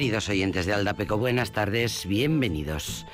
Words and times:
Queridos 0.00 0.30
oyentes 0.30 0.64
de 0.64 0.72
Aldapeco, 0.72 1.18
buenas 1.18 1.52
tardes, 1.52 2.06
bienvenidos. 2.06 3.04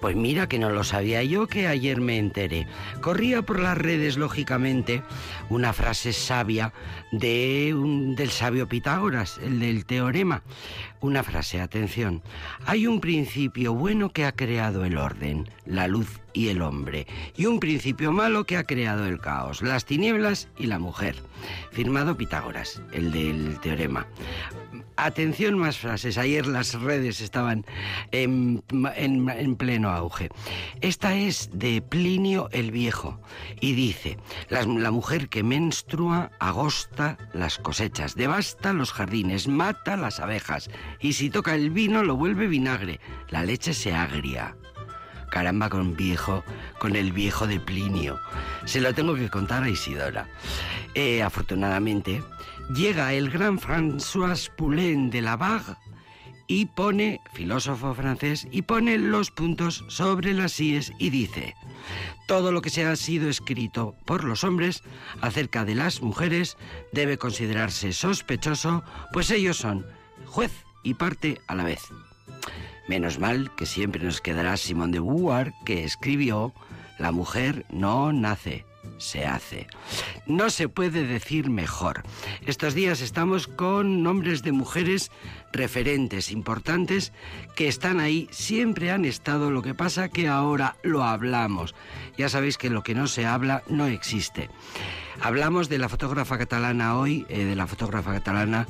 Pues 0.00 0.14
mira 0.14 0.48
que 0.48 0.60
no 0.60 0.70
lo 0.70 0.84
sabía 0.84 1.24
yo 1.24 1.48
que 1.48 1.66
ayer 1.66 2.00
me 2.00 2.18
enteré. 2.18 2.68
Corría 3.00 3.42
por 3.42 3.58
las 3.58 3.76
redes, 3.76 4.16
lógicamente, 4.16 5.02
una 5.48 5.72
frase 5.72 6.12
sabia 6.12 6.72
de 7.10 7.74
un, 7.74 8.14
del 8.14 8.30
sabio 8.30 8.68
Pitágoras, 8.68 9.38
el 9.38 9.58
del 9.58 9.86
teorema. 9.86 10.44
Una 11.00 11.22
frase, 11.22 11.60
atención. 11.60 12.22
Hay 12.64 12.86
un 12.86 13.00
principio 13.00 13.74
bueno 13.74 14.10
que 14.10 14.24
ha 14.24 14.32
creado 14.32 14.84
el 14.84 14.96
orden, 14.96 15.48
la 15.66 15.88
luz 15.88 16.20
y 16.32 16.48
el 16.48 16.62
hombre, 16.62 17.06
y 17.36 17.46
un 17.46 17.60
principio 17.60 18.12
malo 18.12 18.44
que 18.44 18.56
ha 18.56 18.64
creado 18.64 19.06
el 19.06 19.20
caos, 19.20 19.62
las 19.62 19.84
tinieblas 19.84 20.48
y 20.58 20.66
la 20.66 20.78
mujer. 20.78 21.16
Firmado 21.72 22.16
Pitágoras, 22.16 22.80
el 22.92 23.12
del 23.12 23.60
teorema. 23.60 24.06
Atención 24.96 25.58
más 25.58 25.76
frases. 25.76 26.16
Ayer 26.16 26.46
las 26.46 26.72
redes 26.72 27.20
estaban 27.20 27.66
en, 28.12 28.62
pleno 29.58 29.90
auge. 29.90 30.30
Esta 30.80 31.14
es 31.14 31.50
de 31.52 31.82
Plinio 31.82 32.48
el 32.50 32.70
Viejo 32.70 33.20
y 33.60 33.74
dice, 33.74 34.16
la, 34.48 34.64
la 34.64 34.90
mujer 34.90 35.28
que 35.28 35.42
menstrua 35.42 36.30
agosta 36.38 37.18
las 37.34 37.58
cosechas, 37.58 38.14
devasta 38.14 38.72
los 38.72 38.92
jardines, 38.92 39.48
mata 39.48 39.98
las 39.98 40.18
abejas 40.18 40.70
y 41.00 41.12
si 41.12 41.30
toca 41.30 41.54
el 41.54 41.70
vino 41.70 42.02
lo 42.02 42.16
vuelve 42.16 42.46
vinagre, 42.46 43.00
la 43.30 43.44
leche 43.44 43.74
se 43.74 43.94
agria 43.94 44.56
caramba 45.30 45.68
con 45.68 45.96
viejo, 45.96 46.44
con 46.78 46.96
el 46.96 47.12
viejo 47.12 47.46
de 47.46 47.60
Plinio. 47.60 48.18
Se 48.64 48.80
lo 48.80 48.94
tengo 48.94 49.14
que 49.14 49.28
contar 49.28 49.64
a 49.64 49.68
Isidora. 49.68 50.28
Eh, 50.94 51.22
afortunadamente, 51.22 52.22
llega 52.74 53.12
el 53.12 53.30
gran 53.30 53.58
François 53.58 54.50
Poulain 54.56 55.10
de 55.10 55.20
la 55.22 55.36
Vague 55.36 55.74
y 56.46 56.66
pone, 56.66 57.20
filósofo 57.34 57.92
francés, 57.92 58.46
y 58.50 58.62
pone 58.62 58.98
los 58.98 59.30
puntos 59.30 59.84
sobre 59.88 60.32
las 60.32 60.58
IES 60.60 60.92
y 60.98 61.10
dice, 61.10 61.54
todo 62.28 62.52
lo 62.52 62.62
que 62.62 62.70
se 62.70 62.86
ha 62.86 62.94
sido 62.96 63.28
escrito 63.28 63.94
por 64.04 64.24
los 64.24 64.44
hombres 64.44 64.82
acerca 65.20 65.64
de 65.64 65.74
las 65.74 66.02
mujeres 66.02 66.56
debe 66.92 67.18
considerarse 67.18 67.92
sospechoso, 67.92 68.84
pues 69.12 69.30
ellos 69.30 69.56
son 69.56 69.84
juez 70.24 70.65
y 70.86 70.94
parte 70.94 71.40
a 71.48 71.56
la 71.56 71.64
vez. 71.64 71.82
Menos 72.88 73.18
mal 73.18 73.50
que 73.56 73.66
siempre 73.66 74.04
nos 74.04 74.20
quedará 74.20 74.56
Simón 74.56 74.92
de 74.92 75.00
Beauvoir, 75.00 75.52
que 75.64 75.82
escribió, 75.82 76.54
La 76.98 77.10
mujer 77.10 77.66
no 77.70 78.12
nace, 78.12 78.64
se 78.96 79.26
hace. 79.26 79.66
No 80.26 80.48
se 80.48 80.68
puede 80.68 81.04
decir 81.04 81.50
mejor. 81.50 82.04
Estos 82.46 82.74
días 82.74 83.00
estamos 83.00 83.48
con 83.48 84.04
nombres 84.04 84.44
de 84.44 84.52
mujeres 84.52 85.10
referentes 85.52 86.30
importantes 86.30 87.12
que 87.56 87.66
están 87.66 87.98
ahí, 87.98 88.28
siempre 88.30 88.92
han 88.92 89.04
estado, 89.04 89.50
lo 89.50 89.62
que 89.62 89.74
pasa 89.74 90.08
que 90.08 90.28
ahora 90.28 90.76
lo 90.84 91.02
hablamos. 91.02 91.74
Ya 92.16 92.28
sabéis 92.28 92.58
que 92.58 92.70
lo 92.70 92.84
que 92.84 92.94
no 92.94 93.08
se 93.08 93.26
habla 93.26 93.64
no 93.68 93.88
existe. 93.88 94.48
Hablamos 95.20 95.68
de 95.68 95.78
la 95.78 95.88
fotógrafa 95.88 96.38
catalana 96.38 96.96
hoy, 96.96 97.26
eh, 97.28 97.44
de 97.44 97.56
la 97.56 97.66
fotógrafa 97.66 98.12
catalana 98.12 98.66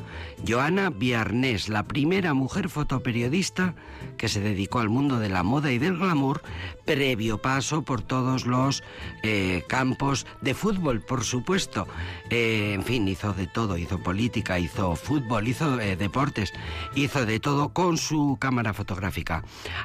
Joana 0.46 0.90
Viarnés, 0.90 1.68
la 1.68 1.82
primera 1.82 2.34
mujer 2.34 2.68
fotoperiodista 2.68 3.74
que 4.16 4.28
se 4.28 4.40
dedicó 4.40 4.78
al 4.78 4.88
mundo 4.88 5.18
de 5.18 5.28
la 5.28 5.42
moda 5.42 5.72
y 5.72 5.78
del 5.78 5.98
glamour, 5.98 6.42
previo 6.84 7.42
paso 7.42 7.82
por 7.82 8.00
todos 8.00 8.46
los 8.46 8.82
eh, 9.22 9.64
campos 9.68 10.26
de 10.40 10.54
fútbol, 10.54 11.00
por 11.00 11.24
supuesto. 11.24 11.86
Eh, 12.30 12.72
en 12.74 12.84
fin, 12.84 13.08
hizo 13.08 13.32
de 13.32 13.48
todo, 13.48 13.76
hizo 13.76 14.02
política, 14.02 14.58
hizo 14.58 14.94
fútbol, 14.96 15.48
hizo 15.48 15.76
deportes, 15.76 16.52
hizo 16.94 17.26
de 17.26 17.40
todo 17.40 17.70
con 17.70 17.98
su 17.98 18.38
cámara 18.40 18.72
fotográfica 18.72 19.42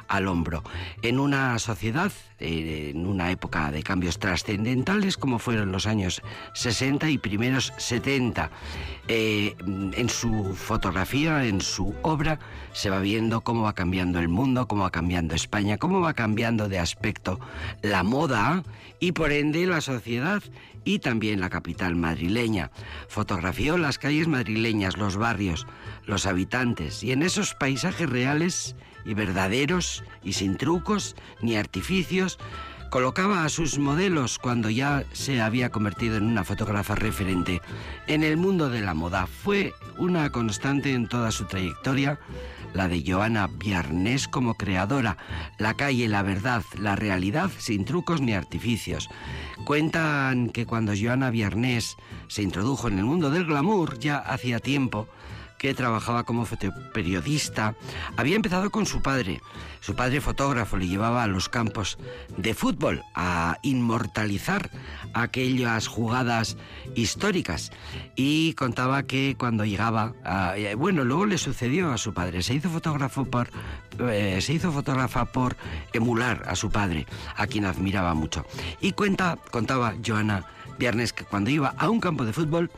al 0.08 0.28
hombro. 0.28 0.62
En 1.02 1.18
una 1.18 1.58
sociedad, 1.58 2.12
en 2.38 3.06
una 3.06 3.30
época 3.30 3.70
de 3.70 3.82
cambios 3.82 4.18
trascendentales 4.18 5.16
como 5.16 5.38
fueron 5.38 5.72
los 5.72 5.86
años 5.86 6.22
60 6.54 7.10
y 7.10 7.18
primeros 7.18 7.72
70. 7.76 8.50
Eh, 9.08 9.56
en 9.58 10.08
su 10.08 10.54
fotografía, 10.54 11.44
en 11.44 11.60
su 11.60 11.94
obra, 12.02 12.38
se 12.72 12.90
va 12.90 13.00
viendo 13.00 13.40
cómo 13.40 13.62
va 13.62 13.74
cambiando 13.74 14.18
el 14.18 14.28
mundo, 14.28 14.68
cómo 14.68 14.82
va 14.82 14.90
cambiando 14.90 15.34
España, 15.34 15.78
cómo 15.78 16.00
va 16.00 16.14
cambiando 16.14 16.68
de 16.68 16.78
aspecto 16.78 17.40
la 17.82 18.02
moda 18.02 18.62
y 19.00 19.12
por 19.12 19.32
ende 19.32 19.66
la 19.66 19.80
sociedad 19.80 20.42
y 20.84 20.98
también 20.98 21.40
la 21.40 21.50
capital 21.50 21.96
madrileña. 21.96 22.70
Fotografió 23.08 23.78
las 23.78 23.98
calles 23.98 24.28
madrileñas, 24.28 24.96
los 24.96 25.16
barrios, 25.16 25.66
los 26.06 26.26
habitantes 26.26 27.02
y 27.02 27.12
en 27.12 27.22
esos 27.22 27.54
paisajes 27.54 28.08
reales 28.08 28.76
y 29.04 29.14
verdaderos 29.14 30.04
y 30.22 30.34
sin 30.34 30.56
trucos 30.56 31.16
ni 31.40 31.56
artificios, 31.56 32.38
colocaba 32.92 33.46
a 33.46 33.48
sus 33.48 33.78
modelos 33.78 34.38
cuando 34.38 34.68
ya 34.68 35.04
se 35.12 35.40
había 35.40 35.70
convertido 35.70 36.18
en 36.18 36.24
una 36.24 36.44
fotógrafa 36.44 36.94
referente 36.94 37.62
en 38.06 38.22
el 38.22 38.36
mundo 38.36 38.68
de 38.68 38.82
la 38.82 38.92
moda. 38.92 39.26
Fue 39.26 39.72
una 39.96 40.28
constante 40.28 40.92
en 40.92 41.08
toda 41.08 41.30
su 41.30 41.46
trayectoria, 41.46 42.18
la 42.74 42.88
de 42.88 43.02
Joana 43.02 43.46
Viarnés 43.46 44.28
como 44.28 44.56
creadora, 44.58 45.16
la 45.56 45.72
calle, 45.72 46.06
la 46.06 46.22
verdad, 46.22 46.64
la 46.78 46.94
realidad 46.94 47.50
sin 47.56 47.86
trucos 47.86 48.20
ni 48.20 48.34
artificios. 48.34 49.08
Cuentan 49.64 50.50
que 50.50 50.66
cuando 50.66 50.92
Joana 50.94 51.30
Viarnés 51.30 51.96
se 52.28 52.42
introdujo 52.42 52.88
en 52.88 52.98
el 52.98 53.06
mundo 53.06 53.30
del 53.30 53.46
glamour 53.46 53.98
ya 54.00 54.18
hacía 54.18 54.58
tiempo, 54.58 55.08
que 55.62 55.74
trabajaba 55.74 56.24
como 56.24 56.44
fotoperiodista, 56.44 57.76
había 58.16 58.34
empezado 58.34 58.70
con 58.70 58.84
su 58.84 59.00
padre. 59.00 59.40
Su 59.78 59.94
padre 59.94 60.20
fotógrafo 60.20 60.76
le 60.76 60.88
llevaba 60.88 61.22
a 61.22 61.28
los 61.28 61.48
campos 61.48 61.98
de 62.36 62.52
fútbol 62.52 63.04
a 63.14 63.58
inmortalizar 63.62 64.70
aquellas 65.14 65.86
jugadas 65.86 66.56
históricas 66.96 67.70
y 68.16 68.54
contaba 68.54 69.04
que 69.04 69.36
cuando 69.38 69.64
llegaba, 69.64 70.14
eh, 70.56 70.74
bueno, 70.74 71.04
luego 71.04 71.26
le 71.26 71.38
sucedió 71.38 71.92
a 71.92 71.98
su 71.98 72.12
padre, 72.12 72.42
se 72.42 72.54
hizo 72.54 72.68
fotógrafo 72.68 73.24
por 73.24 73.48
eh, 74.00 74.40
se 74.40 74.54
hizo 74.54 74.72
fotógrafa 74.72 75.26
por 75.26 75.56
emular 75.92 76.42
a 76.46 76.56
su 76.56 76.70
padre, 76.70 77.06
a 77.36 77.46
quien 77.46 77.66
admiraba 77.66 78.14
mucho. 78.14 78.44
Y 78.80 78.92
cuenta, 78.92 79.38
contaba 79.52 79.94
Joana 80.04 80.44
Viernes 80.78 81.12
que 81.12 81.24
cuando 81.24 81.50
iba 81.50 81.74
a 81.78 81.88
un 81.88 82.00
campo 82.00 82.24
de 82.24 82.32
fútbol 82.32 82.70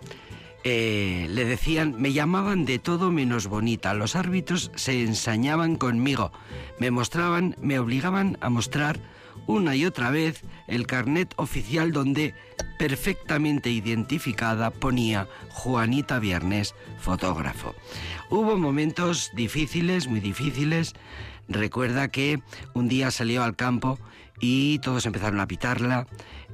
eh, 0.64 1.26
le 1.28 1.44
decían, 1.44 1.94
me 1.98 2.14
llamaban 2.14 2.64
de 2.64 2.78
todo 2.78 3.10
menos 3.10 3.46
bonita. 3.46 3.92
Los 3.92 4.16
árbitros 4.16 4.70
se 4.74 5.02
ensañaban 5.02 5.76
conmigo, 5.76 6.32
me 6.78 6.90
mostraban, 6.90 7.54
me 7.60 7.78
obligaban 7.78 8.38
a 8.40 8.48
mostrar 8.48 8.98
una 9.46 9.76
y 9.76 9.84
otra 9.84 10.10
vez 10.10 10.42
el 10.66 10.86
carnet 10.86 11.34
oficial 11.36 11.92
donde 11.92 12.34
perfectamente 12.78 13.70
identificada 13.70 14.70
ponía 14.70 15.28
Juanita 15.50 16.18
Viernes, 16.18 16.74
fotógrafo. 16.98 17.74
Hubo 18.30 18.56
momentos 18.56 19.30
difíciles, 19.34 20.08
muy 20.08 20.20
difíciles. 20.20 20.94
Recuerda 21.46 22.08
que 22.08 22.40
un 22.72 22.88
día 22.88 23.10
salió 23.10 23.44
al 23.44 23.54
campo 23.54 23.98
y 24.40 24.78
todos 24.78 25.04
empezaron 25.04 25.40
a 25.40 25.46
pitarla. 25.46 26.06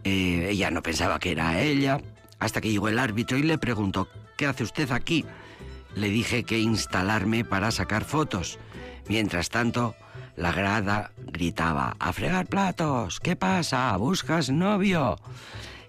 Eh, 0.02 0.48
ella 0.50 0.70
no 0.70 0.82
pensaba 0.82 1.20
que 1.20 1.30
era 1.30 1.60
ella, 1.62 2.00
hasta 2.40 2.60
que 2.60 2.70
llegó 2.70 2.88
el 2.88 2.98
árbitro 2.98 3.38
y 3.38 3.42
le 3.42 3.58
preguntó, 3.58 4.08
¿qué 4.36 4.46
hace 4.46 4.64
usted 4.64 4.90
aquí? 4.90 5.24
Le 5.94 6.08
dije 6.08 6.44
que 6.44 6.58
instalarme 6.58 7.44
para 7.44 7.70
sacar 7.70 8.04
fotos. 8.04 8.58
Mientras 9.08 9.50
tanto, 9.50 9.94
la 10.36 10.52
grada 10.52 11.12
gritaba, 11.18 11.96
¡a 11.98 12.12
fregar 12.12 12.46
platos! 12.46 13.20
¿Qué 13.20 13.36
pasa? 13.36 13.96
¿Buscas 13.96 14.50
novio? 14.50 15.18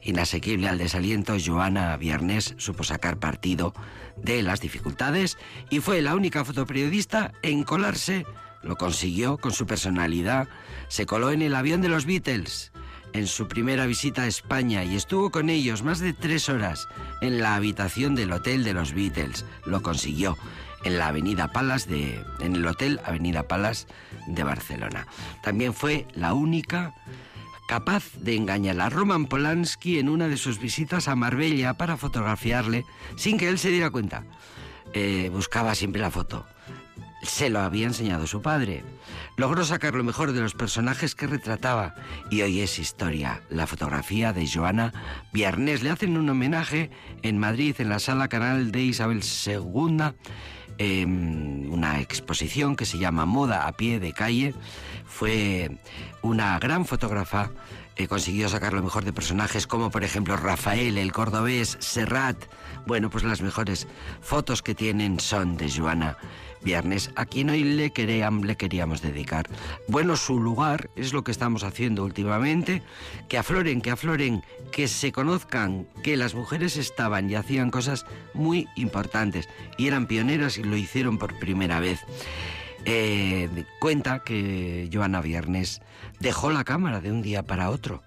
Inasequible 0.04 0.68
al 0.68 0.78
desaliento, 0.78 1.36
Joana 1.44 1.96
Viernes 1.96 2.56
supo 2.58 2.84
sacar 2.84 3.18
partido 3.18 3.74
de 4.18 4.42
las 4.42 4.60
dificultades 4.60 5.38
y 5.70 5.80
fue 5.80 6.02
la 6.02 6.16
única 6.16 6.44
fotoperiodista 6.44 7.32
en 7.44 7.64
colarse. 7.64 8.26
Lo 8.64 8.76
consiguió 8.76 9.38
con 9.38 9.54
su 9.54 9.66
personalidad. 9.66 10.48
Se 10.88 11.06
coló 11.06 11.32
en 11.32 11.42
el 11.42 11.56
avión 11.56 11.82
de 11.82 11.90
los 11.90 12.06
Beatles 12.06 12.71
en 13.14 13.28
su 13.28 13.48
primera 13.48 13.86
visita 13.86 14.24
a 14.24 14.28
España 14.28 14.84
y 14.84 14.96
estuvo 14.96 15.32
con 15.32 15.50
ellos 15.50 15.84
más 15.84 16.00
de 16.00 16.14
tres 16.14 16.50
horas 16.50 16.88
en 17.22 17.40
la 17.40 17.56
habitación 17.56 18.16
del 18.16 18.32
hotel 18.32 18.64
de 18.64 18.74
los 18.74 18.94
Beatles. 18.94 19.46
Lo 19.66 19.82
consiguió 19.82 20.38
en 20.84 20.98
la 20.98 21.08
Avenida 21.08 21.50
Palas 21.50 21.88
de 21.88 22.24
en 22.40 22.56
el 22.56 22.66
hotel 22.66 23.00
Avenida 23.06 23.44
Palas 23.44 23.88
de 24.28 24.44
Barcelona. 24.44 25.08
También 25.44 25.74
fue 25.74 26.08
la 26.14 26.34
única 26.34 26.94
capaz 27.68 28.04
de 28.18 28.36
engañar 28.36 28.80
a 28.82 28.90
Roman 28.90 29.28
Polanski 29.28 30.00
en 30.00 30.10
una 30.10 30.28
de 30.28 30.38
sus 30.38 30.60
visitas 30.60 31.08
a 31.08 31.16
Marbella 31.16 31.76
para 31.76 31.98
fotografiarle 31.98 32.86
sin 33.16 33.38
que 33.38 33.48
él 33.48 33.60
se 33.60 33.70
diera 33.70 33.90
cuenta. 33.90 34.26
Eh, 34.94 35.30
buscaba 35.32 35.74
siempre 35.76 36.02
la 36.02 36.12
foto 36.12 36.46
se 37.24 37.50
lo 37.50 37.60
había 37.60 37.88
enseñado 37.88 38.28
su 38.28 38.42
padre. 38.42 38.84
Logró 39.38 39.64
sacar 39.64 39.94
lo 39.94 40.04
mejor 40.04 40.32
de 40.32 40.42
los 40.42 40.54
personajes 40.54 41.16
que 41.16 41.28
retrataba 41.28 41.96
y 42.30 42.42
hoy 42.42 42.62
es 42.62 42.80
historia. 42.80 43.42
La 43.50 43.68
fotografía 43.68 44.34
de 44.34 44.48
Joana 44.48 44.94
Viernes 45.32 45.84
le 45.84 45.90
hacen 45.90 46.18
un 46.18 46.30
homenaje 46.30 46.90
en 47.22 47.38
Madrid 47.38 47.76
en 47.80 47.90
la 47.90 48.00
sala 48.00 48.28
canal 48.28 48.72
de 48.72 48.82
Isabel 48.82 49.22
II 49.46 50.14
una 50.84 52.00
exposición 52.00 52.76
que 52.76 52.86
se 52.86 52.98
llama 52.98 53.26
Moda 53.26 53.68
a 53.68 53.74
pie 53.74 54.00
de 54.00 54.14
calle. 54.14 54.56
Fue 55.06 55.78
una 56.22 56.58
gran 56.60 56.86
fotógrafa 56.86 57.52
eh, 57.98 58.08
consiguió 58.08 58.48
sacar 58.48 58.74
lo 58.74 58.82
mejor 58.82 59.04
de 59.04 59.14
personajes 59.14 59.68
como 59.68 59.92
por 59.92 60.04
ejemplo 60.04 60.38
Rafael, 60.38 60.98
el 60.98 61.12
cordobés, 61.12 61.78
Serrat. 61.80 62.38
Bueno, 62.88 63.10
pues 63.10 63.24
las 63.24 63.42
mejores 63.42 63.88
fotos 64.22 64.62
que 64.62 64.74
tienen 64.74 65.20
son 65.20 65.58
de 65.58 65.70
Joana 65.70 66.18
Viernes, 66.64 67.12
a 67.16 67.26
quien 67.26 67.50
hoy 67.50 67.64
le, 67.64 67.92
le 67.96 68.56
queríamos 68.58 69.02
dedicar. 69.02 69.48
Bueno, 69.88 70.16
su 70.16 70.40
lugar 70.40 70.90
es 70.96 71.12
lo 71.14 71.24
que 71.24 71.32
estamos 71.32 71.64
haciendo 71.64 72.04
últimamente, 72.04 72.84
que 73.28 73.38
afloren, 73.38 73.82
que 73.82 73.92
afloren, 73.92 74.44
que 74.72 74.88
se 74.88 75.12
conozcan 75.12 75.88
que 76.04 76.18
las 76.18 76.36
mujeres 76.36 76.78
estaban 76.78 77.30
y 77.30 77.36
hacían 77.36 77.72
cosas 77.72 78.06
muy 78.34 78.68
importantes 78.76 79.50
y 79.78 79.88
eran 79.88 80.08
pioneras 80.08 80.58
y 80.58 80.64
lo 80.64 80.78
hicieron 80.78 81.18
por 81.18 81.38
primera 81.40 81.80
vez. 81.80 82.00
Eh, 82.86 83.66
cuenta 83.80 84.24
que 84.24 84.90
Joana 84.92 85.22
Viernes 85.22 85.82
dejó 86.20 86.52
la 86.52 86.64
cámara 86.64 87.02
de 87.02 87.12
un 87.12 87.22
día 87.22 87.44
para 87.44 87.70
otro. 87.70 88.02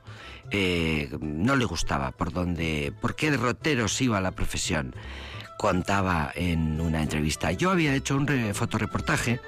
Eh, 0.51 1.11
no 1.21 1.57
le 1.57 1.65
gustaba 1.65 2.13
por 2.13 2.33
dónde, 2.33 2.93
por 3.01 3.17
qué 3.17 3.31
derroteros 3.31 4.01
iba 4.01 4.21
la 4.21 4.33
profesión. 4.33 4.95
Contaba 5.59 6.33
en 6.35 6.81
una 6.81 7.03
entrevista, 7.03 7.53
yo 7.53 7.71
había 7.71 7.95
hecho 7.95 8.17
un 8.17 8.27
fotoreportaje 8.55 9.41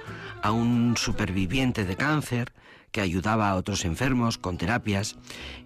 a 0.42 0.52
un 0.52 0.96
superviviente 0.96 1.84
de 1.84 1.96
cáncer 1.96 2.52
que 2.96 3.00
ayudaba 3.02 3.50
a 3.50 3.56
otros 3.56 3.84
enfermos 3.84 4.38
con 4.38 4.56
terapias 4.56 5.16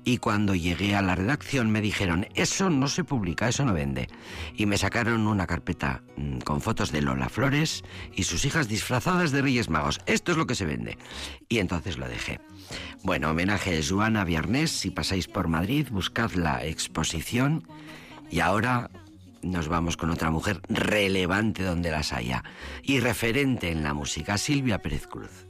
y 0.04 0.18
cuando 0.18 0.56
llegué 0.56 0.96
a 0.96 1.02
la 1.02 1.14
redacción 1.14 1.70
me 1.70 1.80
dijeron, 1.80 2.26
eso 2.34 2.70
no 2.70 2.88
se 2.88 3.04
publica, 3.04 3.48
eso 3.48 3.64
no 3.64 3.72
vende. 3.72 4.08
Y 4.56 4.66
me 4.66 4.78
sacaron 4.78 5.28
una 5.28 5.46
carpeta 5.46 6.02
mm, 6.16 6.38
con 6.38 6.60
fotos 6.60 6.90
de 6.90 7.02
Lola 7.02 7.28
Flores 7.28 7.84
y 8.16 8.24
sus 8.24 8.44
hijas 8.44 8.66
disfrazadas 8.66 9.30
de 9.30 9.42
Reyes 9.42 9.68
Magos. 9.68 10.00
Esto 10.06 10.32
es 10.32 10.38
lo 10.38 10.46
que 10.48 10.56
se 10.56 10.66
vende. 10.66 10.98
Y 11.48 11.58
entonces 11.58 11.98
lo 11.98 12.08
dejé. 12.08 12.40
Bueno, 13.04 13.30
homenaje 13.30 13.78
a 13.78 13.82
Joana 13.88 14.24
Viernes, 14.24 14.72
si 14.72 14.90
pasáis 14.90 15.28
por 15.28 15.46
Madrid, 15.46 15.86
buscad 15.90 16.32
la 16.32 16.64
exposición 16.64 17.64
y 18.28 18.40
ahora 18.40 18.90
nos 19.42 19.68
vamos 19.68 19.96
con 19.96 20.10
otra 20.10 20.30
mujer 20.30 20.60
relevante 20.68 21.62
donde 21.62 21.90
las 21.90 22.12
haya 22.12 22.44
y 22.82 23.00
referente 23.00 23.70
en 23.70 23.82
la 23.82 23.94
música, 23.94 24.38
Silvia 24.38 24.78
Pérez 24.78 25.06
Cruz. 25.06 25.46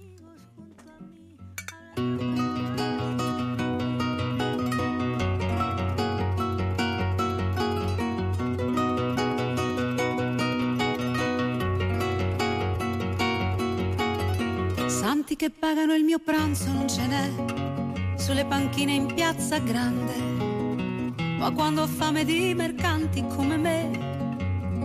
Santi 14.88 15.36
che 15.36 15.50
pagano 15.50 15.94
il 15.94 16.04
mio 16.04 16.18
pranzo 16.18 16.72
non 16.72 16.88
ce 16.88 17.06
n'è, 17.06 18.16
sulle 18.16 18.44
panchine 18.44 18.92
in 18.92 19.06
piazza 19.06 19.58
grande, 19.58 20.39
ma 21.40 21.50
quando 21.52 21.82
ho 21.84 21.86
fame 21.86 22.22
di 22.26 22.52
mercanti 22.54 23.24
come 23.34 23.56
me, 23.56 23.88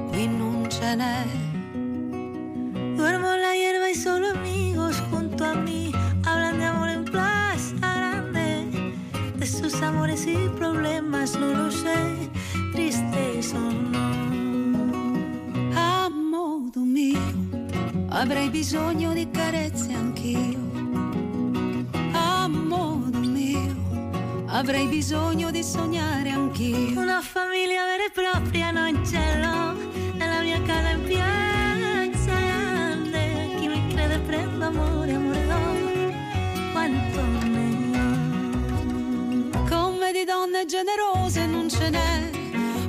qui 0.09 0.25
non 0.25 0.65
ce 0.69 0.95
n'è. 0.95 1.25
Duermo 2.95 3.35
la 3.35 3.53
hierba 3.53 3.89
y 3.89 3.93
solo 3.93 4.29
amigos 4.29 4.95
junto 5.11 5.43
a 5.43 5.53
mí 5.53 5.91
hablan 6.23 6.57
de 6.57 6.63
amor 6.63 6.87
en 6.87 7.03
plaza 7.03 7.75
grande, 7.81 8.67
de 9.35 9.45
sus 9.45 9.81
amores 9.81 10.25
y 10.25 10.49
problemas, 10.55 11.35
no 11.35 11.53
lo 11.53 11.69
sé, 11.69 12.29
tristes 12.71 13.53
o 13.53 13.71
no. 13.91 14.05
A 15.75 16.09
modo 16.09 16.79
mio, 16.79 17.19
avrei 18.11 18.49
bisogno 18.49 19.11
di 19.11 19.29
carezze 19.29 19.91
anch'io. 19.93 20.63
A 22.13 22.47
modo 22.47 23.19
mio, 23.19 23.75
avrei 24.47 24.87
bisogno 24.87 25.51
di 25.51 25.61
sognare 25.61 26.34
anch'io. 26.55 26.99
Una 26.99 27.21
famiglia 27.21 27.83
vera 27.85 28.05
e 28.05 28.11
propria 28.11 28.71
non 28.71 29.05
ce 29.05 29.39
l'ho, 29.39 29.73
nella 30.15 30.41
mia 30.41 30.61
casa 30.61 30.89
in 30.89 31.03
piazza 31.03 32.39
grande. 32.39 33.55
Chi 33.57 33.67
mi 33.67 33.87
crede 33.93 34.19
prendo 34.19 34.65
amore, 34.65 35.13
amore 35.13 35.47
do 35.47 36.71
quanto 36.71 37.21
ne 37.47 37.99
ho. 39.53 39.63
Come 39.67 40.11
di 40.13 40.23
donne 40.23 40.65
generose 40.65 41.45
non 41.45 41.69
ce 41.69 41.89
n'è, 41.89 42.29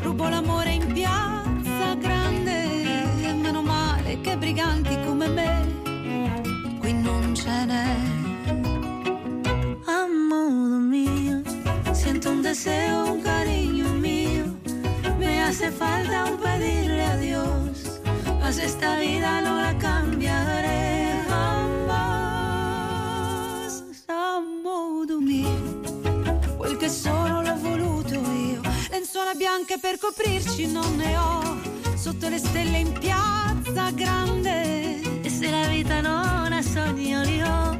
rubo 0.02 0.28
l'amore 0.28 0.70
in 0.70 0.92
piazza 0.92 1.94
grande. 1.98 2.84
E 3.22 3.32
meno 3.32 3.62
male 3.62 4.20
che 4.20 4.36
briganti 4.36 4.96
come 5.04 5.28
me, 5.28 6.78
qui 6.78 6.92
non 6.92 7.34
ce 7.34 7.64
n'è. 7.64 7.96
A 9.86 10.06
modo 10.06 10.76
mio, 10.76 11.42
siento 11.92 12.30
un 12.30 12.42
deseo, 12.42 13.15
hace 15.66 15.76
falta 15.76 16.24
un 16.26 16.38
pedirle 16.38 17.04
a 17.04 17.16
Dios, 17.16 18.00
mas 18.40 18.58
esta 18.58 18.98
vida 18.98 19.40
no 19.40 19.60
la 19.60 19.76
cambiaré 19.78 21.24
jamás. 21.28 21.96
A 24.06 24.40
modo 24.62 25.18
mio, 25.20 25.80
quel 26.56 26.76
che 26.76 26.88
sono 26.88 27.42
l'ho 27.42 27.56
voluto 27.56 28.14
io. 28.14 28.60
Lenzuola 28.90 29.34
bianche 29.34 29.78
per 29.80 29.98
coprirci 29.98 30.66
non 30.70 30.96
ne 30.96 31.16
ho, 31.16 31.58
sotto 31.96 32.28
le 32.28 32.38
stelle 32.38 32.78
in 32.78 32.92
piazza 32.92 33.90
grande. 33.90 35.00
E 35.22 35.28
se 35.28 35.50
la 35.50 35.66
vita 35.66 36.00
non 36.00 36.52
ha 36.52 36.62
sogni 36.62 37.08
io 37.08 37.22
li 37.22 37.42
ho, 37.42 37.76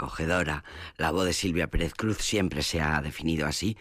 sobrecogedora. 0.00 0.64
La 0.96 1.10
voz 1.10 1.26
de 1.26 1.32
Silvia 1.32 1.68
Pérez 1.68 1.92
Cruz 1.94 2.18
siempre 2.18 2.62
se 2.62 2.80
ha 2.80 3.00
definido 3.02 3.46
así. 3.46 3.76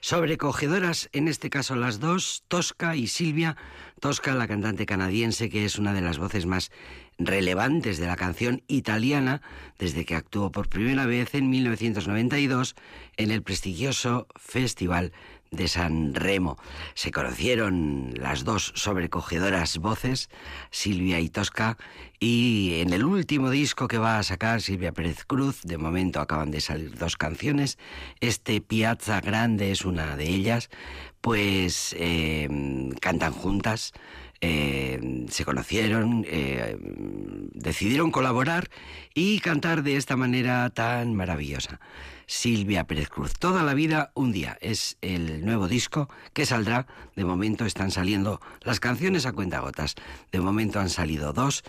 Sobrecogedoras, 0.00 1.08
en 1.12 1.28
este 1.28 1.48
caso 1.48 1.76
las 1.76 1.98
dos, 1.98 2.44
Tosca 2.48 2.96
y 2.96 3.06
Silvia. 3.06 3.56
Tosca, 4.00 4.34
la 4.34 4.48
cantante 4.48 4.84
canadiense, 4.84 5.48
que 5.48 5.64
es 5.64 5.78
una 5.78 5.94
de 5.94 6.02
las 6.02 6.18
voces 6.18 6.44
más 6.44 6.70
relevantes 7.18 7.98
de 7.98 8.06
la 8.06 8.16
canción 8.16 8.62
italiana 8.66 9.42
desde 9.78 10.04
que 10.04 10.16
actuó 10.16 10.50
por 10.50 10.68
primera 10.68 11.06
vez 11.06 11.34
en 11.34 11.50
1992 11.50 12.74
en 13.16 13.30
el 13.30 13.42
prestigioso 13.42 14.26
Festival 14.36 15.12
de 15.52 15.68
San 15.68 16.14
Remo. 16.14 16.58
Se 16.94 17.12
conocieron 17.12 18.12
las 18.16 18.42
dos 18.42 18.72
sobrecogedoras 18.74 19.78
voces, 19.78 20.28
Silvia 20.70 21.20
y 21.20 21.28
Tosca, 21.28 21.76
y 22.18 22.80
en 22.80 22.92
el 22.92 23.04
último 23.04 23.50
disco 23.50 23.86
que 23.86 23.98
va 23.98 24.18
a 24.18 24.22
sacar 24.22 24.62
Silvia 24.62 24.92
Pérez 24.92 25.24
Cruz, 25.24 25.62
de 25.62 25.78
momento 25.78 26.20
acaban 26.20 26.50
de 26.50 26.60
salir 26.60 26.96
dos 26.96 27.16
canciones, 27.16 27.78
este 28.20 28.60
Piazza 28.60 29.20
Grande 29.20 29.70
es 29.70 29.84
una 29.84 30.16
de 30.16 30.28
ellas, 30.28 30.70
pues 31.20 31.94
eh, 31.98 32.48
cantan 33.00 33.32
juntas 33.32 33.92
eh, 34.44 35.26
se 35.30 35.44
conocieron, 35.44 36.26
eh, 36.28 36.76
decidieron 37.54 38.10
colaborar 38.10 38.68
y 39.14 39.38
cantar 39.38 39.84
de 39.84 39.96
esta 39.96 40.16
manera 40.16 40.68
tan 40.70 41.14
maravillosa. 41.14 41.80
Silvia 42.26 42.84
Pérez 42.84 43.08
Cruz, 43.08 43.34
Toda 43.38 43.62
la 43.62 43.72
vida, 43.74 44.10
un 44.14 44.32
día. 44.32 44.58
Es 44.60 44.98
el 45.00 45.44
nuevo 45.44 45.68
disco 45.68 46.08
que 46.32 46.44
saldrá. 46.44 46.88
De 47.14 47.24
momento 47.24 47.64
están 47.66 47.92
saliendo 47.92 48.40
las 48.62 48.80
canciones 48.80 49.26
a 49.26 49.32
cuentagotas. 49.32 49.94
De 50.32 50.40
momento 50.40 50.80
han 50.80 50.90
salido 50.90 51.32
dos. 51.32 51.62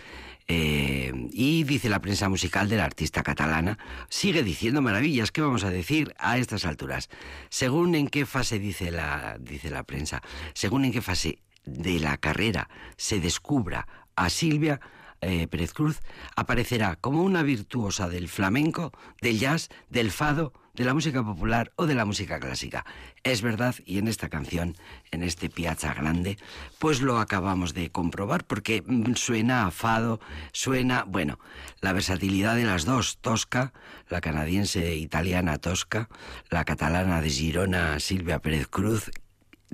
Eh, 0.48 1.12
y 1.32 1.62
dice 1.62 1.88
la 1.88 2.00
prensa 2.00 2.28
musical 2.28 2.68
de 2.68 2.76
la 2.76 2.84
artista 2.84 3.22
catalana, 3.22 3.78
sigue 4.10 4.42
diciendo 4.42 4.82
maravillas, 4.82 5.30
¿qué 5.32 5.40
vamos 5.40 5.64
a 5.64 5.70
decir 5.70 6.12
a 6.18 6.38
estas 6.38 6.66
alturas? 6.66 7.08
Según 7.48 7.94
en 7.94 8.08
qué 8.08 8.26
fase 8.26 8.58
dice 8.58 8.90
la, 8.90 9.38
dice 9.40 9.70
la 9.70 9.84
prensa, 9.84 10.22
según 10.52 10.84
en 10.84 10.92
qué 10.92 11.00
fase 11.00 11.38
de 11.64 11.98
la 12.00 12.16
carrera 12.16 12.68
se 12.96 13.20
descubra 13.20 13.86
a 14.16 14.30
Silvia 14.30 14.80
eh, 15.20 15.48
Pérez 15.48 15.72
Cruz, 15.72 16.00
aparecerá 16.36 16.96
como 16.96 17.22
una 17.22 17.42
virtuosa 17.42 18.08
del 18.08 18.28
flamenco, 18.28 18.92
del 19.22 19.38
jazz, 19.38 19.70
del 19.88 20.10
fado, 20.10 20.52
de 20.74 20.84
la 20.84 20.92
música 20.92 21.22
popular 21.22 21.72
o 21.76 21.86
de 21.86 21.94
la 21.94 22.04
música 22.04 22.38
clásica. 22.38 22.84
Es 23.22 23.40
verdad, 23.40 23.74
y 23.86 23.98
en 23.98 24.08
esta 24.08 24.28
canción, 24.28 24.76
en 25.12 25.22
este 25.22 25.48
Piazza 25.48 25.94
Grande, 25.94 26.36
pues 26.78 27.00
lo 27.00 27.20
acabamos 27.20 27.72
de 27.74 27.90
comprobar 27.90 28.44
porque 28.44 28.82
mm, 28.84 29.14
suena 29.14 29.66
a 29.66 29.70
fado, 29.70 30.20
suena, 30.52 31.04
bueno, 31.04 31.38
la 31.80 31.92
versatilidad 31.92 32.56
de 32.56 32.64
las 32.64 32.84
dos, 32.84 33.18
Tosca, 33.20 33.72
la 34.10 34.20
canadiense 34.20 34.94
italiana 34.96 35.58
Tosca, 35.58 36.08
la 36.50 36.64
catalana 36.64 37.20
de 37.20 37.30
Girona 37.30 38.00
Silvia 38.00 38.40
Pérez 38.40 38.66
Cruz, 38.66 39.10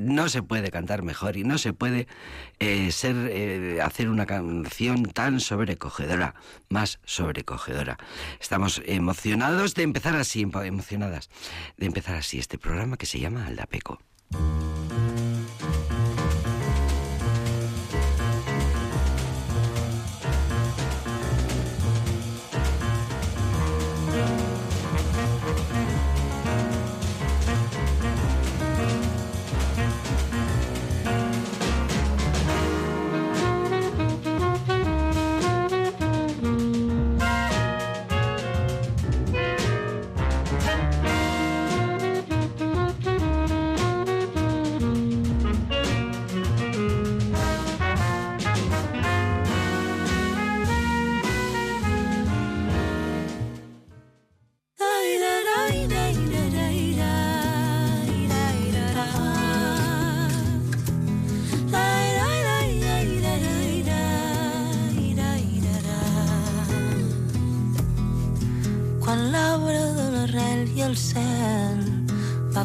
no 0.01 0.29
se 0.29 0.43
puede 0.43 0.71
cantar 0.71 1.03
mejor 1.03 1.37
y 1.37 1.45
no 1.45 1.59
se 1.59 1.73
puede 1.73 2.09
eh, 2.59 2.91
ser 2.93 3.17
eh, 3.31 3.81
hacer 3.83 4.09
una 4.09 4.27
canción 4.27 5.05
tan 5.05 5.41
sobrecogedora, 5.41 6.35
más 6.69 6.99
sobrecogedora. 7.05 7.99
Estamos 8.41 8.83
emocionados 8.87 9.75
de 9.75 9.83
empezar 9.83 10.17
así, 10.17 10.43
emocionadas 10.43 11.31
de 11.77 11.87
empezar 11.87 12.17
así 12.17 12.39
este 12.39 12.59
programa 12.59 12.97
que 12.97 13.07
se 13.07 13.21
llama 13.21 13.47
Aldapeco. 13.47 14.01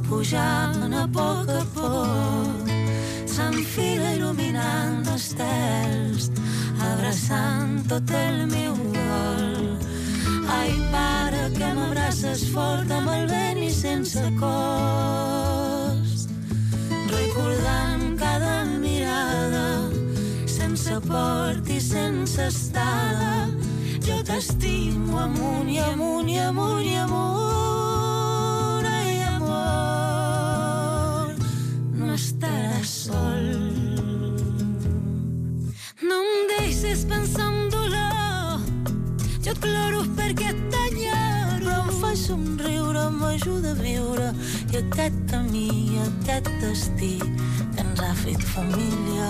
Pujant 0.09 0.93
a 0.93 1.07
poc 1.13 1.49
a 1.49 1.63
poc 1.75 2.69
s'enfila 3.29 4.09
il·luminant 4.15 5.05
estels 5.13 6.29
abraçant 6.91 7.83
tot 7.91 8.13
el 8.19 8.37
meu 8.49 8.73
vol 8.95 9.77
ai 10.57 10.71
pare 10.93 11.43
que 11.57 11.69
m'abraces 11.77 12.41
fort 12.53 12.89
amb 12.97 13.09
el 13.17 13.25
vent 13.33 13.61
i 13.67 13.71
sense 13.77 14.25
cost 14.41 16.27
recordant 17.13 18.05
cada 18.23 18.55
mirada 18.81 19.67
sense 20.57 20.97
port 21.11 21.65
i 21.77 21.79
sense 21.91 22.41
estada 22.49 23.33
jo 24.07 24.17
t'estimo 24.27 25.25
amunt 25.27 25.69
i 25.77 25.79
amunt 25.91 26.14
aquest 44.85 45.15
camí, 45.29 45.97
aquest 46.03 46.49
destí 46.61 47.17
que 47.19 47.81
ens 47.81 48.01
ha 48.01 48.13
fet 48.21 48.41
família. 48.53 49.29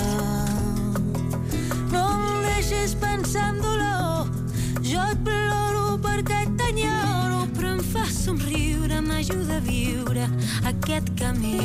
No 1.94 2.04
em 2.12 2.44
deixes 2.46 2.96
pensar 3.00 3.50
en 3.54 3.62
dolor, 3.64 4.32
jo 4.84 5.04
et 5.04 5.22
ploro 5.28 5.96
perquè 6.04 6.44
t'enyoro, 6.60 7.46
però 7.56 7.76
em 7.78 7.84
fa 7.94 8.06
somriure, 8.12 9.00
m'ajuda 9.06 9.60
a 9.60 9.64
viure 9.68 10.28
aquest 10.72 11.12
camí 11.20 11.56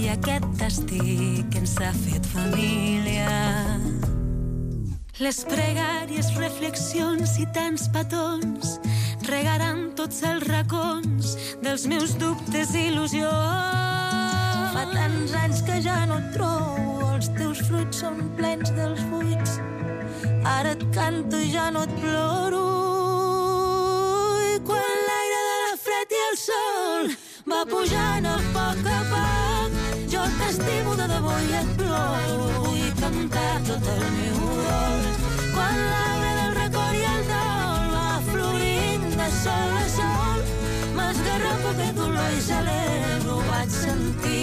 i 0.00 0.10
aquest 0.14 0.48
destí 0.60 1.44
que 1.50 1.60
ens 1.64 1.76
ha 1.80 1.92
fet 2.04 2.26
família. 2.32 3.28
Les 5.20 5.44
pregàries, 5.46 6.32
reflexions 6.40 7.38
i 7.38 7.46
tants 7.54 7.86
petons 7.94 8.78
tots 10.04 10.20
els 10.28 10.42
racons 10.50 11.30
dels 11.64 11.86
meus 11.88 12.10
dubtes 12.20 12.74
i 12.76 12.90
il·lusions. 12.90 14.74
Fa 14.74 14.82
tants 14.90 15.32
anys 15.40 15.62
que 15.64 15.78
ja 15.80 15.94
no 16.10 16.18
et 16.20 16.26
trobo, 16.34 17.06
els 17.14 17.30
teus 17.38 17.62
fruits 17.64 18.02
són 18.02 18.18
plens 18.36 18.68
dels 18.76 19.00
buits. 19.08 19.54
Ara 20.44 20.74
et 20.74 20.84
canto 20.92 21.40
i 21.40 21.48
ja 21.54 21.70
no 21.72 21.86
et 21.88 21.94
ploro. 22.02 22.64
I 24.50 24.58
quan 24.68 25.00
l'aire 25.08 25.40
de 25.46 25.56
la 25.62 25.72
fred 25.86 26.12
i 26.18 26.20
el 26.26 26.36
sol 26.42 27.08
va 27.54 27.62
pujant 27.72 28.28
a 28.28 28.36
poc 28.58 28.84
a 28.98 29.00
poc. 29.14 29.80
Jo 30.12 30.26
t'estimo 30.36 30.98
de 31.00 31.08
debò 31.14 31.38
i 31.48 31.56
et 31.62 31.72
ploro, 31.80 32.50
vull 32.66 32.84
cantar 33.00 33.56
tot 33.70 33.88
el 33.96 34.04
meu 34.18 34.52
dol. 34.68 35.08
Quan 35.56 35.80
l'arbre 35.80 36.36
del 36.42 36.54
record 36.60 37.00
i 37.00 37.08
el 37.14 37.26
dol 37.32 37.90
va 37.96 38.20
florint 38.28 39.10
de 39.16 39.32
sol, 39.40 39.83
que 41.72 41.92
tu 41.96 42.08
no 42.12 42.24
hi 42.30 42.40
no 43.24 43.40
vaig 43.50 43.70
sentir. 43.80 44.33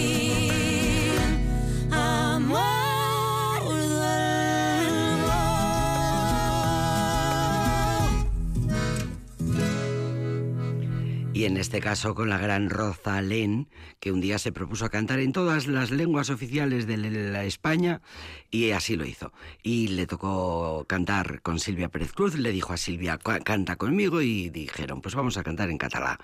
Este 11.62 11.80
caso 11.80 12.16
con 12.16 12.28
la 12.28 12.40
gran 12.40 12.70
Rosalén, 12.72 13.70
que 14.00 14.12
un 14.12 14.20
día 14.20 14.40
se 14.40 14.52
propuso 14.52 14.84
a 14.84 14.90
cantar 14.90 15.20
en 15.20 15.32
todas 15.32 15.68
las 15.68 15.92
lenguas 15.92 16.32
oficiales 16.32 16.88
de 16.88 16.98
la 16.98 17.44
España 17.46 18.02
y 18.50 18.72
así 18.72 18.96
lo 18.96 19.06
hizo. 19.06 19.32
Y 19.62 19.90
le 19.90 20.08
tocó 20.08 20.86
cantar 20.88 21.42
con 21.44 21.60
Silvia 21.60 21.90
Pérez 21.90 22.14
Cruz, 22.14 22.36
le 22.36 22.52
dijo 22.52 22.74
a 22.74 22.78
Silvia, 22.78 23.20
canta 23.20 23.76
conmigo 23.76 24.22
y 24.24 24.50
dijeron, 24.50 25.02
pues 25.02 25.14
vamos 25.14 25.38
a 25.38 25.44
cantar 25.44 25.70
en 25.70 25.78
catalán. 25.78 26.18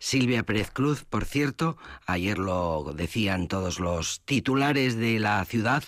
Silvia 0.00 0.42
Pérez 0.42 0.70
Cruz, 0.72 1.04
por 1.04 1.24
cierto, 1.24 1.78
ayer 2.06 2.38
lo 2.38 2.92
decían 2.94 3.46
todos 3.46 3.78
los 3.78 4.22
titulares 4.24 4.96
de 4.96 5.20
la 5.20 5.44
ciudad, 5.44 5.84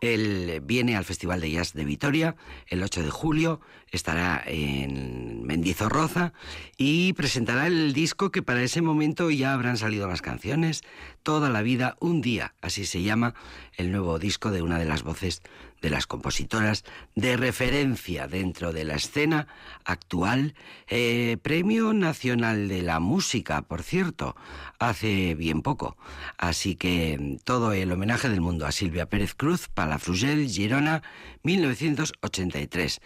él 0.00 0.62
viene 0.64 0.96
al 0.96 1.04
Festival 1.04 1.40
de 1.40 1.50
Jazz 1.50 1.72
de 1.72 1.84
Vitoria 1.84 2.36
el 2.68 2.82
8 2.82 3.02
de 3.02 3.10
julio, 3.10 3.60
estará 3.90 4.42
en 4.46 5.44
Mendizorroza 5.44 6.32
y 6.76 7.12
presentará 7.14 7.66
el 7.66 7.92
disco 7.92 8.30
que 8.30 8.42
para 8.42 8.62
ese 8.62 8.82
momento 8.82 9.30
ya 9.30 9.52
habrán 9.52 9.76
salido 9.76 10.08
las 10.08 10.22
canciones, 10.22 10.82
Toda 11.26 11.50
la 11.50 11.62
vida, 11.62 11.96
un 11.98 12.20
día, 12.20 12.54
así 12.60 12.86
se 12.86 13.02
llama 13.02 13.34
el 13.76 13.90
nuevo 13.90 14.20
disco 14.20 14.52
de 14.52 14.62
una 14.62 14.78
de 14.78 14.84
las 14.84 15.02
voces 15.02 15.42
de 15.80 15.90
las 15.90 16.06
compositoras 16.06 16.84
de 17.14 17.36
referencia 17.36 18.26
dentro 18.26 18.72
de 18.72 18.84
la 18.84 18.94
escena 18.94 19.46
actual. 19.84 20.54
Eh, 20.88 21.36
Premio 21.42 21.92
Nacional 21.92 22.68
de 22.68 22.82
la 22.82 23.00
Música, 23.00 23.62
por 23.62 23.82
cierto, 23.82 24.36
hace 24.78 25.34
bien 25.34 25.62
poco. 25.62 25.96
Así 26.38 26.76
que 26.76 27.18
mm, 27.18 27.36
todo 27.44 27.72
el 27.72 27.92
homenaje 27.92 28.28
del 28.28 28.40
mundo 28.40 28.66
a 28.66 28.72
Silvia 28.72 29.06
Pérez 29.06 29.34
Cruz, 29.34 29.68
Palafrugell, 29.68 30.48
Girona, 30.48 31.02
1983. 31.46 33.00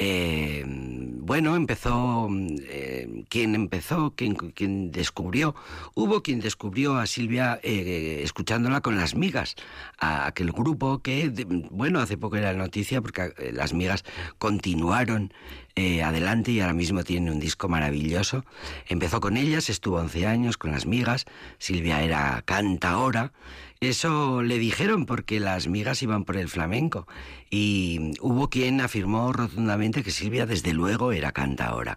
Eh, 0.00 0.62
bueno, 0.66 1.56
empezó, 1.56 2.28
eh, 2.30 3.24
quien 3.28 3.56
empezó, 3.56 4.14
quien, 4.14 4.92
descubrió, 4.92 5.56
hubo 5.94 6.22
quien 6.22 6.38
descubrió 6.38 6.96
a 6.96 7.06
Silvia 7.06 7.58
eh, 7.64 8.20
escuchándola 8.22 8.80
con 8.80 8.96
las 8.96 9.16
migas, 9.16 9.56
a 9.98 10.26
aquel 10.26 10.52
grupo 10.52 11.00
que, 11.02 11.32
bueno, 11.70 11.98
hace 11.98 12.16
poco 12.16 12.36
era 12.36 12.52
noticia 12.52 13.02
porque 13.02 13.32
eh, 13.38 13.50
las 13.52 13.74
migas 13.74 14.04
continuaron 14.38 15.32
eh, 15.78 16.02
adelante 16.02 16.50
y 16.50 16.58
ahora 16.58 16.74
mismo 16.74 17.04
tiene 17.04 17.30
un 17.30 17.38
disco 17.38 17.68
maravilloso. 17.68 18.44
Empezó 18.88 19.20
con 19.20 19.36
ellas, 19.36 19.70
estuvo 19.70 19.98
11 19.98 20.26
años 20.26 20.58
con 20.58 20.72
las 20.72 20.86
migas, 20.86 21.24
Silvia 21.58 22.02
era 22.02 22.42
canta 22.44 22.90
ahora. 22.90 23.32
Eso 23.78 24.42
le 24.42 24.58
dijeron 24.58 25.06
porque 25.06 25.38
las 25.38 25.68
migas 25.68 26.02
iban 26.02 26.24
por 26.24 26.36
el 26.36 26.48
flamenco 26.48 27.06
y 27.48 28.10
hubo 28.20 28.50
quien 28.50 28.80
afirmó 28.80 29.32
rotundamente 29.32 30.02
que 30.02 30.10
Silvia 30.10 30.46
desde 30.46 30.72
luego 30.72 31.12
era 31.12 31.30
canta 31.30 31.66
ahora. 31.66 31.96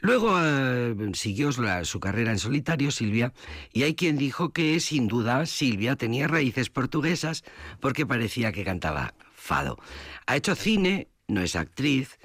Luego 0.00 0.38
eh, 0.42 0.94
siguió 1.12 1.52
su 1.52 2.00
carrera 2.00 2.32
en 2.32 2.38
solitario 2.38 2.90
Silvia 2.90 3.34
y 3.74 3.82
hay 3.82 3.94
quien 3.94 4.16
dijo 4.16 4.54
que 4.54 4.80
sin 4.80 5.06
duda 5.06 5.44
Silvia 5.44 5.96
tenía 5.96 6.28
raíces 6.28 6.70
portuguesas 6.70 7.44
porque 7.78 8.06
parecía 8.06 8.50
que 8.50 8.64
cantaba 8.64 9.12
fado. 9.34 9.78
Ha 10.26 10.34
hecho 10.34 10.54
cine, 10.54 11.08
no 11.26 11.42
es 11.42 11.56
actriz, 11.56 12.18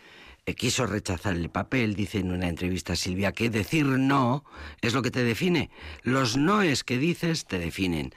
quiso 0.51 0.85
rechazar 0.85 1.35
el 1.35 1.49
papel, 1.49 1.95
dice 1.95 2.19
en 2.19 2.31
una 2.31 2.49
entrevista 2.49 2.93
a 2.93 2.97
Silvia, 2.97 3.31
que 3.31 3.49
decir 3.49 3.85
no 3.85 4.43
es 4.81 4.93
lo 4.93 5.01
que 5.01 5.11
te 5.11 5.23
define. 5.23 5.69
Los 6.01 6.37
noes 6.37 6.83
que 6.83 6.97
dices 6.97 7.45
te 7.45 7.59
definen. 7.59 8.13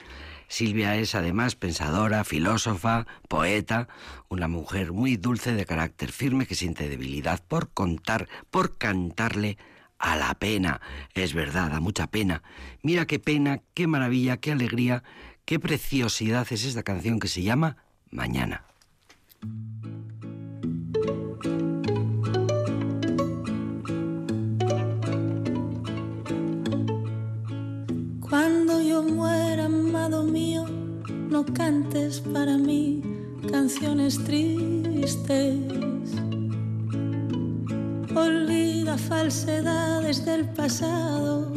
Silvia 0.49 0.95
es 0.95 1.15
además 1.15 1.55
pensadora, 1.55 2.23
filósofa, 2.23 3.05
poeta, 3.27 3.87
una 4.29 4.47
mujer 4.47 4.93
muy 4.93 5.17
dulce 5.17 5.53
de 5.53 5.65
carácter 5.65 6.11
firme 6.11 6.45
que 6.45 6.55
siente 6.55 6.87
debilidad 6.87 7.43
por 7.45 7.69
contar, 7.69 8.29
por 8.49 8.77
cantarle 8.77 9.57
a 9.99 10.15
la 10.15 10.33
pena. 10.35 10.79
Es 11.13 11.33
verdad, 11.33 11.73
a 11.73 11.79
mucha 11.79 12.07
pena. 12.07 12.43
Mira 12.81 13.05
qué 13.07 13.19
pena, 13.19 13.61
qué 13.73 13.87
maravilla, 13.87 14.37
qué 14.37 14.51
alegría, 14.53 15.03
qué 15.45 15.59
preciosidad 15.59 16.47
es 16.49 16.63
esta 16.63 16.83
canción 16.83 17.19
que 17.19 17.27
se 17.27 17.43
llama 17.43 17.77
Mañana. 18.09 18.63
Cuando 28.39 28.79
yo 28.79 29.01
muera, 29.01 29.65
amado 29.65 30.21
mío, 30.21 30.63
no 31.27 31.43
cantes 31.43 32.19
para 32.19 32.55
mí 32.55 33.01
canciones 33.49 34.23
tristes. 34.25 35.57
Olvida 38.15 38.95
falsedades 38.95 40.23
del 40.23 40.47
pasado. 40.49 41.51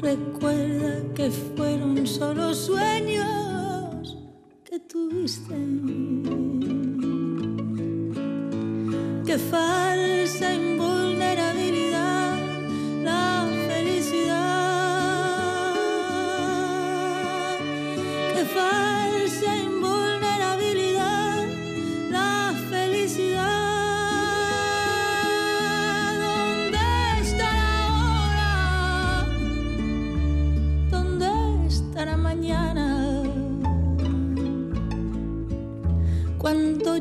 Recuerda 0.00 1.12
que 1.12 1.28
fueron 1.32 2.06
solo 2.06 2.54
sueños 2.54 4.16
que 4.62 4.78
tuviste. 4.78 5.56
Que 9.26 9.38
falsa 9.38 10.54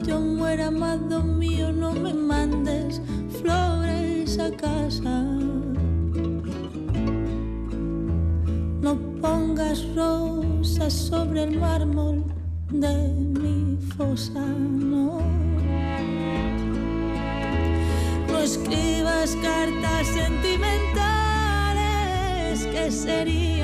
yo 0.05 0.19
muera, 0.19 0.67
amado 0.67 1.23
mío, 1.23 1.71
no 1.71 1.93
me 1.93 2.13
mandes 2.13 3.01
flores 3.41 4.37
a 4.37 4.51
casa. 4.51 5.23
No 8.81 8.97
pongas 9.21 9.85
rosas 9.95 10.93
sobre 10.93 11.43
el 11.43 11.57
mármol 11.59 12.25
de 12.69 13.13
mi 13.39 13.77
fosa, 13.95 14.41
no. 14.41 15.21
No 18.27 18.39
escribas 18.39 19.37
cartas 19.41 20.07
sentimentales 20.07 22.65
que 22.65 22.91
serían 22.91 23.62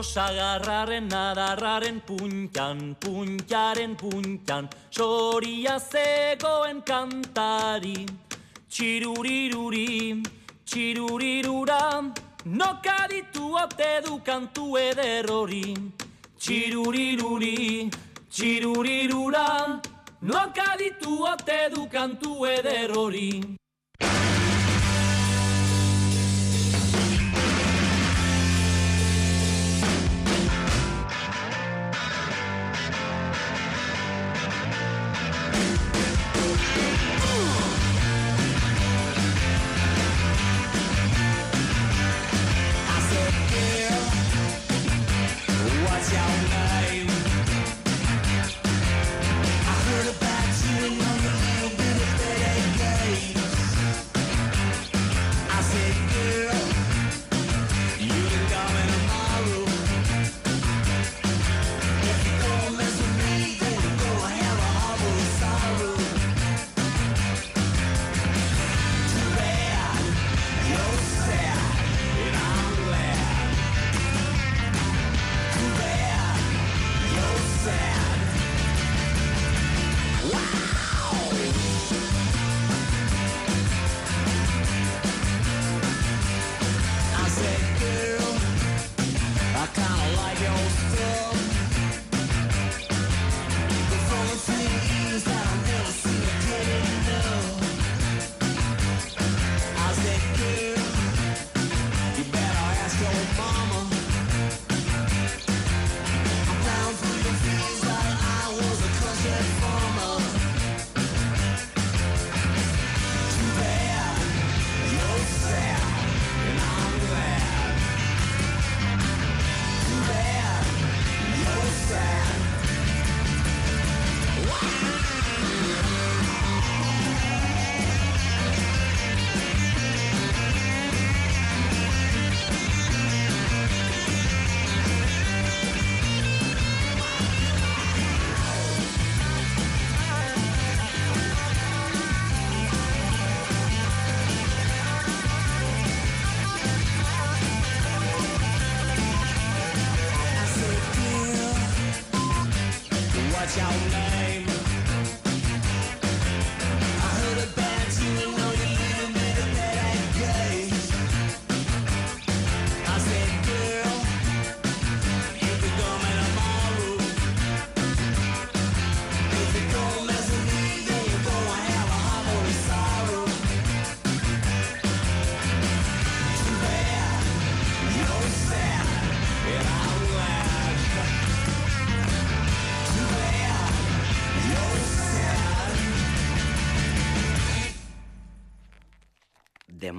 Alapeko 0.00 0.02
sagarraren 0.02 1.12
adarraren 1.12 2.00
puntan, 2.00 2.96
puntaren 2.98 3.96
puntan, 3.96 4.68
soria 4.90 5.78
zegoen 5.78 6.80
kantari. 6.82 8.06
txiruriruri, 8.70 10.22
txirurirura, 10.64 12.12
nokaditu 12.46 13.52
ote 13.62 14.00
du 14.06 14.20
kantu 14.24 14.78
eder 14.78 15.26
hori. 15.28 15.74
Txiruriruri, 16.38 17.90
txirurirura, 18.30 19.80
nokaditu 20.22 21.24
ote 21.26 21.68
du 21.74 21.86
kantu 21.88 22.46
eder 22.46 22.90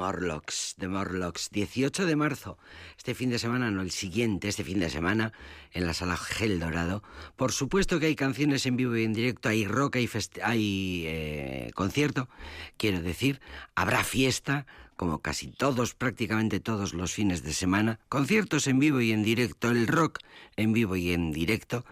Morlocks, 0.02 0.74
de 0.80 0.88
Morlocks, 0.88 1.52
18 1.52 2.08
de 2.08 2.16
marzo, 2.16 2.58
este 2.98 3.14
fin 3.14 3.30
de 3.30 3.38
semana, 3.38 3.70
no 3.70 3.84
el 3.84 3.92
siguiente, 3.92 4.48
este 4.48 4.64
fin 4.64 4.80
de 4.80 4.90
semana, 4.90 5.32
en 5.74 5.86
la 5.86 5.94
sala 5.94 6.18
Gel 6.18 6.60
Dorado. 6.60 7.04
Por 7.36 7.52
supuesto 7.52 8.00
que 8.00 8.08
hay 8.08 8.16
canciones 8.16 8.66
en 8.66 8.78
vivo 8.78 8.98
y 8.98 9.04
en 9.04 9.14
directo, 9.14 9.50
hay 9.50 9.68
rock, 9.68 9.98
hay, 9.98 10.10
hay 10.42 11.04
eh, 11.06 11.72
concierto, 11.76 12.30
quiero 12.78 13.00
decir, 13.04 13.42
habrá 13.76 14.04
fiesta, 14.04 14.66
como 14.96 15.20
casi 15.20 15.52
todos, 15.52 15.94
prácticamente 15.94 16.60
todos 16.60 16.96
los 16.96 17.14
fines 17.14 17.44
de 17.44 17.54
semana, 17.54 18.00
conciertos 18.10 18.66
en 18.66 18.80
vivo 18.80 19.02
y 19.02 19.12
en 19.12 19.22
directo, 19.22 19.70
el 19.70 19.86
rock 19.86 20.18
en 20.56 20.74
vivo 20.74 20.96
y 20.96 21.12
en 21.12 21.32
directo. 21.32 21.86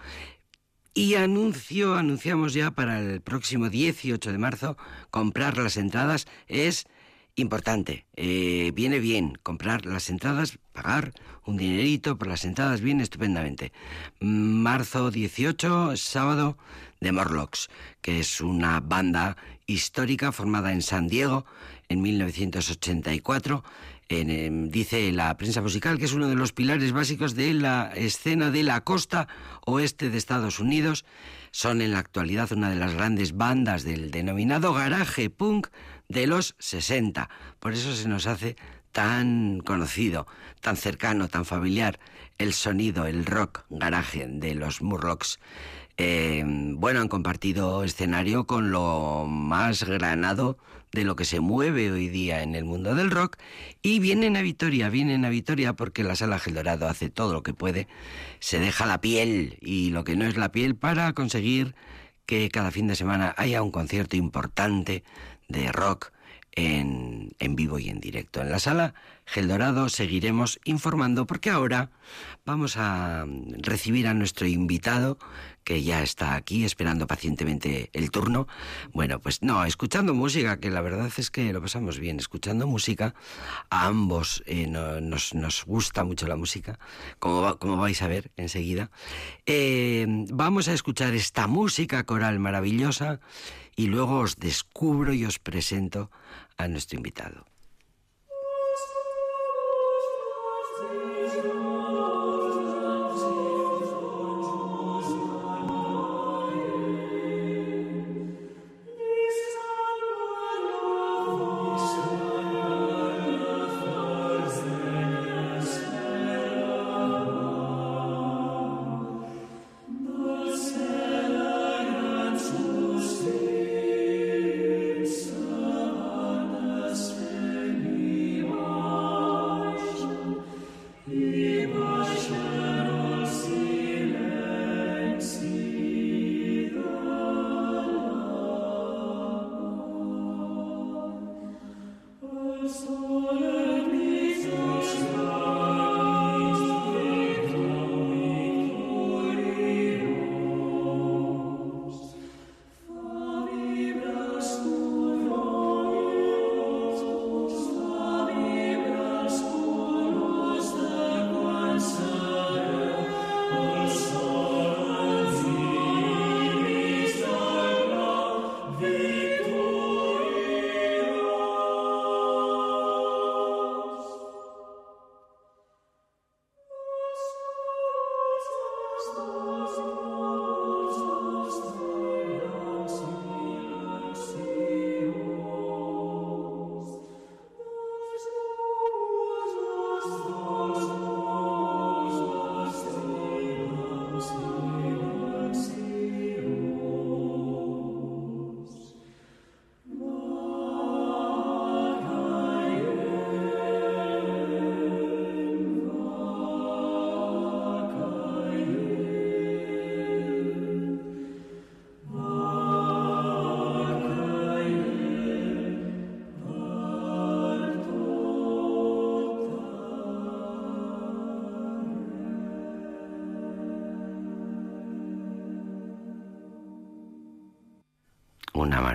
Y 0.95 1.13
anuncio, 1.13 1.93
anunciamos 1.93 2.55
ya 2.55 2.71
para 2.71 2.99
el 2.99 3.21
próximo 3.21 3.69
18 3.69 4.31
de 4.31 4.37
marzo, 4.39 4.77
comprar 5.11 5.59
las 5.59 5.77
entradas 5.77 6.25
es 6.47 6.87
Importante, 7.39 8.05
eh, 8.17 8.73
viene 8.75 8.99
bien 8.99 9.37
comprar 9.43 9.85
las 9.85 10.09
entradas, 10.09 10.59
pagar 10.73 11.13
un 11.45 11.55
dinerito 11.55 12.17
por 12.17 12.27
las 12.27 12.43
entradas, 12.43 12.81
viene 12.81 13.01
estupendamente. 13.01 13.71
Marzo 14.19 15.09
18, 15.09 15.95
sábado, 15.95 16.57
de 16.99 17.13
Morlocks, 17.13 17.69
que 18.01 18.19
es 18.19 18.41
una 18.41 18.81
banda 18.81 19.37
histórica 19.67 20.33
formada 20.33 20.73
en 20.73 20.81
San 20.81 21.07
Diego 21.07 21.45
en 21.87 22.01
1984. 22.01 23.63
Em, 24.09 24.69
dice 24.69 25.11
la 25.13 25.37
prensa 25.37 25.61
musical 25.61 25.97
que 25.97 26.05
es 26.05 26.13
uno 26.13 26.27
de 26.27 26.35
los 26.35 26.51
pilares 26.51 26.91
básicos 26.91 27.35
de 27.35 27.53
la 27.53 27.91
escena 27.95 28.49
de 28.49 28.63
la 28.63 28.81
costa 28.81 29.29
oeste 29.65 30.09
de 30.09 30.17
Estados 30.17 30.59
Unidos. 30.59 31.05
Son 31.51 31.81
en 31.81 31.91
la 31.91 31.99
actualidad 31.99 32.51
una 32.51 32.69
de 32.69 32.75
las 32.75 32.95
grandes 32.95 33.37
bandas 33.37 33.83
del 33.83 34.11
denominado 34.11 34.73
garaje 34.73 35.29
punk 35.29 35.67
de 36.09 36.25
los 36.25 36.55
60. 36.57 37.29
Por 37.59 37.73
eso 37.73 37.95
se 37.95 38.09
nos 38.09 38.25
hace 38.25 38.55
tan 38.91 39.59
conocido, 39.59 40.27
tan 40.59 40.75
cercano, 40.75 41.27
tan 41.27 41.45
familiar 41.45 41.99
el 42.39 42.53
sonido, 42.53 43.05
el 43.05 43.25
rock 43.25 43.65
garaje 43.69 44.25
de 44.27 44.55
los 44.55 44.81
Murlocs. 44.81 45.39
Eh, 45.97 46.43
bueno, 46.45 47.01
han 47.01 47.09
compartido 47.09 47.83
escenario 47.83 48.47
con 48.47 48.71
lo 48.71 49.25
más 49.27 49.83
granado 49.83 50.57
de 50.91 51.03
lo 51.03 51.15
que 51.15 51.25
se 51.25 51.39
mueve 51.41 51.91
hoy 51.91 52.07
día 52.07 52.41
en 52.41 52.55
el 52.55 52.65
mundo 52.65 52.95
del 52.95 53.11
rock 53.11 53.37
y 53.83 53.99
vienen 53.99 54.35
a 54.35 54.41
Vitoria, 54.41 54.89
vienen 54.89 55.25
a 55.25 55.29
Vitoria 55.29 55.73
porque 55.73 56.03
la 56.03 56.15
sala 56.15 56.39
Gel 56.39 56.55
Dorado 56.55 56.87
hace 56.87 57.09
todo 57.09 57.33
lo 57.33 57.43
que 57.43 57.53
puede, 57.53 57.87
se 58.39 58.59
deja 58.59 58.87
la 58.87 58.99
piel 58.99 59.59
y 59.61 59.91
lo 59.91 60.03
que 60.03 60.15
no 60.15 60.25
es 60.25 60.35
la 60.37 60.51
piel 60.51 60.75
para 60.75 61.13
conseguir 61.13 61.75
que 62.25 62.49
cada 62.49 62.71
fin 62.71 62.87
de 62.87 62.95
semana 62.95 63.35
haya 63.37 63.61
un 63.61 63.71
concierto 63.71 64.15
importante 64.15 65.03
de 65.49 65.71
rock 65.71 66.11
en, 66.53 67.31
en 67.39 67.55
vivo 67.55 67.79
y 67.79 67.89
en 67.89 67.99
directo. 67.99 68.41
En 68.41 68.51
la 68.51 68.59
sala 68.59 68.93
Geldorado 69.25 69.89
seguiremos 69.89 70.59
informando 70.63 71.27
porque 71.27 71.51
ahora 71.51 71.91
vamos 72.45 72.77
a 72.77 73.25
recibir 73.59 74.07
a 74.07 74.15
nuestro 74.15 74.47
invitado 74.47 75.19
que 75.63 75.83
ya 75.83 76.01
está 76.01 76.33
aquí 76.33 76.65
esperando 76.65 77.05
pacientemente 77.05 77.91
el 77.93 78.09
turno. 78.09 78.47
Bueno, 78.91 79.19
pues 79.19 79.43
no, 79.43 79.63
escuchando 79.65 80.15
música, 80.15 80.59
que 80.59 80.71
la 80.71 80.81
verdad 80.81 81.11
es 81.15 81.29
que 81.29 81.53
lo 81.53 81.61
pasamos 81.61 81.99
bien, 81.99 82.17
escuchando 82.17 82.65
música. 82.65 83.13
A 83.69 83.85
ambos 83.85 84.41
eh, 84.47 84.65
nos, 84.65 85.35
nos, 85.35 85.65
gusta 85.65 86.03
mucho 86.03 86.25
la 86.25 86.35
música, 86.35 86.79
como, 87.19 87.59
como 87.59 87.77
vais 87.77 88.01
a 88.01 88.07
ver 88.07 88.31
enseguida. 88.35 88.89
Eh, 89.45 90.07
vamos 90.31 90.67
a 90.69 90.73
escuchar 90.73 91.13
esta 91.13 91.45
música 91.45 92.03
coral 92.03 92.39
maravillosa 92.39 93.19
y 93.79 93.87
luego 93.87 94.19
os 94.19 94.35
descubro 94.35 95.13
y 95.13 95.23
os 95.23 95.39
presento 95.39 96.11
a 96.57 96.67
nuestro 96.67 96.97
invitado. 96.97 97.45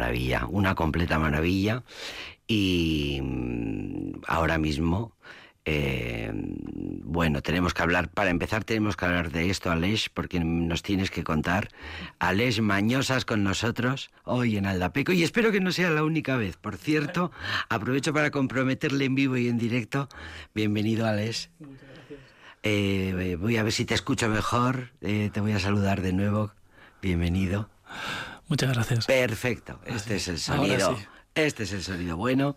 Maravilla, 0.05 0.47
una 0.49 0.75
completa 0.75 1.19
maravilla. 1.19 1.83
Y 2.47 3.21
mm, 3.23 4.21
ahora 4.27 4.59
mismo, 4.59 5.13
eh, 5.65 6.31
bueno, 6.35 7.41
tenemos 7.41 7.73
que 7.73 7.83
hablar, 7.83 8.11
para 8.11 8.29
empezar 8.29 8.65
tenemos 8.65 8.97
que 8.97 9.07
hablar 9.07 9.31
de 9.31 9.49
esto, 9.49 9.71
Aleix, 9.71 10.11
porque 10.11 10.41
nos 10.41 10.83
tienes 10.83 11.11
que 11.11 11.25
contar. 11.25 11.71
Aleix 12.19 12.61
Mañosas 12.61 13.25
con 13.25 13.45
nosotros 13.45 14.11
hoy 14.25 14.59
en 14.59 14.67
Aldapeco 14.67 15.13
y 15.13 15.23
espero 15.23 15.53
que 15.53 15.61
no 15.61 15.73
sea 15.73 15.89
la 15.89 16.05
única 16.05 16.37
vez. 16.37 16.59
Por 16.59 16.77
cierto, 16.77 17.33
aprovecho 17.71 18.13
para 18.13 18.31
comprometerle 18.31 19.07
en 19.07 19.15
vivo 19.15 19.39
y 19.39 19.49
en 19.49 19.57
directo. 19.57 20.09
Bienvenido, 20.55 21.07
Aleix. 21.07 21.49
Eh, 22.63 23.37
voy 23.41 23.57
a 23.57 23.63
ver 23.63 23.73
si 23.73 23.87
te 23.87 23.95
escucho 23.95 24.29
mejor. 24.29 24.91
Eh, 25.01 25.31
te 25.33 25.41
voy 25.41 25.53
a 25.53 25.61
saludar 25.61 26.03
de 26.03 26.13
nuevo. 26.13 26.53
Bienvenido. 27.01 27.71
Muchas 28.49 28.73
gracias. 28.75 29.07
Perfecto. 29.07 29.81
Este 29.87 30.17
es 30.17 30.29
el 30.29 30.39
sonido. 30.39 30.97
Este 31.35 31.65
es 31.65 31.73
el 31.73 31.83
sonido 31.83 32.17
bueno. 32.17 32.57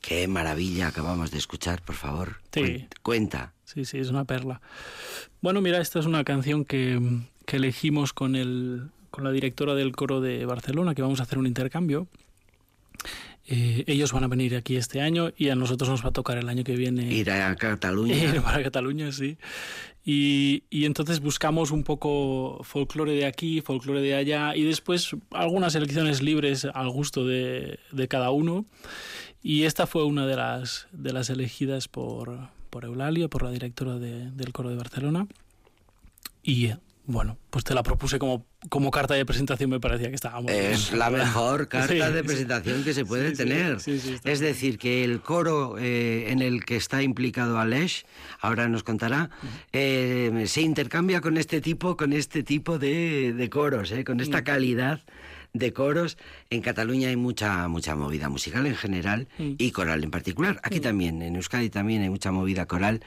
Qué 0.00 0.28
maravilla 0.28 0.88
acabamos 0.88 1.30
de 1.30 1.38
escuchar, 1.38 1.80
por 1.82 1.94
favor. 1.94 2.40
Sí. 2.52 2.88
Cuenta. 3.02 3.54
Sí, 3.64 3.84
sí, 3.86 3.98
es 3.98 4.10
una 4.10 4.24
perla. 4.24 4.60
Bueno, 5.40 5.62
mira, 5.62 5.80
esta 5.80 5.98
es 5.98 6.06
una 6.06 6.22
canción 6.24 6.64
que, 6.64 7.00
que 7.46 7.56
elegimos 7.56 8.12
con, 8.12 8.36
el, 8.36 8.90
con 9.10 9.24
la 9.24 9.32
directora 9.32 9.74
del 9.74 9.92
coro 9.92 10.20
de 10.20 10.44
Barcelona, 10.44 10.94
que 10.94 11.00
vamos 11.00 11.20
a 11.20 11.22
hacer 11.22 11.38
un 11.38 11.46
intercambio. 11.46 12.06
Eh, 13.46 13.84
ellos 13.86 14.12
van 14.12 14.24
a 14.24 14.28
venir 14.28 14.54
aquí 14.54 14.76
este 14.76 15.00
año 15.00 15.32
y 15.36 15.48
a 15.48 15.56
nosotros 15.56 15.88
nos 15.88 16.04
va 16.04 16.10
a 16.10 16.12
tocar 16.12 16.38
el 16.38 16.48
año 16.48 16.64
que 16.64 16.76
viene. 16.76 17.12
Ir 17.12 17.30
a 17.30 17.56
Cataluña. 17.56 18.14
Ir 18.16 18.42
para 18.42 18.62
Cataluña, 18.62 19.10
sí. 19.10 19.36
Y, 20.04 20.64
y, 20.68 20.84
entonces 20.84 21.20
buscamos 21.20 21.70
un 21.70 21.84
poco 21.84 22.60
folclore 22.64 23.12
de 23.12 23.24
aquí, 23.24 23.60
folclore 23.60 24.00
de 24.00 24.14
allá 24.14 24.56
y 24.56 24.64
después 24.64 25.14
algunas 25.30 25.76
elecciones 25.76 26.22
libres 26.22 26.66
al 26.74 26.90
gusto 26.90 27.24
de, 27.24 27.78
de 27.92 28.08
cada 28.08 28.30
uno. 28.30 28.64
Y 29.42 29.64
esta 29.64 29.86
fue 29.86 30.04
una 30.04 30.26
de 30.26 30.36
las, 30.36 30.88
de 30.92 31.12
las 31.12 31.30
elegidas 31.30 31.86
por, 31.86 32.48
por 32.70 32.84
Eulalia, 32.84 33.28
por 33.28 33.42
la 33.42 33.50
directora 33.50 33.98
de, 33.98 34.30
del 34.30 34.52
coro 34.52 34.70
de 34.70 34.76
Barcelona. 34.76 35.26
Y 36.42 36.70
bueno, 37.04 37.36
pues 37.50 37.64
te 37.64 37.74
la 37.74 37.82
propuse 37.82 38.18
como, 38.18 38.46
como 38.68 38.90
carta 38.90 39.14
de 39.14 39.26
presentación, 39.26 39.70
me 39.70 39.80
parecía 39.80 40.08
que 40.08 40.14
estaba 40.14 40.40
muy 40.40 40.52
Es 40.52 40.88
bien. 40.88 40.98
la 41.00 41.10
mejor 41.10 41.66
carta 41.68 42.06
sí, 42.08 42.12
de 42.12 42.22
presentación 42.24 42.78
sí, 42.78 42.84
que 42.84 42.94
se 42.94 43.04
puede 43.04 43.30
sí, 43.30 43.36
tener. 43.36 43.76
es 44.24 44.40
decir, 44.40 44.78
que 44.78 45.02
el 45.04 45.20
coro 45.20 45.76
eh, 45.78 46.30
en 46.30 46.40
el 46.42 46.64
que 46.64 46.76
está 46.76 47.02
implicado 47.02 47.58
Aleix, 47.58 48.04
ahora 48.40 48.68
nos 48.68 48.84
contará, 48.84 49.30
eh, 49.72 50.44
se 50.46 50.60
intercambia 50.62 51.20
con 51.20 51.36
este 51.38 51.60
tipo, 51.60 51.96
con 51.96 52.12
este 52.12 52.42
tipo 52.42 52.78
de, 52.78 53.32
de 53.32 53.50
coros, 53.50 53.90
eh, 53.92 54.04
con 54.04 54.20
esta 54.20 54.44
calidad 54.44 55.00
de 55.54 55.72
coros. 55.72 56.16
En 56.50 56.62
Cataluña 56.62 57.08
hay 57.08 57.16
mucha 57.16 57.68
mucha 57.68 57.94
movida 57.94 58.28
musical 58.28 58.66
en 58.66 58.74
general 58.74 59.28
Mm. 59.38 59.52
y 59.58 59.70
coral 59.70 60.02
en 60.02 60.10
particular. 60.10 60.60
Aquí 60.62 60.80
también, 60.80 61.20
en 61.22 61.36
Euskadi 61.36 61.68
también 61.68 62.02
hay 62.02 62.08
mucha 62.10 62.32
movida 62.32 62.66
coral. 62.66 63.00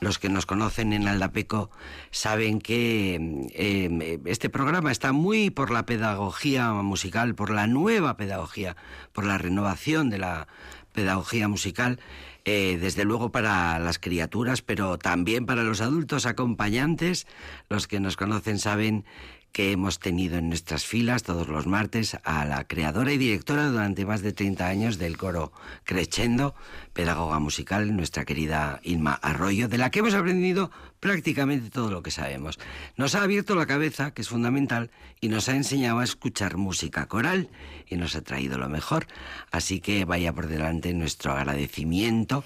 Los 0.00 0.18
que 0.18 0.28
nos 0.28 0.44
conocen 0.46 0.92
en 0.92 1.06
Aldapeco 1.06 1.70
saben 2.10 2.60
que 2.60 3.48
eh, 3.54 4.20
este 4.24 4.50
programa 4.50 4.90
está 4.90 5.12
muy 5.12 5.50
por 5.50 5.70
la 5.70 5.86
pedagogía 5.86 6.72
musical, 6.72 7.34
por 7.34 7.50
la 7.50 7.66
nueva 7.66 8.16
pedagogía, 8.16 8.76
por 9.12 9.24
la 9.24 9.38
renovación 9.38 10.10
de 10.10 10.18
la 10.18 10.48
pedagogía 10.92 11.48
musical. 11.48 12.00
Eh, 12.44 12.76
desde 12.80 13.04
luego 13.04 13.30
para 13.30 13.78
las 13.78 14.00
criaturas, 14.00 14.62
pero 14.62 14.98
también 14.98 15.46
para 15.46 15.62
los 15.62 15.80
adultos 15.80 16.26
acompañantes. 16.26 17.28
Los 17.68 17.86
que 17.86 18.00
nos 18.00 18.16
conocen 18.16 18.58
saben 18.58 19.04
que 19.52 19.72
hemos 19.72 19.98
tenido 19.98 20.38
en 20.38 20.48
nuestras 20.48 20.86
filas 20.86 21.22
todos 21.22 21.48
los 21.48 21.66
martes 21.66 22.16
a 22.24 22.44
la 22.46 22.64
creadora 22.64 23.12
y 23.12 23.18
directora 23.18 23.68
durante 23.68 24.06
más 24.06 24.22
de 24.22 24.32
30 24.32 24.66
años 24.66 24.98
del 24.98 25.18
coro 25.18 25.52
Crescendo, 25.84 26.54
pedagoga 26.94 27.38
musical, 27.38 27.94
nuestra 27.94 28.24
querida 28.24 28.80
Ilma 28.82 29.12
Arroyo, 29.14 29.68
de 29.68 29.78
la 29.78 29.90
que 29.90 29.98
hemos 29.98 30.14
aprendido 30.14 30.70
prácticamente 31.00 31.68
todo 31.68 31.90
lo 31.90 32.02
que 32.02 32.10
sabemos. 32.10 32.58
Nos 32.96 33.14
ha 33.14 33.22
abierto 33.22 33.54
la 33.54 33.66
cabeza, 33.66 34.12
que 34.14 34.22
es 34.22 34.28
fundamental, 34.28 34.90
y 35.20 35.28
nos 35.28 35.48
ha 35.48 35.56
enseñado 35.56 35.98
a 35.98 36.04
escuchar 36.04 36.56
música 36.56 37.06
coral 37.06 37.48
y 37.88 37.96
nos 37.96 38.16
ha 38.16 38.22
traído 38.22 38.56
lo 38.56 38.68
mejor. 38.68 39.06
Así 39.50 39.80
que 39.80 40.04
vaya 40.04 40.32
por 40.32 40.46
delante 40.46 40.94
nuestro 40.94 41.32
agradecimiento. 41.32 42.44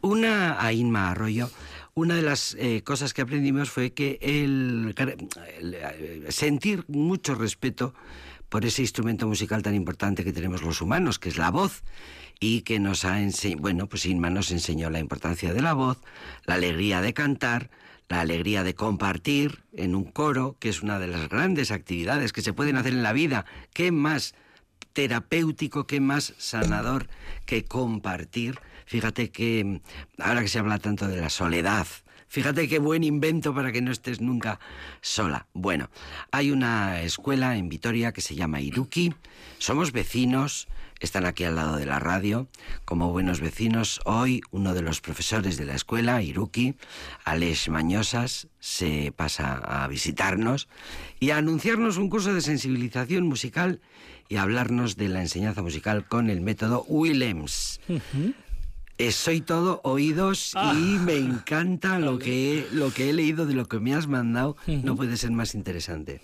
Una 0.00 0.64
a 0.64 0.72
Inma 0.72 1.10
Arroyo 1.10 1.50
una 1.98 2.14
de 2.14 2.22
las 2.22 2.54
eh, 2.58 2.82
cosas 2.84 3.12
que 3.12 3.22
aprendimos 3.22 3.70
fue 3.70 3.92
que 3.92 4.18
el, 4.22 4.94
eh, 4.96 6.26
sentir 6.28 6.84
mucho 6.86 7.34
respeto 7.34 7.92
por 8.48 8.64
ese 8.64 8.82
instrumento 8.82 9.26
musical 9.26 9.62
tan 9.62 9.74
importante 9.74 10.24
que 10.24 10.32
tenemos 10.32 10.62
los 10.62 10.80
humanos, 10.80 11.18
que 11.18 11.28
es 11.28 11.36
la 11.36 11.50
voz, 11.50 11.82
y 12.40 12.62
que 12.62 12.78
nos 12.78 13.04
ha 13.04 13.20
enseñado, 13.20 13.62
bueno, 13.62 13.88
pues 13.88 14.06
Inma 14.06 14.30
nos 14.30 14.52
enseñó 14.52 14.90
la 14.90 15.00
importancia 15.00 15.52
de 15.52 15.60
la 15.60 15.74
voz, 15.74 15.98
la 16.44 16.54
alegría 16.54 17.00
de 17.00 17.12
cantar, 17.14 17.68
la 18.08 18.20
alegría 18.20 18.62
de 18.62 18.74
compartir 18.74 19.64
en 19.72 19.96
un 19.96 20.04
coro, 20.04 20.56
que 20.60 20.68
es 20.68 20.82
una 20.82 21.00
de 21.00 21.08
las 21.08 21.28
grandes 21.28 21.72
actividades 21.72 22.32
que 22.32 22.42
se 22.42 22.52
pueden 22.52 22.76
hacer 22.76 22.92
en 22.92 23.02
la 23.02 23.12
vida. 23.12 23.44
¿Qué 23.74 23.90
más 23.90 24.34
terapéutico, 24.92 25.86
qué 25.86 26.00
más 26.00 26.32
sanador 26.38 27.08
que 27.44 27.64
compartir? 27.64 28.60
Fíjate 28.88 29.30
que 29.30 29.82
ahora 30.18 30.40
que 30.40 30.48
se 30.48 30.58
habla 30.58 30.78
tanto 30.78 31.06
de 31.08 31.20
la 31.20 31.28
soledad, 31.28 31.86
Fíjate 32.30 32.68
qué 32.68 32.78
buen 32.78 33.04
invento 33.04 33.54
para 33.54 33.72
que 33.72 33.80
no 33.80 33.90
estés 33.90 34.20
nunca 34.20 34.60
sola. 35.00 35.46
Bueno, 35.54 35.88
hay 36.30 36.50
una 36.50 37.00
escuela 37.00 37.56
en 37.56 37.70
Vitoria 37.70 38.12
que 38.12 38.20
se 38.20 38.34
llama 38.34 38.60
Iruki. 38.60 39.14
Somos 39.56 39.92
vecinos, 39.92 40.68
están 41.00 41.24
aquí 41.24 41.44
al 41.44 41.56
lado 41.56 41.76
de 41.78 41.86
la 41.86 41.98
radio. 41.98 42.46
Como 42.84 43.10
buenos 43.12 43.40
vecinos, 43.40 44.02
hoy 44.04 44.42
uno 44.50 44.74
de 44.74 44.82
los 44.82 45.00
profesores 45.00 45.56
de 45.56 45.64
la 45.64 45.74
escuela, 45.74 46.20
Iruki, 46.22 46.74
Alex 47.24 47.70
Mañosas, 47.70 48.48
se 48.60 49.10
pasa 49.16 49.54
a 49.54 49.88
visitarnos 49.88 50.68
y 51.20 51.30
a 51.30 51.38
anunciarnos 51.38 51.96
un 51.96 52.10
curso 52.10 52.34
de 52.34 52.42
sensibilización 52.42 53.26
musical 53.26 53.80
y 54.28 54.36
a 54.36 54.42
hablarnos 54.42 54.96
de 54.96 55.08
la 55.08 55.22
enseñanza 55.22 55.62
musical 55.62 56.06
con 56.06 56.28
el 56.28 56.42
método 56.42 56.84
Willems. 56.88 57.80
Eh, 59.00 59.12
soy 59.12 59.40
todo 59.40 59.80
oídos 59.84 60.54
y 60.54 60.56
ah. 60.56 61.00
me 61.04 61.14
encanta 61.14 62.00
lo 62.00 62.18
que, 62.18 62.58
he, 62.58 62.66
lo 62.72 62.92
que 62.92 63.08
he 63.08 63.12
leído 63.12 63.46
de 63.46 63.54
lo 63.54 63.66
que 63.66 63.78
me 63.78 63.94
has 63.94 64.08
mandado. 64.08 64.56
No 64.66 64.96
puede 64.96 65.16
ser 65.16 65.30
más 65.30 65.54
interesante. 65.54 66.20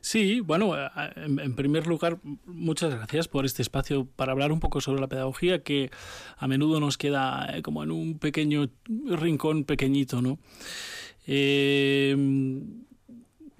Sí, 0.00 0.38
bueno, 0.38 0.78
eh, 0.78 0.88
en, 1.16 1.56
primer 1.56 1.88
lugar, 1.88 2.20
muchas 2.46 2.94
gracias 2.94 3.26
por 3.26 3.44
este 3.44 3.62
espacio 3.62 4.06
para 4.06 4.30
hablar 4.30 4.52
un 4.52 4.60
poco 4.60 4.80
sobre 4.80 5.00
la 5.00 5.08
pedagogía 5.08 5.64
que 5.64 5.90
a 6.38 6.46
menudo 6.46 6.78
nos 6.78 6.96
queda 6.96 7.56
eh, 7.56 7.62
como 7.62 7.82
en 7.82 7.90
un 7.90 8.20
pequeño 8.20 8.70
rincón 9.06 9.64
pequeñito, 9.64 10.22
¿no? 10.22 10.38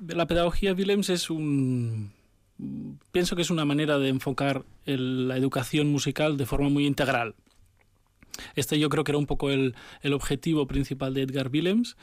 la 0.09 0.27
pedagogía 0.27 0.73
Willems 0.73 1.11
es 1.11 1.31
un 1.31 2.11
pienso 3.13 3.37
que 3.37 3.43
es 3.43 3.51
una 3.51 3.65
manera 3.65 3.99
de 3.99 4.09
enfocar 4.09 4.65
la 4.87 5.37
educación 5.37 5.89
musical 5.89 6.37
de 6.37 6.47
forma 6.47 6.69
muy 6.69 6.87
integral. 6.87 7.35
Este 8.55 8.79
yo 8.79 8.89
creo 8.89 9.05
que 9.05 9.13
era 9.13 9.19
un 9.19 9.27
poco 9.27 9.51
el, 9.51 9.75
objetivo 10.13 10.67
principal 10.67 11.15
de 11.15 11.23
Edgar 11.23 11.51
Willems. 11.53 11.97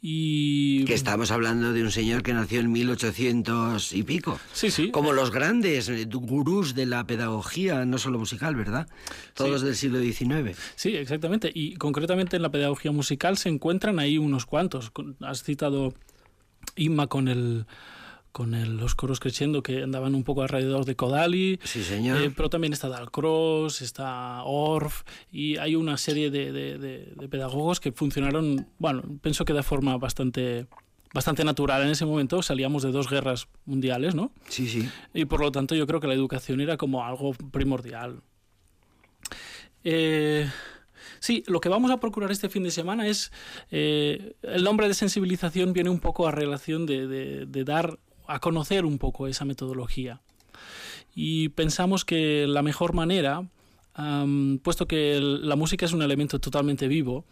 Y... 0.00 0.84
Que 0.84 0.94
estamos 0.94 1.30
hablando 1.30 1.72
de 1.72 1.82
un 1.82 1.90
señor 1.90 2.22
que 2.22 2.34
nació 2.34 2.60
en 2.60 2.70
1800 2.72 3.92
y 3.92 4.02
pico. 4.02 4.38
Sí, 4.52 4.70
sí. 4.70 4.90
Como 4.90 5.12
los 5.12 5.30
grandes 5.30 5.90
gurús 6.08 6.74
de 6.74 6.86
la 6.86 7.06
pedagogía, 7.06 7.84
no 7.84 7.98
solo 7.98 8.18
musical, 8.18 8.54
¿verdad? 8.54 8.86
Todos 9.34 9.62
del 9.62 9.76
siglo 9.76 10.00
XIX. 10.00 10.58
Sí, 10.76 10.96
exactamente. 10.96 11.50
Y 11.54 11.76
concretamente 11.76 12.36
en 12.36 12.42
la 12.42 12.50
pedagogía 12.50 12.92
musical 12.92 13.38
se 13.38 13.48
encuentran 13.48 13.98
ahí 13.98 14.18
unos 14.18 14.46
cuantos. 14.46 14.92
Has 15.20 15.42
citado 15.42 15.94
Inma 16.76 17.06
con 17.06 17.28
el 17.28 17.66
con 18.34 18.76
los 18.76 18.96
coros 18.96 19.20
creciendo 19.20 19.62
que 19.62 19.84
andaban 19.84 20.16
un 20.16 20.24
poco 20.24 20.42
alrededor 20.42 20.84
de 20.86 20.96
Kodali. 20.96 21.60
Sí, 21.62 21.84
señor. 21.84 22.20
Eh, 22.20 22.32
pero 22.34 22.50
también 22.50 22.72
está 22.72 22.88
Dalcross, 22.88 23.80
está 23.80 24.42
Orff, 24.42 25.04
y 25.30 25.56
hay 25.58 25.76
una 25.76 25.96
serie 25.96 26.32
de, 26.32 26.50
de, 26.50 27.28
pedagogos 27.28 27.78
que 27.78 27.92
funcionaron, 27.92 28.66
bueno, 28.80 29.04
pienso 29.22 29.44
que 29.44 29.52
de 29.52 29.62
forma 29.62 29.96
bastante 29.98 30.66
bastante 31.14 31.44
natural 31.44 31.82
en 31.82 31.90
ese 31.90 32.06
momento, 32.06 32.42
salíamos 32.42 32.82
de 32.82 32.90
dos 32.90 33.08
guerras 33.08 33.46
mundiales, 33.66 34.16
¿no? 34.16 34.32
Sí, 34.48 34.66
sí. 34.66 34.88
Y 35.14 35.26
por 35.26 35.38
lo 35.38 35.52
tanto 35.52 35.76
yo 35.76 35.86
creo 35.86 36.00
que 36.00 36.08
la 36.08 36.14
educación 36.14 36.60
era 36.60 36.76
como 36.76 37.04
algo 37.04 37.34
primordial. 37.52 38.20
Eh, 39.84 40.50
sí, 41.20 41.44
lo 41.46 41.60
que 41.60 41.68
vamos 41.68 41.92
a 41.92 42.00
procurar 42.00 42.32
este 42.32 42.48
fin 42.48 42.64
de 42.64 42.72
semana 42.72 43.06
es, 43.06 43.30
eh, 43.70 44.34
el 44.42 44.64
nombre 44.64 44.88
de 44.88 44.94
sensibilización 44.94 45.72
viene 45.72 45.88
un 45.88 46.00
poco 46.00 46.26
a 46.26 46.32
relación 46.32 46.84
de, 46.84 47.06
de 47.46 47.64
dar 47.64 48.00
a 48.26 48.38
conocer 48.40 48.84
un 48.84 48.98
poco 48.98 49.26
esa 49.26 49.44
metodología. 49.44 50.20
Y 51.14 51.50
pensamos 51.50 52.04
que 52.04 52.46
la 52.46 52.62
mejor 52.62 52.92
manera, 52.92 53.46
puesto 54.62 54.86
que 54.86 55.20
la 55.20 55.56
música 55.56 55.86
es 55.86 55.92
un 55.92 56.02
elemento 56.02 56.38
totalmente 56.38 56.88
vivo, 56.88 57.24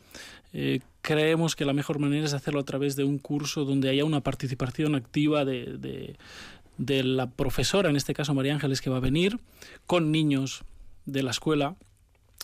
eh, 0.53 0.81
creemos 1.01 1.57
que 1.57 1.65
la 1.65 1.73
mejor 1.73 1.99
manera 1.99 2.27
es 2.27 2.35
hacerlo 2.35 2.61
a 2.61 2.65
través 2.65 2.95
de 2.95 3.05
un 3.05 3.19
curso 3.19 3.65
donde 3.65 3.89
haya 3.89 4.05
una 4.05 4.21
participación 4.21 4.95
activa 4.95 5.45
de, 5.45 6.17
de, 6.79 7.05
la 7.05 7.31
profesora, 7.31 7.91
en 7.91 7.97
este 7.97 8.15
caso 8.15 8.35
María 8.35 8.55
Ángeles, 8.55 8.81
que 8.81 8.91
va 8.91 8.99
a 8.99 9.01
venir, 9.01 9.41
con 9.87 10.13
niños 10.13 10.65
de 11.07 11.23
la 11.23 11.31
escuela, 11.31 11.77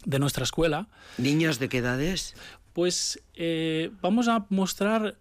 de 0.05 0.19
nuestra 0.19 0.45
escuela. 0.45 0.89
¿Niños 1.19 1.59
de 1.59 1.69
qué 1.69 1.79
edades? 1.79 2.35
Pues 2.73 3.21
eh, 3.35 3.91
vamos 4.01 4.29
a 4.29 4.47
mostrar 4.49 5.17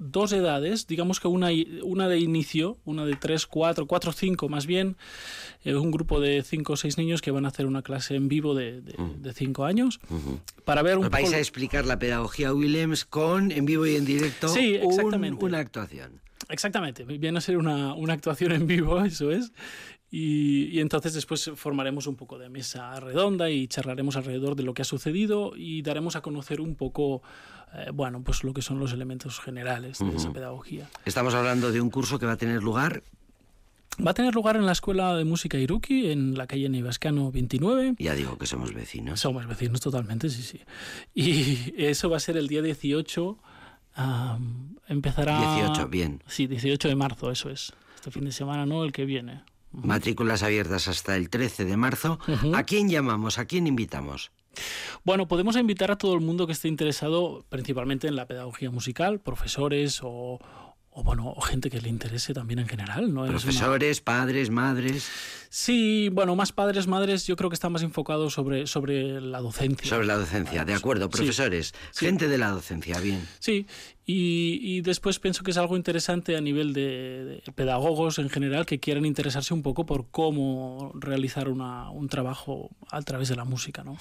dos 0.00 0.32
edades, 0.32 0.86
digamos 0.86 1.20
que 1.20 1.28
una, 1.28 1.50
una 1.84 2.08
de 2.08 2.18
inicio, 2.18 2.78
una 2.84 3.04
de 3.04 3.14
3, 3.14 3.46
4, 3.46 3.86
4, 3.86 4.12
5 4.12 4.48
más 4.48 4.66
bien, 4.66 4.96
es 5.62 5.74
un 5.74 5.90
grupo 5.90 6.20
de 6.20 6.42
5 6.42 6.72
o 6.72 6.76
6 6.76 6.98
niños 6.98 7.22
que 7.22 7.30
van 7.30 7.44
a 7.44 7.48
hacer 7.48 7.66
una 7.66 7.82
clase 7.82 8.16
en 8.16 8.28
vivo 8.28 8.54
de 8.54 8.82
5 9.32 9.64
años 9.64 10.00
para 10.64 10.82
ver 10.82 10.98
un 10.98 11.10
Vais 11.10 11.32
a 11.32 11.38
explicar 11.38 11.84
la 11.84 11.98
pedagogía 11.98 12.52
Williams 12.54 13.04
con 13.04 13.52
en 13.52 13.66
vivo 13.66 13.86
y 13.86 13.96
en 13.96 14.06
directo 14.06 14.48
sí, 14.48 14.74
exactamente. 14.74 15.44
una 15.44 15.58
actuación. 15.58 16.20
Exactamente, 16.48 17.04
viene 17.04 17.38
a 17.38 17.40
ser 17.42 17.58
una, 17.58 17.94
una 17.94 18.14
actuación 18.14 18.52
en 18.52 18.66
vivo, 18.66 19.04
eso 19.04 19.30
es. 19.30 19.52
Y, 20.10 20.80
entonces 20.80 21.14
después 21.14 21.52
formaremos 21.54 22.06
un 22.06 22.16
poco 22.16 22.38
de 22.38 22.48
mesa 22.48 22.98
redonda 22.98 23.48
y 23.48 23.68
charlaremos 23.68 24.16
alrededor 24.16 24.56
de 24.56 24.64
lo 24.64 24.74
que 24.74 24.82
ha 24.82 24.84
sucedido 24.84 25.52
y 25.56 25.82
daremos 25.82 26.16
a 26.16 26.20
conocer 26.20 26.60
un 26.60 26.74
poco, 26.74 27.22
eh, 27.74 27.90
bueno, 27.94 28.22
pues 28.22 28.42
lo 28.42 28.52
que 28.52 28.62
son 28.62 28.80
los 28.80 28.92
elementos 28.92 29.38
generales 29.38 29.98
de 30.00 30.16
esa 30.16 30.32
pedagogía. 30.32 30.88
Estamos 31.04 31.34
hablando 31.34 31.70
de 31.70 31.80
un 31.80 31.90
curso 31.90 32.18
que 32.18 32.26
va 32.26 32.32
a 32.32 32.36
tener 32.36 32.62
lugar 32.62 33.02
Va 34.04 34.12
a 34.12 34.14
tener 34.14 34.34
lugar 34.34 34.56
en 34.56 34.64
la 34.64 34.72
Escuela 34.72 35.14
de 35.14 35.24
Música 35.24 35.58
Iruki, 35.58 36.10
en 36.10 36.38
la 36.38 36.46
calle 36.46 36.68
Nevascano 36.68 37.30
29. 37.30 37.96
Ya 37.98 38.14
digo 38.14 38.38
que 38.38 38.46
somos 38.46 38.72
vecinos. 38.72 39.20
Somos 39.20 39.46
vecinos 39.46 39.80
totalmente, 39.80 40.30
sí, 40.30 40.42
sí. 40.42 40.60
Y 41.14 41.74
eso 41.84 42.08
va 42.08 42.16
a 42.16 42.20
ser 42.20 42.36
el 42.36 42.48
día 42.48 42.62
18. 42.62 43.38
empezará... 44.88 45.54
18, 45.56 45.88
bien. 45.88 46.22
Sí, 46.26 46.46
18 46.46 46.88
de 46.88 46.94
marzo, 46.94 47.30
eso 47.30 47.50
es. 47.50 47.72
Este 47.96 48.10
fin 48.10 48.24
de 48.24 48.32
semana, 48.32 48.64
no 48.64 48.84
el 48.84 48.92
que 48.92 49.04
viene. 49.04 49.42
Matrículas 49.72 50.42
abiertas 50.42 50.88
hasta 50.88 51.16
el 51.16 51.30
13 51.30 51.64
de 51.64 51.76
marzo. 51.76 52.18
¿A 52.54 52.62
quién 52.64 52.88
llamamos? 52.88 53.38
¿A 53.38 53.44
quién 53.44 53.66
invitamos? 53.66 54.32
Bueno, 55.04 55.28
podemos 55.28 55.56
invitar 55.56 55.90
a 55.90 55.96
todo 55.96 56.14
el 56.14 56.20
mundo 56.20 56.46
que 56.46 56.52
esté 56.52 56.68
interesado 56.68 57.44
principalmente 57.48 58.08
en 58.08 58.16
la 58.16 58.26
pedagogía 58.26 58.70
musical, 58.70 59.20
profesores 59.20 60.00
o, 60.02 60.38
o 60.90 61.02
bueno, 61.04 61.34
gente 61.40 61.70
que 61.70 61.80
le 61.80 61.88
interese 61.88 62.34
también 62.34 62.58
en 62.58 62.68
general, 62.68 63.14
¿no? 63.14 63.26
Profesores, 63.26 64.00
padres, 64.00 64.50
madres. 64.50 65.08
Sí, 65.52 66.10
bueno, 66.12 66.36
más 66.36 66.52
padres, 66.52 66.86
madres, 66.86 67.26
yo 67.26 67.34
creo 67.34 67.50
que 67.50 67.54
están 67.54 67.72
más 67.72 67.82
enfocados 67.82 68.32
sobre, 68.34 68.68
sobre 68.68 69.20
la 69.20 69.40
docencia. 69.40 69.90
Sobre 69.90 70.06
la 70.06 70.14
docencia, 70.16 70.64
de 70.64 70.74
acuerdo, 70.74 71.10
profesores, 71.10 71.74
gente 71.92 72.28
de 72.28 72.38
la 72.38 72.50
docencia, 72.50 73.00
bien. 73.00 73.26
Sí, 73.40 73.66
y, 74.06 74.80
después 74.82 75.18
pienso 75.18 75.42
que 75.42 75.50
es 75.50 75.56
algo 75.56 75.76
interesante 75.76 76.36
a 76.36 76.40
nivel 76.40 76.72
de, 76.72 77.42
pedagogos 77.56 78.20
en 78.20 78.30
general 78.30 78.64
que 78.64 78.78
quieran 78.78 79.04
interesarse 79.04 79.52
un 79.52 79.62
poco 79.62 79.86
por 79.86 80.08
cómo 80.12 80.92
realizar 80.94 81.48
una, 81.48 81.90
un 81.90 82.08
trabajo 82.08 82.70
a 82.88 83.02
través 83.02 83.28
de 83.28 83.34
la 83.34 83.44
música. 83.44 83.82
¿no? 83.82 83.98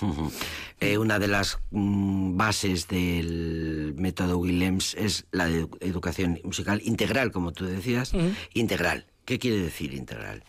Eh, 0.80 0.99
una 0.99 1.17
de 1.17 1.30
las 1.30 1.57
mm, 1.71 2.38
bases 2.38 2.88
del 2.88 3.95
método 3.97 4.38
Willems 4.38 4.93
es 4.93 5.26
la 5.32 5.49
educación 5.49 6.39
musical 6.43 6.80
integral, 6.86 7.32
como 7.32 7.53
tú 7.53 7.65
decías. 7.65 8.13
Integral. 8.53 9.07
¿Qué 9.26 9.39
quiere 9.39 9.57
decir 9.57 9.95
integral? 9.95 10.43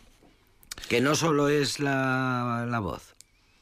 Que 0.89 1.01
no 1.01 1.15
solo 1.15 1.49
es 1.49 1.81
la, 1.81 2.67
la 2.69 2.81
voz. 2.81 3.15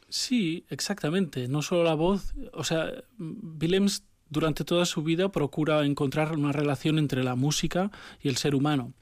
Sí, 0.09 0.65
exactamente. 0.71 1.49
No 1.49 1.63
solo 1.63 1.85
la 1.85 1.95
voz. 1.95 2.35
O 2.53 2.65
sea, 2.65 2.91
Willems 3.19 4.05
durante 4.31 4.65
toda 4.65 4.87
su 4.87 5.03
vida 5.03 5.31
procura 5.31 5.85
encontrar 5.85 6.33
una 6.33 6.53
relación 6.53 6.99
entre 6.99 7.25
la 7.25 7.35
música 7.35 7.91
y 8.23 8.29
el 8.29 8.37
ser 8.37 8.55
humano. 8.55 8.93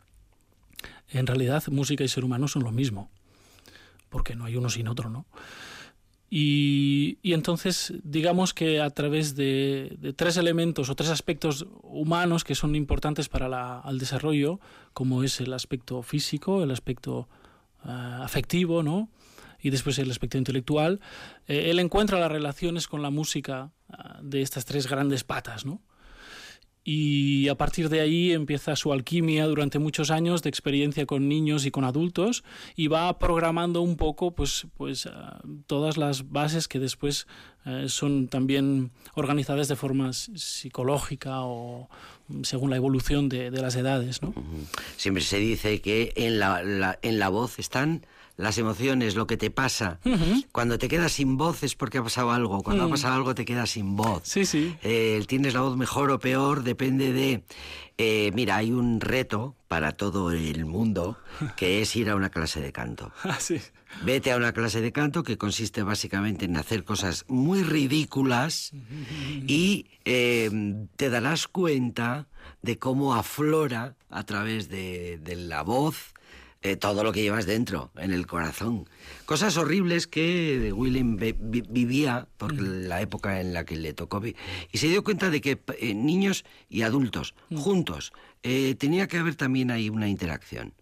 En 1.08 1.26
realidad, 1.26 1.62
música 1.68 2.04
y 2.04 2.08
ser 2.08 2.24
humano 2.24 2.48
son 2.48 2.64
lo 2.64 2.72
mismo, 2.72 3.10
porque 4.08 4.34
no 4.34 4.44
hay 4.44 4.56
uno 4.56 4.68
sin 4.68 4.88
otro, 4.88 5.08
¿no? 5.08 5.26
Y, 6.28 7.18
y 7.22 7.34
entonces, 7.34 7.94
digamos 8.02 8.52
que 8.52 8.80
a 8.80 8.90
través 8.90 9.36
de, 9.36 9.96
de, 10.00 10.12
tres 10.12 10.36
elementos 10.36 10.90
o 10.90 10.96
tres 10.96 11.10
aspectos 11.10 11.66
humanos 11.82 12.42
que 12.42 12.56
son 12.56 12.74
importantes 12.74 13.28
para 13.28 13.82
el 13.88 13.98
desarrollo, 13.98 14.58
como 14.92 15.22
es 15.22 15.40
el 15.40 15.52
aspecto 15.52 16.02
físico, 16.02 16.64
el 16.64 16.72
aspecto 16.72 17.28
uh, 17.86 18.22
afectivo, 18.22 18.82
¿no? 18.82 19.08
y 19.60 19.70
después 19.70 19.98
el 19.98 20.10
aspecto 20.10 20.38
intelectual, 20.38 21.00
eh, 21.48 21.70
él 21.70 21.80
encuentra 21.80 22.20
las 22.20 22.30
relaciones 22.30 22.86
con 22.86 23.02
la 23.02 23.10
música 23.10 23.72
uh, 23.88 24.22
de 24.22 24.42
estas 24.42 24.64
tres 24.64 24.86
grandes 24.86 25.24
patas, 25.24 25.64
¿no? 25.64 25.80
Y 26.88 27.48
a 27.48 27.56
partir 27.56 27.88
de 27.88 28.00
ahí 28.00 28.30
empieza 28.30 28.76
su 28.76 28.92
alquimia 28.92 29.44
durante 29.46 29.80
muchos 29.80 30.12
años 30.12 30.44
de 30.44 30.50
experiencia 30.50 31.04
con 31.04 31.28
niños 31.28 31.66
y 31.66 31.72
con 31.72 31.82
adultos 31.82 32.44
y 32.76 32.86
va 32.86 33.18
programando 33.18 33.82
un 33.82 33.96
poco 33.96 34.30
pues, 34.30 34.68
pues 34.76 35.06
uh, 35.06 35.10
todas 35.66 35.96
las 35.96 36.30
bases 36.30 36.68
que 36.68 36.78
después 36.78 37.26
uh, 37.64 37.88
son 37.88 38.28
también 38.28 38.92
organizadas 39.14 39.66
de 39.66 39.74
forma 39.74 40.12
psicológica 40.12 41.40
o 41.40 41.88
según 42.42 42.70
la 42.70 42.76
evolución 42.76 43.28
de, 43.28 43.50
de 43.50 43.60
las 43.60 43.74
edades. 43.74 44.22
¿no? 44.22 44.32
Siempre 44.96 45.24
se 45.24 45.38
dice 45.38 45.80
que 45.80 46.12
en 46.14 46.38
la, 46.38 46.62
la, 46.62 47.00
en 47.02 47.18
la 47.18 47.30
voz 47.30 47.58
están 47.58 48.06
las 48.36 48.58
emociones, 48.58 49.14
lo 49.14 49.26
que 49.26 49.36
te 49.36 49.50
pasa. 49.50 49.98
Uh 50.04 50.10
-huh. 50.10 50.46
Cuando 50.52 50.78
te 50.78 50.88
quedas 50.88 51.12
sin 51.12 51.36
voz 51.36 51.62
es 51.62 51.74
porque 51.74 51.98
ha 51.98 52.02
pasado 52.02 52.32
algo. 52.32 52.62
Cuando 52.62 52.84
uh 52.84 52.86
-huh. 52.86 52.90
ha 52.90 52.94
pasado 52.94 53.14
algo 53.14 53.34
te 53.34 53.44
quedas 53.44 53.70
sin 53.70 53.96
voz. 53.96 54.22
Sí, 54.24 54.44
sí. 54.44 54.76
Eh, 54.82 55.24
tienes 55.26 55.54
la 55.54 55.60
voz 55.60 55.76
mejor 55.76 56.10
o 56.10 56.18
peor, 56.18 56.62
depende 56.62 57.12
de... 57.12 57.44
Eh, 57.98 58.30
mira, 58.34 58.56
hay 58.56 58.72
un 58.72 59.00
reto 59.00 59.56
para 59.68 59.92
todo 59.92 60.30
el 60.30 60.66
mundo 60.66 61.16
que 61.56 61.80
es 61.80 61.96
ir 61.96 62.10
a 62.10 62.16
una 62.16 62.28
clase 62.28 62.60
de 62.60 62.72
canto. 62.72 63.10
Ah, 63.24 63.38
sí. 63.40 63.58
Vete 64.04 64.32
a 64.32 64.36
una 64.36 64.52
clase 64.52 64.82
de 64.82 64.92
canto 64.92 65.22
que 65.22 65.38
consiste 65.38 65.82
básicamente 65.82 66.44
en 66.44 66.56
hacer 66.58 66.84
cosas 66.84 67.24
muy 67.28 67.62
ridículas 67.62 68.72
y 69.46 69.86
eh, 70.04 70.50
te 70.96 71.08
darás 71.08 71.48
cuenta 71.48 72.26
de 72.60 72.78
cómo 72.78 73.14
aflora 73.14 73.96
a 74.10 74.24
través 74.24 74.68
de, 74.68 75.18
de 75.22 75.36
la 75.36 75.62
voz 75.62 76.12
eh, 76.66 76.76
todo 76.76 77.04
lo 77.04 77.12
que 77.12 77.22
llevas 77.22 77.46
dentro, 77.46 77.92
en 77.96 78.12
el 78.12 78.26
corazón. 78.26 78.88
Cosas 79.24 79.56
horribles 79.56 80.08
que 80.08 80.72
William 80.74 81.16
vi 81.16 81.32
vivía 81.32 82.26
por 82.38 82.54
mm. 82.54 82.88
la 82.88 83.00
época 83.00 83.40
en 83.40 83.52
la 83.52 83.64
que 83.64 83.76
le 83.76 83.92
tocó 83.92 84.20
y 84.26 84.78
se 84.78 84.88
dio 84.88 85.04
cuenta 85.04 85.30
de 85.30 85.40
que 85.40 85.60
eh, 85.78 85.94
niños 85.94 86.44
y 86.68 86.82
adultos 86.82 87.34
mm. 87.50 87.56
juntos 87.56 88.12
eh, 88.42 88.74
tenía 88.76 89.06
que 89.06 89.18
haber 89.18 89.36
también 89.36 89.70
ahí 89.70 89.90
una 89.90 90.08
interacción. 90.08 90.74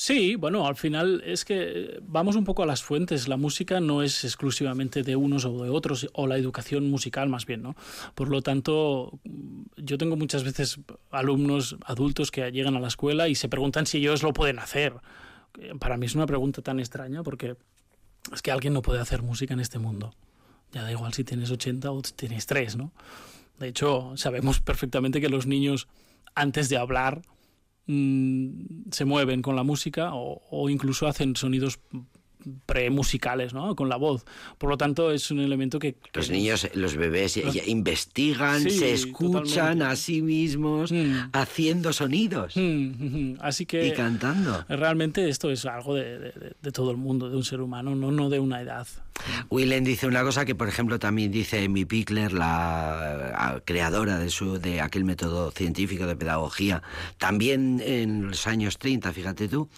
Sí, 0.00 0.36
bueno, 0.36 0.64
al 0.68 0.76
final 0.76 1.24
es 1.26 1.44
que 1.44 1.98
vamos 2.02 2.36
un 2.36 2.44
poco 2.44 2.62
a 2.62 2.66
las 2.66 2.84
fuentes. 2.84 3.26
La 3.26 3.36
música 3.36 3.80
no 3.80 4.04
es 4.04 4.22
exclusivamente 4.22 5.02
de 5.02 5.16
unos 5.16 5.44
o 5.44 5.64
de 5.64 5.70
otros, 5.70 6.08
o 6.12 6.28
la 6.28 6.36
educación 6.36 6.88
musical 6.88 7.28
más 7.28 7.46
bien, 7.46 7.62
¿no? 7.62 7.74
Por 8.14 8.28
lo 8.28 8.40
tanto, 8.40 9.18
yo 9.76 9.98
tengo 9.98 10.14
muchas 10.14 10.44
veces 10.44 10.78
alumnos 11.10 11.76
adultos 11.84 12.30
que 12.30 12.48
llegan 12.52 12.76
a 12.76 12.80
la 12.80 12.86
escuela 12.86 13.26
y 13.26 13.34
se 13.34 13.48
preguntan 13.48 13.86
si 13.86 13.98
ellos 13.98 14.22
lo 14.22 14.32
pueden 14.32 14.60
hacer. 14.60 14.94
Para 15.80 15.96
mí 15.96 16.06
es 16.06 16.14
una 16.14 16.26
pregunta 16.26 16.62
tan 16.62 16.78
extraña 16.78 17.24
porque 17.24 17.56
es 18.32 18.40
que 18.40 18.52
alguien 18.52 18.74
no 18.74 18.82
puede 18.82 19.00
hacer 19.00 19.22
música 19.22 19.54
en 19.54 19.58
este 19.58 19.80
mundo. 19.80 20.14
Ya 20.70 20.84
da 20.84 20.92
igual 20.92 21.12
si 21.12 21.24
tienes 21.24 21.50
80 21.50 21.90
o 21.90 22.02
tienes 22.02 22.46
3, 22.46 22.76
¿no? 22.76 22.92
De 23.58 23.66
hecho, 23.66 24.12
sabemos 24.14 24.60
perfectamente 24.60 25.20
que 25.20 25.28
los 25.28 25.46
niños, 25.46 25.88
antes 26.36 26.68
de 26.68 26.76
hablar, 26.76 27.22
mmm, 27.88 28.90
se 28.92 29.04
mueven 29.04 29.42
con 29.42 29.56
la 29.56 29.64
música 29.64 30.14
o, 30.14 30.40
o 30.50 30.70
incluso 30.70 31.08
hacen 31.08 31.34
sonidos 31.34 31.80
premusicales, 32.66 33.54
¿no? 33.54 33.74
Con 33.76 33.88
la 33.88 33.96
voz. 33.96 34.24
Por 34.58 34.70
lo 34.70 34.78
tanto, 34.78 35.10
es 35.10 35.30
un 35.30 35.40
elemento 35.40 35.78
que... 35.78 35.94
que 35.94 36.10
los 36.14 36.30
niños, 36.30 36.68
los 36.74 36.96
bebés 36.96 37.36
los... 37.36 37.68
investigan, 37.68 38.62
sí, 38.62 38.70
se 38.70 38.92
escuchan 38.92 39.44
totalmente. 39.44 39.84
a 39.84 39.96
sí 39.96 40.22
mismos 40.22 40.92
mm. 40.92 41.30
haciendo 41.32 41.92
sonidos. 41.92 42.56
Mm, 42.56 43.34
así 43.40 43.66
que... 43.66 43.86
Y 43.86 43.92
cantando. 43.92 44.64
Realmente 44.68 45.28
esto 45.28 45.50
es 45.50 45.64
algo 45.66 45.94
de, 45.94 46.18
de, 46.18 46.32
de, 46.60 46.72
todo 46.72 46.90
el 46.90 46.96
mundo, 46.96 47.28
de 47.28 47.36
un 47.36 47.44
ser 47.44 47.60
humano, 47.60 47.94
no, 47.94 48.10
no 48.10 48.28
de 48.28 48.40
una 48.40 48.60
edad. 48.60 48.86
Willen 49.50 49.84
dice 49.84 50.06
una 50.06 50.22
cosa 50.22 50.44
que, 50.44 50.54
por 50.54 50.68
ejemplo, 50.68 50.98
también 50.98 51.30
dice 51.30 51.64
Amy 51.64 51.84
Pickler, 51.84 52.32
la 52.32 53.60
creadora 53.64 54.18
de, 54.18 54.30
su, 54.30 54.58
de 54.58 54.80
aquel 54.80 55.04
método 55.04 55.50
científico 55.50 56.06
de 56.06 56.16
pedagogía, 56.16 56.82
también 57.18 57.82
en 57.84 58.28
los 58.28 58.46
años 58.46 58.78
30, 58.78 59.12
fíjate 59.12 59.48
tú, 59.48 59.68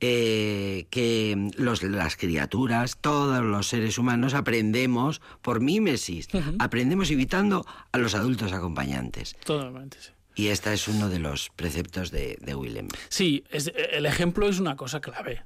eh, 0.00 0.86
que 0.90 1.50
los, 1.56 1.82
las 1.82 2.16
criaturas, 2.16 2.98
todos 3.00 3.42
los 3.42 3.68
seres 3.68 3.98
humanos 3.98 4.34
aprendemos 4.34 5.20
por 5.42 5.60
mímesis, 5.60 6.28
uh 6.32 6.38
-huh. 6.38 6.56
aprendemos 6.58 7.10
imitando 7.10 7.64
a 7.92 7.98
los 7.98 8.14
adultos 8.14 8.52
acompañantes. 8.52 9.36
Totalmente, 9.44 9.98
sí. 10.00 10.10
Y 10.36 10.48
este 10.48 10.72
es 10.72 10.88
uno 10.88 11.08
de 11.08 11.20
los 11.20 11.50
preceptos 11.54 12.10
de, 12.10 12.36
de 12.40 12.54
Willem. 12.56 12.88
Sí, 13.08 13.44
es, 13.50 13.72
el 13.92 14.04
ejemplo 14.04 14.48
es 14.48 14.58
una 14.58 14.74
cosa 14.76 15.00
clave. 15.00 15.42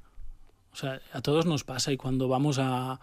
O 0.71 0.75
sea, 0.75 0.99
a 1.13 1.21
todos 1.21 1.45
nos 1.45 1.63
pasa 1.63 1.91
y 1.91 1.97
cuando 1.97 2.27
vamos 2.27 2.57
a, 2.59 2.99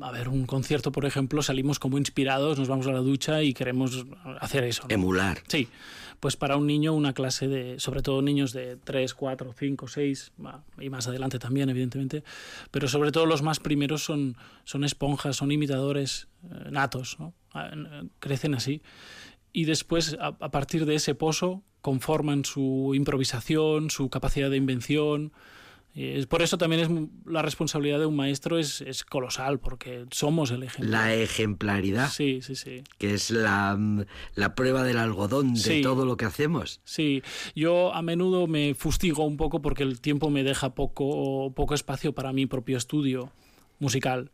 a 0.00 0.10
ver 0.12 0.28
un 0.28 0.46
concierto, 0.46 0.90
por 0.90 1.04
ejemplo, 1.04 1.42
salimos 1.42 1.78
como 1.78 1.98
inspirados, 1.98 2.58
nos 2.58 2.68
vamos 2.68 2.86
a 2.86 2.92
la 2.92 3.00
ducha 3.00 3.42
y 3.42 3.52
queremos 3.52 4.06
hacer 4.40 4.64
eso. 4.64 4.84
¿no? 4.88 4.94
Emular. 4.94 5.42
Sí, 5.46 5.68
pues 6.22 6.36
para 6.36 6.56
un 6.56 6.68
niño 6.68 6.94
una 6.94 7.14
clase 7.14 7.48
de, 7.48 7.80
sobre 7.80 8.00
todo 8.00 8.22
niños 8.22 8.52
de 8.52 8.76
3, 8.76 9.12
4, 9.12 9.54
5, 9.58 9.88
6, 9.88 10.32
y 10.78 10.88
más 10.88 11.08
adelante 11.08 11.40
también, 11.40 11.68
evidentemente, 11.68 12.22
pero 12.70 12.86
sobre 12.86 13.10
todo 13.10 13.26
los 13.26 13.42
más 13.42 13.58
primeros 13.58 14.04
son, 14.04 14.36
son 14.62 14.84
esponjas, 14.84 15.34
son 15.34 15.50
imitadores 15.50 16.28
eh, 16.44 16.70
natos, 16.70 17.16
¿no? 17.18 17.34
crecen 18.20 18.54
así. 18.54 18.82
Y 19.52 19.64
después, 19.64 20.16
a 20.20 20.50
partir 20.52 20.86
de 20.86 20.94
ese 20.94 21.16
pozo, 21.16 21.64
conforman 21.80 22.44
su 22.44 22.92
improvisación, 22.94 23.90
su 23.90 24.08
capacidad 24.08 24.48
de 24.48 24.58
invención, 24.58 25.32
es 25.94 26.26
por 26.26 26.40
eso 26.40 26.56
también 26.56 26.82
es 26.82 26.88
la 27.26 27.42
responsabilidad 27.42 27.98
de 27.98 28.06
un 28.06 28.16
maestro 28.16 28.58
es, 28.58 28.80
es, 28.80 29.04
colosal, 29.04 29.60
porque 29.60 30.06
somos 30.10 30.50
el 30.50 30.62
ejemplo. 30.62 30.90
La 30.90 31.14
ejemplaridad. 31.14 32.08
Sí, 32.10 32.40
sí, 32.40 32.56
sí. 32.56 32.82
Que 32.98 33.12
es 33.14 33.30
la, 33.30 33.78
la 34.34 34.54
prueba 34.54 34.84
del 34.84 34.96
algodón 34.96 35.54
de 35.54 35.60
sí. 35.60 35.82
todo 35.82 36.06
lo 36.06 36.16
que 36.16 36.24
hacemos. 36.24 36.80
Sí, 36.84 37.22
yo 37.54 37.94
a 37.94 38.00
menudo 38.00 38.46
me 38.46 38.74
fustigo 38.74 39.24
un 39.24 39.36
poco 39.36 39.60
porque 39.60 39.82
el 39.82 40.00
tiempo 40.00 40.30
me 40.30 40.44
deja 40.44 40.74
poco, 40.74 41.52
poco 41.54 41.74
espacio 41.74 42.14
para 42.14 42.32
mi 42.32 42.46
propio 42.46 42.78
estudio 42.78 43.30
musical 43.78 44.30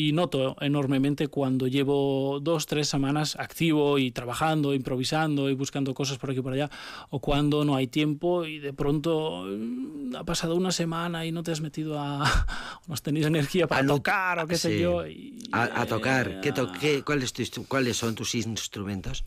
y 0.00 0.12
noto 0.12 0.56
enormemente 0.60 1.26
cuando 1.26 1.66
llevo 1.66 2.38
dos, 2.40 2.66
tres 2.66 2.88
semanas 2.88 3.34
activo 3.34 3.98
y 3.98 4.12
trabajando, 4.12 4.72
improvisando 4.72 5.50
y 5.50 5.54
buscando 5.54 5.92
cosas 5.92 6.18
por 6.18 6.30
aquí 6.30 6.38
y 6.38 6.42
por 6.42 6.52
allá, 6.52 6.70
o 7.10 7.18
cuando 7.18 7.64
no 7.64 7.74
hay 7.74 7.88
tiempo 7.88 8.44
y 8.44 8.60
de 8.60 8.72
pronto 8.72 9.44
mm, 9.48 10.14
ha 10.14 10.22
pasado 10.22 10.54
una 10.54 10.70
semana 10.70 11.26
y 11.26 11.32
no 11.32 11.42
te 11.42 11.50
has 11.50 11.60
metido 11.60 11.98
a... 11.98 12.18
no 12.86 12.94
has 12.94 13.02
tenido 13.02 13.26
energía 13.26 13.66
para 13.66 13.82
no, 13.82 13.96
tocar 13.96 14.38
o 14.38 14.46
qué 14.46 14.54
sí. 14.54 14.68
sé 14.68 14.80
yo. 14.80 15.04
Y, 15.04 15.36
a, 15.50 15.82
a, 15.82 15.86
tocar. 15.86 16.28
Eh, 16.28 16.38
¿Qué 16.44 16.52
to 16.52 16.70
qué, 16.70 17.02
cuál 17.02 17.24
tu, 17.32 17.66
¿Cuáles 17.66 17.96
son 17.96 18.14
tus 18.14 18.36
instrumentos? 18.36 19.24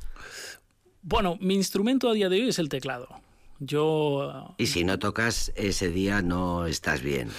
Bueno, 1.01 1.37
mi 1.41 1.55
instrumento 1.55 2.09
a 2.09 2.13
día 2.13 2.29
de 2.29 2.41
hoy 2.41 2.47
es 2.47 2.59
el 2.59 2.69
teclado. 2.69 3.09
Yo... 3.63 4.55
Y 4.57 4.65
si 4.65 4.83
no 4.83 4.97
tocas 4.97 5.51
ese 5.55 5.89
día 5.89 6.23
no 6.23 6.65
estás 6.65 7.03
bien. 7.03 7.29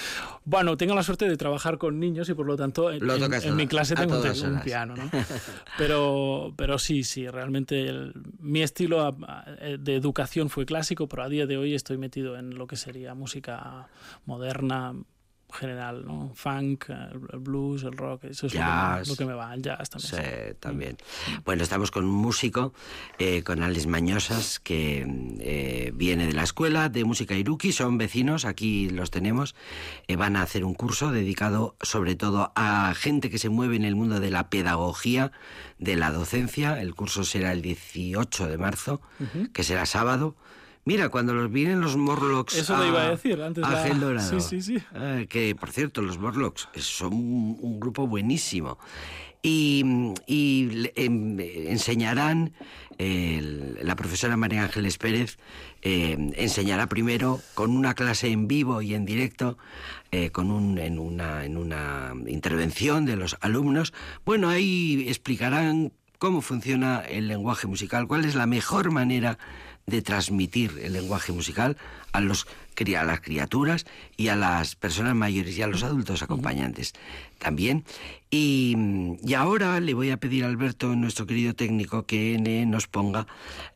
Bueno, 0.44 0.76
tengo 0.76 0.94
la 0.94 1.02
suerte 1.02 1.28
de 1.28 1.36
trabajar 1.36 1.78
con 1.78 1.98
niños 1.98 2.28
y 2.28 2.34
por 2.34 2.46
lo 2.46 2.56
tanto 2.56 2.92
lo 2.92 3.16
en, 3.16 3.34
en, 3.34 3.56
mi 3.56 3.66
clase 3.66 3.96
tengo 3.96 4.20
un, 4.20 4.54
un, 4.54 4.60
piano, 4.60 4.94
¿no? 4.94 5.10
Pero, 5.78 6.54
pero 6.56 6.78
sí, 6.78 7.02
sí, 7.02 7.26
realmente 7.26 7.88
el, 7.88 8.12
mi 8.38 8.62
estilo 8.62 9.16
de 9.78 9.96
educación 9.96 10.48
fue 10.48 10.64
clásico, 10.64 11.08
pero 11.08 11.24
a 11.24 11.28
día 11.28 11.46
de 11.46 11.56
hoy 11.56 11.74
estoy 11.74 11.98
metido 11.98 12.36
en 12.36 12.56
lo 12.56 12.66
que 12.68 12.76
sería 12.76 13.14
música 13.14 13.88
moderna, 14.24 14.94
general, 15.52 16.04
¿no? 16.06 16.32
Funk, 16.34 16.88
el 16.88 17.38
blues, 17.38 17.84
el 17.84 17.96
rock, 17.96 18.24
eso 18.24 18.46
es 18.46 18.52
jazz. 18.52 19.08
Lo, 19.08 19.16
que, 19.16 19.24
me 19.24 19.34
va, 19.34 19.54
el 19.54 19.62
jazz 19.62 19.90
también. 19.90 20.10
Sí, 20.10 20.30
sí. 20.48 20.54
también. 20.58 20.96
Mm. 21.28 21.44
Bueno, 21.44 21.62
estamos 21.62 21.90
con 21.90 22.04
un 22.04 22.14
músico, 22.14 22.72
eh, 23.18 23.42
con 23.42 23.62
Alex 23.62 23.86
Mañosas, 23.86 24.60
que 24.60 25.06
eh, 25.40 25.92
viene 25.94 26.26
de 26.26 26.32
la 26.32 26.42
escuela 26.42 26.88
de 26.88 27.04
música 27.04 27.34
Iruki, 27.34 27.72
son 27.72 27.98
vecinos, 27.98 28.44
aquí 28.44 28.90
los 28.90 29.10
tenemos, 29.10 29.54
eh, 30.08 30.16
van 30.16 30.36
a 30.36 30.42
hacer 30.42 30.64
un 30.64 30.74
curso 30.74 31.10
dedicado 31.10 31.76
sobre 31.80 32.16
todo 32.16 32.52
a 32.54 32.92
gente 32.94 33.30
que 33.30 33.38
se 33.38 33.48
mueve 33.48 33.76
en 33.76 33.84
el 33.84 33.96
mundo 33.96 34.20
de 34.20 34.30
la 34.30 34.48
pedagogía, 34.50 35.32
de 35.78 35.96
la 35.96 36.10
docencia, 36.10 36.80
el 36.80 36.94
curso 36.94 37.24
será 37.24 37.52
el 37.52 37.62
18 37.62 38.46
de 38.46 38.58
marzo, 38.58 39.00
uh 39.20 39.24
-huh. 39.24 39.52
que 39.52 39.64
será 39.64 39.86
sábado, 39.86 40.36
Mira, 40.84 41.08
cuando 41.10 41.32
los 41.32 41.50
vienen 41.50 41.80
los 41.80 41.96
Morlocks 41.96 42.56
Eso 42.56 42.76
a, 42.76 42.86
iba 42.86 43.02
a 43.02 43.10
decir 43.10 43.40
antes. 43.40 43.62
A 43.64 43.70
la... 43.70 43.94
Dorado, 43.94 44.40
sí, 44.40 44.60
sí, 44.60 44.62
sí. 44.62 44.84
Eh, 44.94 45.26
que, 45.28 45.54
por 45.54 45.70
cierto, 45.70 46.02
los 46.02 46.18
Morlocks 46.18 46.68
son 46.76 47.14
un, 47.14 47.58
un 47.60 47.78
grupo 47.80 48.06
buenísimo. 48.06 48.78
y, 49.44 50.14
em, 50.96 51.38
enseñarán, 51.40 52.52
la 52.98 53.96
profesora 53.96 54.36
María 54.36 54.62
Ángeles 54.62 54.98
Pérez 54.98 55.38
eh, 55.82 56.16
enseñará 56.36 56.86
primero 56.86 57.40
con 57.54 57.76
una 57.76 57.94
clase 57.94 58.28
en 58.28 58.46
vivo 58.46 58.82
y 58.82 58.94
en 58.94 59.04
directo, 59.04 59.58
eh, 60.12 60.30
con 60.30 60.50
un, 60.50 60.78
en, 60.78 60.98
una, 60.98 61.44
en 61.44 61.56
una 61.56 62.12
intervención 62.26 63.04
de 63.04 63.16
los 63.16 63.36
alumnos. 63.40 63.92
Bueno, 64.24 64.48
ahí 64.48 65.06
explicarán 65.08 65.92
cómo 66.18 66.40
funciona 66.40 67.00
el 67.00 67.26
lenguaje 67.26 67.66
musical, 67.66 68.06
cuál 68.06 68.24
es 68.24 68.36
la 68.36 68.46
mejor 68.46 68.92
manera 68.92 69.38
de 69.86 70.02
transmitir 70.02 70.78
el 70.82 70.92
lenguaje 70.92 71.32
musical 71.32 71.76
a, 72.12 72.20
los, 72.20 72.46
a 72.46 73.04
las 73.04 73.20
criaturas 73.20 73.86
y 74.16 74.28
a 74.28 74.36
las 74.36 74.76
personas 74.76 75.14
mayores 75.14 75.56
y 75.56 75.62
a 75.62 75.66
los 75.66 75.82
adultos 75.82 76.22
acompañantes 76.22 76.92
también. 77.38 77.84
Y, 78.30 78.76
y 79.24 79.34
ahora 79.34 79.80
le 79.80 79.94
voy 79.94 80.10
a 80.10 80.16
pedir 80.16 80.44
a 80.44 80.48
Alberto, 80.48 80.94
nuestro 80.94 81.26
querido 81.26 81.54
técnico, 81.54 82.06
que 82.06 82.38
nos 82.66 82.86
ponga 82.86 83.26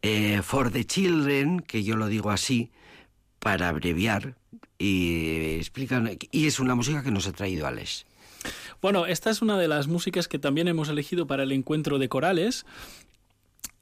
eh, 0.03 0.41
For 0.43 0.71
the 0.71 0.85
Children, 0.85 1.61
que 1.61 1.83
yo 1.85 1.97
lo 1.97 2.07
digo 2.07 2.31
así, 2.31 2.71
para 3.39 3.69
abreviar, 3.69 4.35
y, 4.79 5.57
explican, 5.57 6.19
y 6.31 6.47
es 6.47 6.61
una 6.61 6.75
música 6.75 7.03
que 7.03 7.11
nos 7.11 7.27
ha 7.27 7.33
traído 7.33 7.67
Alex. 7.67 8.07
Bueno, 8.83 9.07
esta 9.07 9.31
es 9.31 9.43
una 9.43 9.59
de 9.59 9.69
las 9.69 9.89
músicas 9.89 10.29
que 10.29 10.39
también 10.39 10.69
hemos 10.69 10.89
elegido 10.89 11.27
para 11.27 11.43
el 11.43 11.53
encuentro 11.53 11.99
de 11.99 12.09
corales. 12.09 12.67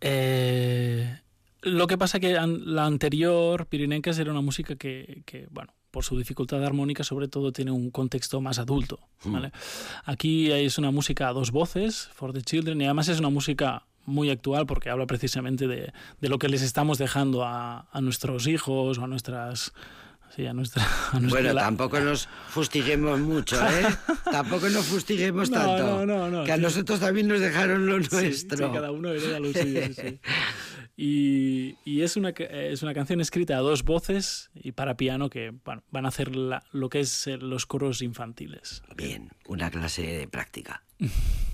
Eh, 0.00 1.18
lo 1.64 1.86
que 1.86 1.98
pasa 1.98 2.20
que 2.20 2.36
an- 2.38 2.62
la 2.74 2.86
anterior, 2.86 3.66
Pirinenques, 3.66 4.18
era 4.18 4.30
una 4.30 4.40
música 4.40 4.76
que, 4.76 5.22
que, 5.26 5.46
bueno, 5.50 5.72
por 5.90 6.04
su 6.04 6.16
dificultad 6.18 6.64
armónica, 6.64 7.04
sobre 7.04 7.28
todo 7.28 7.52
tiene 7.52 7.70
un 7.70 7.90
contexto 7.90 8.40
más 8.40 8.58
adulto. 8.58 8.98
¿vale? 9.24 9.52
Aquí 10.04 10.50
es 10.50 10.78
una 10.78 10.90
música 10.90 11.28
a 11.28 11.32
dos 11.32 11.50
voces, 11.52 12.08
For 12.14 12.32
the 12.32 12.42
Children, 12.42 12.80
y 12.80 12.84
además 12.84 13.08
es 13.08 13.18
una 13.20 13.30
música 13.30 13.84
muy 14.06 14.28
actual 14.30 14.66
porque 14.66 14.90
habla 14.90 15.06
precisamente 15.06 15.66
de, 15.66 15.92
de 16.20 16.28
lo 16.28 16.38
que 16.38 16.48
les 16.48 16.62
estamos 16.62 16.98
dejando 16.98 17.44
a, 17.44 17.88
a 17.90 18.00
nuestros 18.00 18.46
hijos 18.46 18.98
o 18.98 19.04
a 19.04 19.06
nuestras... 19.06 19.72
Sí, 20.34 20.44
a 20.46 20.52
nuestra, 20.52 20.82
a 21.12 21.20
nuestra- 21.20 21.28
Bueno, 21.40 21.52
la- 21.54 21.60
tampoco 21.62 22.00
nos 22.00 22.28
fustiguemos 22.48 23.20
mucho, 23.20 23.54
¿eh? 23.68 23.86
tampoco 24.32 24.68
nos 24.68 24.84
fustiguemos 24.84 25.48
No, 25.48 25.58
tanto. 25.58 26.04
no, 26.04 26.06
no, 26.06 26.28
no, 26.28 26.42
que 26.44 26.50
a 26.50 26.56
nosotros 26.56 26.98
también 26.98 27.28
nos 27.28 27.38
dejaron 27.38 27.86
lo 27.86 28.02
Sí, 28.02 28.08
nuestro. 28.16 28.56
sí, 28.58 28.64
cada 28.74 28.90
uno 28.90 29.10
hereda 29.10 29.38
lo 29.38 29.52
suyo. 29.52 29.80
Y, 30.96 31.76
y 31.84 32.02
es, 32.02 32.16
una, 32.16 32.30
es 32.30 32.82
una 32.82 32.94
canción 32.94 33.20
escrita 33.20 33.56
a 33.56 33.60
dos 33.60 33.82
voces 33.82 34.50
y 34.54 34.72
para 34.72 34.96
piano 34.96 35.28
que 35.28 35.52
bueno, 35.64 35.82
van 35.90 36.04
a 36.04 36.08
hacer 36.08 36.36
la- 36.36 36.62
lo 36.72 36.88
que 36.88 37.00
es 37.00 37.26
eh, 37.26 37.36
los 37.36 37.66
coros 37.66 38.00
infantiles. 38.02 38.82
Bien, 38.96 39.30
una 39.46 39.70
clase 39.70 40.02
de 40.02 40.28
práctica. 40.28 40.84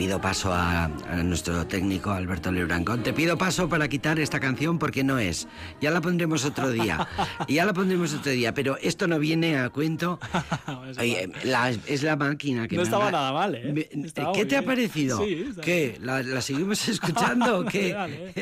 pido 0.00 0.18
paso 0.18 0.50
a, 0.54 0.84
a 0.84 1.22
nuestro 1.22 1.66
técnico 1.66 2.10
Alberto 2.10 2.50
Lebrancón. 2.50 3.02
Te 3.02 3.12
pido 3.12 3.36
paso 3.36 3.68
para 3.68 3.86
quitar 3.86 4.18
esta 4.18 4.40
canción 4.40 4.78
porque 4.78 5.04
no 5.04 5.18
es. 5.18 5.46
Ya 5.82 5.90
la 5.90 6.00
pondremos 6.00 6.46
otro 6.46 6.70
día. 6.70 7.06
Ya 7.48 7.64
la 7.66 7.72
pondremos 7.74 8.14
otro 8.14 8.32
día, 8.32 8.54
pero 8.54 8.76
esto 8.78 9.06
no 9.08 9.18
viene 9.18 9.58
a 9.58 9.68
cuento. 9.68 10.18
Oye, 10.98 11.30
la- 11.44 11.70
es 11.70 12.02
la 12.02 12.16
máquina 12.16 12.66
que 12.66 12.76
No 12.76 12.80
me 12.80 12.84
estaba 12.84 13.08
haga- 13.08 13.12
nada 13.12 13.32
mal, 13.32 13.54
¿eh? 13.56 13.72
Me- 13.92 14.06
Estaba 14.06 14.32
¿Qué 14.32 14.46
te 14.46 14.56
ha 14.56 14.62
parecido? 14.64 15.18
Sí, 15.22 15.50
¿Qué? 15.62 15.98
¿La, 16.00 16.22
la 16.22 16.40
seguimos 16.40 16.88
escuchando 16.88 17.58
o 17.60 17.64
qué? 17.66 17.92
Dale. 17.92 18.32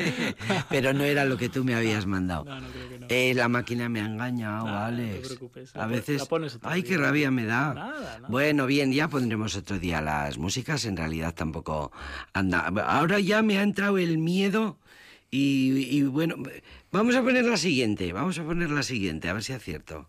pero 0.68 0.92
no 0.92 1.02
era 1.04 1.24
lo 1.24 1.36
que 1.36 1.48
tú 1.48 1.64
me 1.64 1.74
habías 1.74 2.06
mandado. 2.06 2.44
No, 2.44 2.60
no 2.60 2.68
creo 2.68 2.88
que 2.88 2.98
no. 3.00 3.06
Eh, 3.08 3.32
la 3.34 3.48
máquina 3.48 3.88
me 3.88 4.00
ha 4.00 4.04
engañado, 4.06 4.66
te 4.66 4.70
Alex. 4.70 5.26
preocupes. 5.28 5.74
A 5.74 5.86
veces. 5.86 6.20
la 6.20 6.26
pones 6.26 6.58
Ay, 6.62 6.82
día. 6.82 6.90
qué 6.90 6.98
rabia 6.98 7.30
me 7.32 7.46
da. 7.46 7.74
Nada, 7.74 8.00
nada. 8.00 8.28
Bueno, 8.28 8.66
bien, 8.66 8.92
ya 8.92 9.08
pondremos 9.08 9.56
otro 9.56 9.78
día 9.78 10.00
las 10.00 10.38
músicas. 10.38 10.84
En 10.84 10.96
realidad 10.96 11.34
tampoco 11.48 11.92
anda. 12.32 12.68
Ahora 12.86 13.20
ya 13.20 13.42
me 13.42 13.58
ha 13.58 13.62
entrado 13.62 13.98
el 13.98 14.18
miedo. 14.18 14.78
Y, 15.30 15.88
y 15.90 16.02
bueno, 16.04 16.36
vamos 16.90 17.14
a 17.16 17.22
poner 17.22 17.44
la 17.44 17.56
siguiente. 17.56 18.12
Vamos 18.12 18.38
a 18.38 18.44
poner 18.44 18.70
la 18.70 18.82
siguiente, 18.82 19.28
a 19.28 19.34
ver 19.34 19.42
si 19.42 19.52
acierto. 19.52 20.08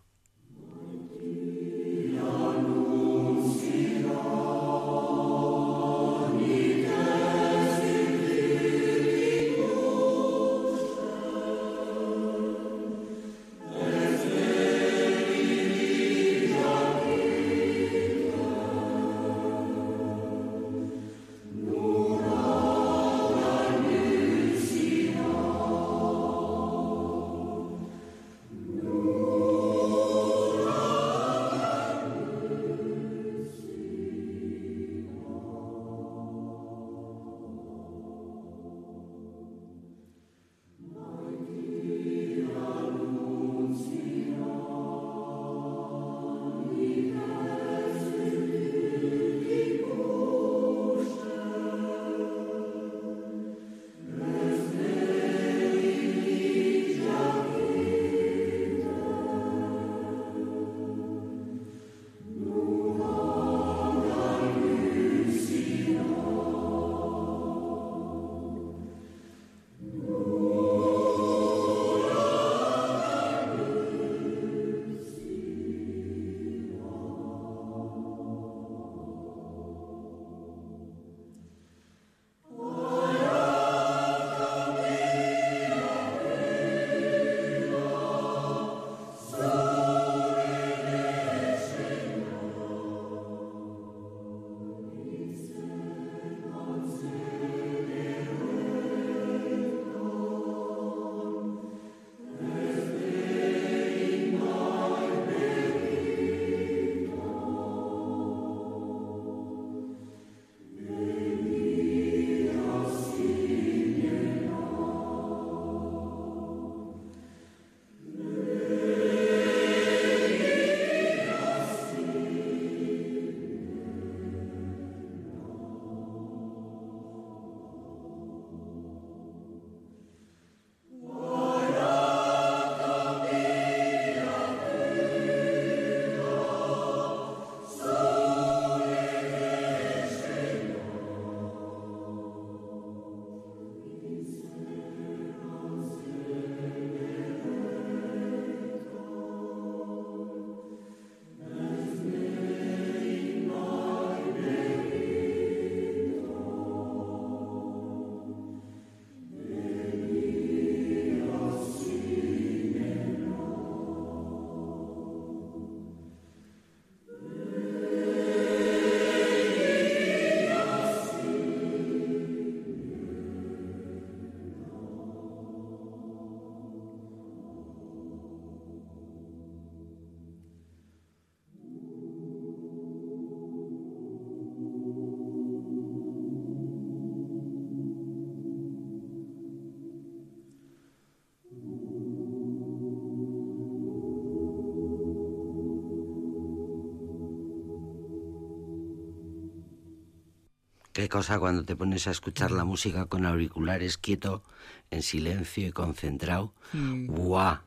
Cosa 201.10 201.38
cuando 201.38 201.64
te 201.64 201.76
pones 201.76 202.06
a 202.06 202.10
escuchar 202.10 202.50
la 202.52 202.64
música 202.64 203.04
con 203.04 203.26
auriculares 203.26 203.98
quieto, 203.98 204.42
en 204.90 205.02
silencio 205.02 205.66
y 205.68 205.72
concentrado. 205.72 206.54
¡Guau! 206.72 207.58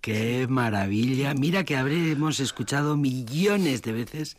¡Qué 0.00 0.46
maravilla! 0.48 1.34
Mira 1.34 1.64
que 1.64 1.76
habremos 1.76 2.40
escuchado 2.40 2.96
millones 2.96 3.82
de 3.82 3.92
veces 3.92 4.36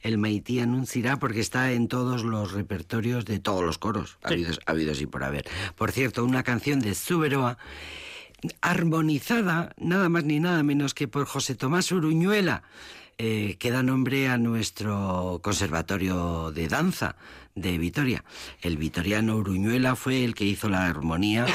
el 0.00 0.16
Maití 0.16 0.60
anunciará 0.60 1.18
porque 1.18 1.40
está 1.40 1.72
en 1.72 1.88
todos 1.88 2.22
los 2.22 2.52
repertorios 2.52 3.24
de 3.24 3.40
todos 3.40 3.64
los 3.64 3.78
coros, 3.78 4.18
habidos, 4.22 4.60
habidos 4.66 5.00
y 5.00 5.06
por 5.06 5.24
haber. 5.24 5.46
Por 5.74 5.90
cierto, 5.90 6.24
una 6.24 6.44
canción 6.44 6.78
de 6.78 6.94
Zuberoa 6.94 7.58
armonizada 8.60 9.74
nada 9.76 10.08
más 10.08 10.24
ni 10.24 10.40
nada 10.40 10.62
menos 10.62 10.94
que 10.94 11.08
por 11.08 11.26
José 11.26 11.54
Tomás 11.54 11.92
Uruñuela, 11.92 12.62
eh, 13.18 13.56
que 13.58 13.70
da 13.70 13.82
nombre 13.82 14.28
a 14.28 14.38
nuestro 14.38 15.40
conservatorio 15.42 16.50
de 16.52 16.68
danza 16.68 17.16
de 17.54 17.78
Vitoria. 17.78 18.24
El 18.60 18.76
vitoriano 18.76 19.36
Uruñuela 19.36 19.96
fue 19.96 20.24
el 20.24 20.34
que 20.34 20.44
hizo 20.44 20.68
la 20.68 20.86
armonía 20.86 21.46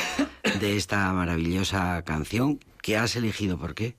de 0.59 0.77
esta 0.77 1.11
maravillosa 1.13 2.03
canción 2.03 2.59
que 2.81 2.97
has 2.97 3.15
elegido. 3.15 3.57
¿Por 3.57 3.73
qué? 3.75 3.95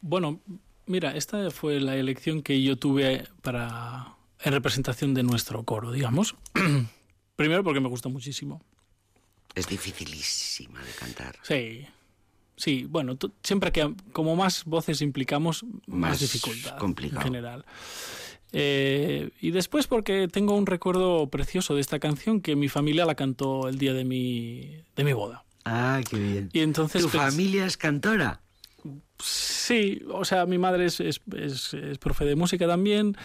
Bueno, 0.00 0.40
mira, 0.86 1.16
esta 1.16 1.50
fue 1.50 1.80
la 1.80 1.96
elección 1.96 2.42
que 2.42 2.62
yo 2.62 2.76
tuve 2.76 3.26
para 3.42 4.14
en 4.40 4.52
representación 4.52 5.14
de 5.14 5.22
nuestro 5.22 5.64
coro, 5.64 5.92
digamos. 5.92 6.36
Primero 7.36 7.64
porque 7.64 7.80
me 7.80 7.88
gustó 7.88 8.10
muchísimo. 8.10 8.62
Es 9.54 9.66
dificilísima 9.66 10.82
de 10.82 10.92
cantar. 10.92 11.36
Sí. 11.42 11.86
Sí, 12.58 12.86
bueno, 12.88 13.16
siempre 13.42 13.72
que 13.72 13.94
como 14.12 14.36
más 14.36 14.64
voces 14.64 15.00
implicamos, 15.00 15.64
más, 15.86 16.10
Más 16.10 16.20
dificultad 16.20 16.76
complicado. 16.76 17.20
en 17.22 17.24
general. 17.24 17.64
Eh, 18.52 19.30
y 19.40 19.50
después 19.52 19.86
porque 19.86 20.26
tengo 20.28 20.56
un 20.56 20.66
recuerdo 20.66 21.28
precioso 21.28 21.74
de 21.74 21.80
esta 21.80 21.98
canción 21.98 22.40
que 22.40 22.56
mi 22.56 22.68
familia 22.68 23.04
la 23.06 23.14
cantó 23.14 23.68
el 23.68 23.78
día 23.78 23.94
de 23.94 24.04
mi, 24.04 24.76
de 24.96 25.04
mi 25.04 25.12
boda. 25.12 25.44
Ah, 25.64 26.00
qué 26.08 26.18
bien. 26.18 26.50
Y 26.52 26.60
entonces 26.60 27.02
¿Tu 27.02 27.08
pues, 27.10 27.22
familia 27.22 27.64
es 27.64 27.76
cantora? 27.76 28.40
Sí, 29.22 30.02
o 30.12 30.24
sea, 30.24 30.46
mi 30.46 30.58
madre 30.58 30.86
es, 30.86 31.00
es, 31.00 31.20
es- 31.36 31.74
es 31.74 31.98
profe 31.98 32.24
de 32.24 32.36
música 32.36 32.66
también 32.66 33.16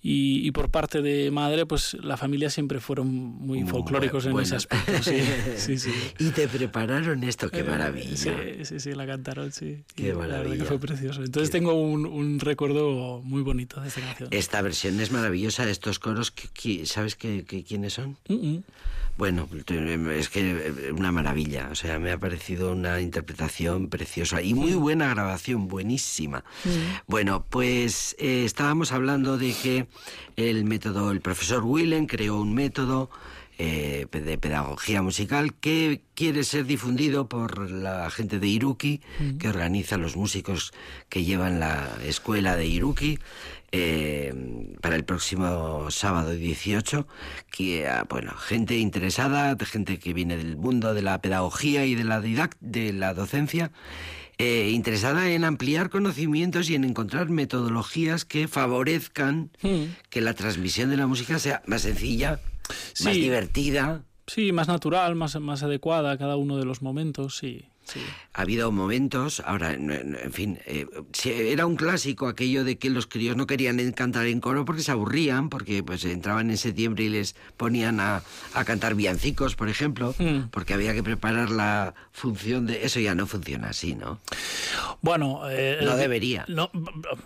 y, 0.00 0.46
y 0.46 0.50
por 0.52 0.70
parte 0.70 1.02
de 1.02 1.30
madre, 1.30 1.66
pues 1.66 1.94
la 2.02 2.16
familia 2.16 2.48
siempre 2.48 2.78
fueron 2.80 3.08
muy 3.08 3.60
Muy 3.62 3.70
folclóricos 3.70 4.26
en 4.26 4.38
ese 4.38 4.56
aspecto. 4.56 5.02
Sí, 5.02 5.18
sí, 5.56 5.78
sí. 5.78 5.92
Y 6.18 6.30
te 6.30 6.46
prepararon 6.48 7.24
esto, 7.24 7.50
qué 7.50 7.60
Eh, 7.60 7.64
maravilla. 7.64 8.16
Sí, 8.16 8.30
sí, 8.64 8.80
sí, 8.80 8.92
la 8.92 9.06
cantaron, 9.06 9.52
sí. 9.52 9.82
Qué 9.96 10.14
maravilla. 10.14 10.56
que 10.58 10.64
fue 10.64 10.78
precioso. 10.78 11.22
Entonces 11.24 11.50
Qué- 11.50 11.58
tengo 11.58 11.74
un, 11.74 12.06
un 12.06 12.38
recuerdo 12.40 13.20
muy 13.22 13.42
bonito 13.42 13.80
de 13.80 13.88
esta 13.88 14.00
canción. 14.00 14.28
Esta 14.30 14.62
versión 14.62 15.00
es 15.00 15.10
maravillosa. 15.10 15.68
Estos 15.68 15.98
coros, 15.98 16.32
¿qui- 16.34 16.50
qui- 16.52 16.84
¿sabes 16.86 17.16
qué, 17.16 17.44
qué- 17.44 17.64
quiénes 17.64 17.94
son? 17.94 18.16
Mm. 18.28 18.58
Bueno, 19.18 19.48
te- 19.66 20.18
es 20.18 20.28
que 20.30 20.40
eh, 20.50 20.92
una 20.92 21.12
maravilla. 21.12 21.68
O 21.70 21.74
sea, 21.74 21.98
me 21.98 22.10
ha 22.12 22.18
parecido 22.18 22.72
una 22.72 23.00
interpretación 23.00 23.88
preciosa 23.88 24.40
y 24.42 24.54
muy 24.54 24.72
buena 24.74 25.08
grabación, 25.08 25.68
buenísima. 25.68 26.44
Bueno, 27.06 27.44
pues 27.48 28.16
eh, 28.18 28.44
estábamos 28.44 28.90
hablando 28.92 29.36
de 29.38 29.52
que 29.52 29.86
el 30.36 30.64
método, 30.64 31.10
el 31.10 31.20
profesor 31.20 31.62
Willen 31.62 32.06
creó 32.06 32.40
un 32.40 32.54
método 32.54 33.10
eh, 33.58 34.06
de 34.10 34.38
pedagogía 34.38 35.02
musical 35.02 35.52
que 35.54 36.00
quiere 36.14 36.42
ser 36.42 36.64
difundido 36.64 37.28
por 37.28 37.70
la 37.70 38.10
gente 38.10 38.38
de 38.38 38.46
Iruki, 38.48 39.02
que 39.38 39.48
organiza 39.48 39.98
los 39.98 40.16
músicos 40.16 40.72
que 41.10 41.22
llevan 41.22 41.60
la 41.60 41.86
escuela 42.04 42.56
de 42.56 42.66
Iruki. 42.66 43.18
Eh, 43.72 44.32
para 44.80 44.96
el 44.96 45.04
próximo 45.04 45.90
sábado 45.90 46.30
18, 46.32 47.06
que, 47.50 47.86
ah, 47.88 48.06
bueno, 48.08 48.32
gente 48.36 48.76
interesada, 48.76 49.56
gente 49.64 49.98
que 49.98 50.12
viene 50.12 50.36
del 50.36 50.56
mundo 50.56 50.94
de 50.94 51.02
la 51.02 51.20
pedagogía 51.20 51.86
y 51.86 51.94
de 51.94 52.04
la, 52.04 52.20
didac- 52.20 52.56
de 52.60 52.92
la 52.92 53.14
docencia, 53.14 53.72
eh, 54.38 54.70
interesada 54.72 55.30
en 55.30 55.44
ampliar 55.44 55.88
conocimientos 55.90 56.68
y 56.70 56.74
en 56.74 56.84
encontrar 56.84 57.28
metodologías 57.30 58.24
que 58.24 58.48
favorezcan 58.48 59.50
Mm. 59.62 59.84
que 60.10 60.20
la 60.20 60.34
transmisión 60.34 60.90
de 60.90 60.96
la 60.96 61.06
música 61.06 61.38
sea 61.38 61.62
más 61.66 61.82
sencilla, 61.82 62.40
más 63.04 63.14
divertida. 63.14 64.02
Sí, 64.26 64.52
más 64.52 64.68
natural, 64.68 65.14
más, 65.14 65.38
más 65.40 65.62
adecuada 65.62 66.12
a 66.12 66.18
cada 66.18 66.36
uno 66.36 66.56
de 66.56 66.64
los 66.64 66.80
momentos, 66.82 67.36
sí. 67.38 67.66
Sí. 67.92 68.00
Ha 68.34 68.42
habido 68.42 68.72
momentos, 68.72 69.40
ahora, 69.44 69.74
en 69.74 70.32
fin, 70.32 70.58
eh, 70.66 70.86
era 71.26 71.66
un 71.66 71.76
clásico 71.76 72.28
aquello 72.28 72.64
de 72.64 72.78
que 72.78 72.88
los 72.88 73.06
críos 73.06 73.36
no 73.36 73.46
querían 73.46 73.92
cantar 73.92 74.26
en 74.26 74.40
coro 74.40 74.64
porque 74.64 74.82
se 74.82 74.90
aburrían, 74.90 75.50
porque 75.50 75.82
pues 75.82 76.02
entraban 76.06 76.48
en 76.50 76.56
septiembre 76.56 77.04
y 77.04 77.08
les 77.10 77.34
ponían 77.58 78.00
a, 78.00 78.22
a 78.54 78.64
cantar 78.64 78.94
villancicos, 78.94 79.54
por 79.54 79.68
ejemplo, 79.68 80.14
Mm. 80.18 80.48
porque 80.50 80.72
había 80.74 80.94
que 80.94 81.02
preparar 81.02 81.50
la 81.50 81.94
función 82.12 82.66
de... 82.66 82.84
Eso 82.86 83.00
ya 83.00 83.14
no 83.14 83.26
funciona 83.26 83.68
así, 83.68 83.94
¿no? 83.94 84.18
Bueno, 85.02 85.42
eh, 85.50 85.80
No 85.82 85.96
debería. 85.96 86.44
No, 86.48 86.70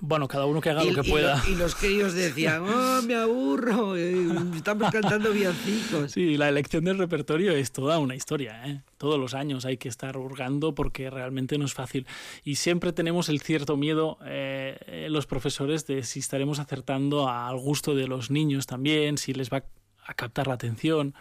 bueno, 0.00 0.26
cada 0.28 0.46
uno 0.46 0.60
que 0.60 0.70
haga 0.70 0.82
Y, 0.84 0.90
lo 0.90 1.02
que 1.02 1.08
y 1.08 1.12
pueda. 1.12 1.36
lo- 1.44 1.52
y 1.52 1.54
los 1.56 1.74
críos 1.74 2.14
decían, 2.14 2.62
oh, 2.68 3.02
me 3.02 3.14
aburro, 3.14 3.96
eh, 3.96 4.16
estamos 4.56 4.90
cantando 4.90 5.30
villancicos. 5.32 6.12
Sí, 6.12 6.36
la 6.36 6.48
elección 6.48 6.84
del 6.84 6.98
repertorio 6.98 7.52
es 7.52 7.70
toda 7.72 7.98
una 7.98 8.14
historia. 8.16 8.66
¿eh? 8.66 8.80
Todos 8.98 9.20
los 9.20 9.34
años 9.34 9.64
hay 9.66 9.76
que 9.76 9.88
estar 9.88 10.16
hurgando 10.16 10.55
porque 10.74 11.10
realmente 11.10 11.58
no 11.58 11.64
es 11.64 11.74
fácil. 11.74 12.06
Y 12.44 12.56
siempre 12.56 12.92
tenemos 12.92 13.28
el 13.28 13.40
cierto 13.40 13.76
miedo, 13.76 14.18
eh, 14.24 14.78
eh, 14.86 15.08
los 15.10 15.26
profesores, 15.26 15.86
de 15.86 16.02
si 16.02 16.20
estaremos 16.20 16.58
acertando 16.58 17.28
al 17.28 17.58
gusto 17.58 17.94
de 17.94 18.08
los 18.08 18.30
niños 18.30 18.66
también, 18.66 19.18
si 19.18 19.34
les 19.34 19.52
va 19.52 19.64
a 20.04 20.14
captar 20.14 20.46
la 20.46 20.54
atención. 20.54 21.14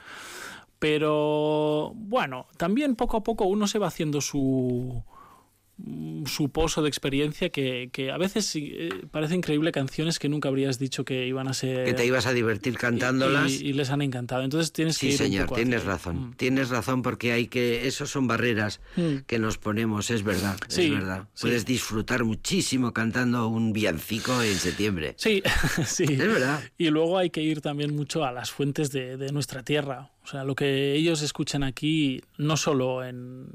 Pero 0.79 1.93
bueno, 1.95 2.47
también 2.57 2.95
poco 2.95 3.17
a 3.17 3.23
poco 3.23 3.45
uno 3.45 3.67
se 3.67 3.79
va 3.79 3.87
haciendo 3.87 4.21
su 4.21 5.03
su 6.25 6.49
pozo 6.49 6.81
de 6.81 6.87
experiencia 6.87 7.49
que, 7.49 7.89
que 7.91 8.09
a 8.11 8.17
veces 8.17 8.49
eh, 8.55 8.89
parece 9.11 9.35
increíble 9.35 9.71
canciones 9.73 10.19
que 10.19 10.29
nunca 10.29 10.47
habrías 10.47 10.79
dicho 10.79 11.03
que 11.03 11.27
iban 11.27 11.47
a 11.49 11.53
ser 11.53 11.83
Que 11.85 11.93
te 11.93 12.05
ibas 12.05 12.25
a 12.27 12.33
divertir 12.33 12.77
cantándolas. 12.77 13.51
y, 13.51 13.67
y 13.67 13.73
les 13.73 13.89
han 13.89 14.01
encantado. 14.01 14.43
Entonces 14.43 14.71
tienes 14.71 14.97
que 14.97 15.07
Sí, 15.07 15.07
ir 15.07 15.13
un 15.13 15.17
señor, 15.27 15.45
poco 15.47 15.55
tienes 15.55 15.81
hacia- 15.81 15.89
razón. 15.91 16.29
Mm. 16.29 16.33
Tienes 16.35 16.69
razón 16.69 17.01
porque 17.01 17.33
hay 17.33 17.47
que. 17.47 17.87
Esos 17.87 18.09
son 18.09 18.27
barreras 18.27 18.79
Mm. 18.95 19.17
que 19.27 19.37
nos 19.39 19.57
ponemos, 19.57 20.09
es 20.11 20.23
verdad. 20.23 20.57
Sí, 20.69 20.85
es 20.85 20.91
verdad. 20.91 21.27
sí. 21.33 21.41
Puedes 21.41 21.65
disfrutar 21.65 22.23
muchísimo 22.23 22.93
cantando 22.93 23.47
un 23.47 23.73
villancico 23.73 24.41
en 24.41 24.55
septiembre. 24.55 25.15
Sí, 25.17 25.43
sí. 25.85 26.03
Es 26.03 26.17
verdad. 26.17 26.61
Y 26.77 26.89
luego 26.89 27.17
hay 27.17 27.29
que 27.31 27.41
ir 27.41 27.59
también 27.61 27.95
mucho 27.95 28.23
a 28.23 28.31
las 28.31 28.49
fuentes 28.51 28.91
de, 28.91 29.17
de 29.17 29.31
nuestra 29.33 29.63
tierra. 29.63 30.11
O 30.25 30.27
sea, 30.27 30.43
lo 30.43 30.55
que 30.55 30.95
ellos 30.95 31.21
escuchan 31.21 31.61
aquí, 31.63 32.19
no 32.39 32.57
solo 32.57 33.05
en, 33.05 33.47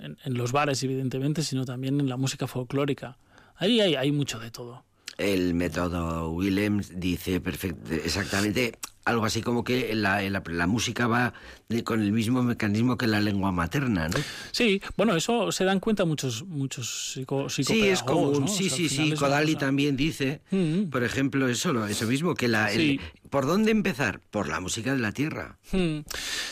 en- 0.00 0.34
los 0.34 0.50
bares, 0.50 0.82
evidentemente, 0.82 1.42
sino 1.42 1.64
también 1.64 2.00
en 2.00 2.08
la 2.08 2.16
música 2.16 2.48
folclórica. 2.48 3.16
Ahí 3.54 3.80
hay, 3.80 3.94
hay 3.94 4.10
mucho 4.10 4.40
de 4.40 4.50
todo. 4.50 4.84
El 5.18 5.52
método 5.54 6.30
Willems 6.30 6.92
dice 6.98 7.42
perfect- 7.42 7.90
exactamente 8.04 8.78
algo 9.04 9.24
así 9.24 9.40
como 9.40 9.64
que 9.64 9.94
la, 9.94 10.20
la- 10.28 10.42
la 10.46 10.66
música 10.66 11.06
va 11.06 11.32
de- 11.68 11.82
con 11.82 12.02
el 12.02 12.12
mismo 12.12 12.42
mecanismo 12.42 12.96
que 12.98 13.06
la 13.06 13.20
lengua 13.22 13.50
materna, 13.52 14.08
¿no? 14.08 14.18
Sí, 14.52 14.82
bueno, 14.98 15.16
eso 15.16 15.50
se 15.50 15.64
dan 15.64 15.80
cuenta 15.80 16.04
muchos 16.04 16.44
muchos 16.44 17.12
psico, 17.14 17.48
Sí, 17.48 17.62
es 17.88 18.02
común. 18.02 18.40
¿no? 18.40 18.44
O 18.44 18.48
Sí, 18.48 18.68
sea, 18.68 18.76
sí, 18.76 18.88
sí. 18.90 19.12
Kodali 19.14 19.54
cosa- 19.54 19.66
también 19.66 19.96
dice, 19.96 20.42
Mm. 20.50 20.90
por 20.90 21.02
ejemplo, 21.04 21.48
eso, 21.48 21.72
lo- 21.72 21.86
eso 21.86 22.06
mismo, 22.06 22.34
que 22.34 22.48
la... 22.48 22.70
el- 22.70 22.78
Sí. 22.80 23.00
¿Por 23.30 23.46
dónde 23.46 23.70
empezar? 23.72 24.20
Por 24.30 24.48
la 24.48 24.60
música 24.60 24.92
de 24.94 25.00
la 25.00 25.12
tierra, 25.12 25.58
Mm. 25.72 25.98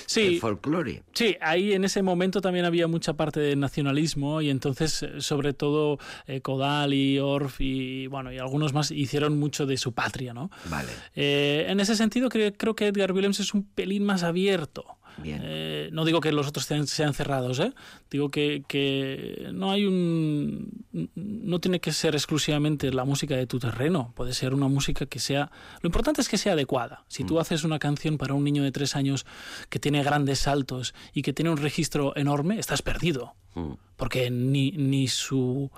El 0.06 0.10
Sí, 0.10 0.38
folclore. 0.38 1.02
Sí, 1.12 1.36
ahí 1.40 1.72
en 1.72 1.84
ese 1.84 2.02
momento 2.02 2.40
también 2.40 2.64
había 2.64 2.86
mucha 2.86 3.14
parte 3.14 3.40
de 3.40 3.56
nacionalismo 3.56 4.40
y 4.40 4.50
entonces, 4.50 5.02
eh, 5.02 5.20
sobre 5.20 5.52
todo, 5.52 5.98
eh, 6.26 6.40
Kodal 6.40 6.94
y 6.94 7.18
Orff 7.18 7.60
y, 7.60 8.06
bueno, 8.06 8.32
y 8.32 8.38
algunos 8.38 8.72
más 8.72 8.90
hicieron 8.90 9.38
mucho 9.38 9.66
de 9.66 9.76
su 9.76 9.92
patria, 9.92 10.32
¿no? 10.32 10.50
Vale. 10.70 10.88
Eh, 11.14 11.66
en 11.68 11.80
ese 11.80 11.96
sentido, 11.96 12.28
creo, 12.28 12.52
creo 12.54 12.74
que 12.76 12.86
Edgar 12.86 13.12
Willems 13.12 13.40
es 13.40 13.52
un 13.54 13.64
pelín 13.64 14.04
más 14.04 14.22
abierto. 14.22 14.95
Bien. 15.18 15.40
Eh, 15.42 15.88
no 15.92 16.04
digo 16.04 16.20
que 16.20 16.30
los 16.32 16.46
otros 16.48 16.66
sean, 16.66 16.86
sean 16.86 17.14
cerrados, 17.14 17.58
¿eh? 17.60 17.72
Digo 18.10 18.30
que, 18.30 18.64
que 18.68 19.48
no 19.52 19.70
hay 19.70 19.86
un. 19.86 20.70
No 21.14 21.58
tiene 21.60 21.80
que 21.80 21.92
ser 21.92 22.14
exclusivamente 22.14 22.92
la 22.92 23.04
música 23.04 23.34
de 23.36 23.46
tu 23.46 23.58
terreno. 23.58 24.12
Puede 24.14 24.34
ser 24.34 24.52
una 24.54 24.68
música 24.68 25.06
que 25.06 25.18
sea. 25.18 25.50
Lo 25.80 25.88
importante 25.88 26.20
es 26.20 26.28
que 26.28 26.38
sea 26.38 26.52
adecuada. 26.52 27.04
Si 27.08 27.24
Mm. 27.24 27.26
tú 27.26 27.40
haces 27.40 27.64
una 27.64 27.78
canción 27.78 28.18
para 28.18 28.34
un 28.34 28.44
niño 28.44 28.62
de 28.62 28.72
tres 28.72 28.94
años 28.96 29.26
que 29.70 29.78
tiene 29.78 30.02
grandes 30.02 30.40
saltos 30.40 30.94
y 31.12 31.22
que 31.22 31.32
tiene 31.32 31.50
un 31.50 31.56
registro 31.58 32.14
enorme, 32.16 32.58
estás 32.58 32.82
perdido. 32.82 33.34
Mm. 33.54 33.72
Porque 33.96 34.30
ni, 34.30 34.72
ni, 34.72 35.08
su, 35.08 35.70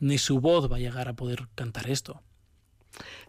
ni 0.00 0.16
su 0.18 0.40
voz 0.40 0.70
va 0.72 0.76
a 0.76 0.80
llegar 0.80 1.08
a 1.08 1.12
poder 1.14 1.48
cantar 1.54 1.90
esto. 1.90 2.22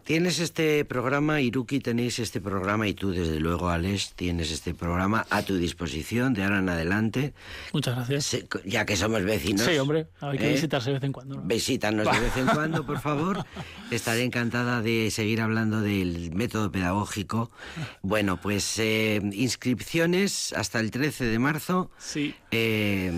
Tienes 0.08 0.38
este 0.38 0.86
programa, 0.86 1.42
Iruki, 1.42 1.80
tenéis 1.80 2.18
este 2.18 2.40
programa 2.40 2.88
y 2.88 2.94
tú, 2.94 3.10
desde 3.10 3.38
luego, 3.40 3.68
Alex, 3.68 4.14
tienes 4.16 4.50
este 4.50 4.72
programa 4.72 5.26
a 5.28 5.42
tu 5.42 5.58
disposición 5.58 6.32
de 6.32 6.44
ahora 6.44 6.60
en 6.60 6.68
adelante. 6.70 7.34
Muchas 7.74 7.94
gracias. 7.94 8.24
Se- 8.24 8.48
Ya 8.64 8.86
que 8.86 8.96
somos 8.96 9.22
vecinos. 9.22 9.66
Sí, 9.66 9.76
hombre, 9.76 10.06
hay 10.22 10.38
que 10.38 10.48
¿eh? 10.48 10.52
visitarse 10.54 10.88
de 10.88 10.94
vez 10.94 11.04
en 11.04 11.12
cuando. 11.12 11.34
¿no? 11.36 11.42
Visítanos 11.42 12.10
de 12.10 12.20
vez 12.20 12.34
en 12.38 12.46
cuando, 12.54 12.86
por 12.86 13.00
favor. 13.00 13.44
Estaré 13.90 14.22
encantada 14.24 14.80
de 14.80 15.10
seguir 15.10 15.42
hablando 15.42 15.82
del 15.82 16.32
método 16.34 16.72
pedagógico. 16.72 17.50
Bueno, 18.00 18.38
pues 18.40 18.78
eh, 18.78 19.20
inscripciones 19.34 20.54
hasta 20.54 20.80
el 20.80 20.90
13 20.90 21.26
de 21.26 21.38
marzo. 21.38 21.90
Sí. 21.98 22.34
Eh, 22.50 23.12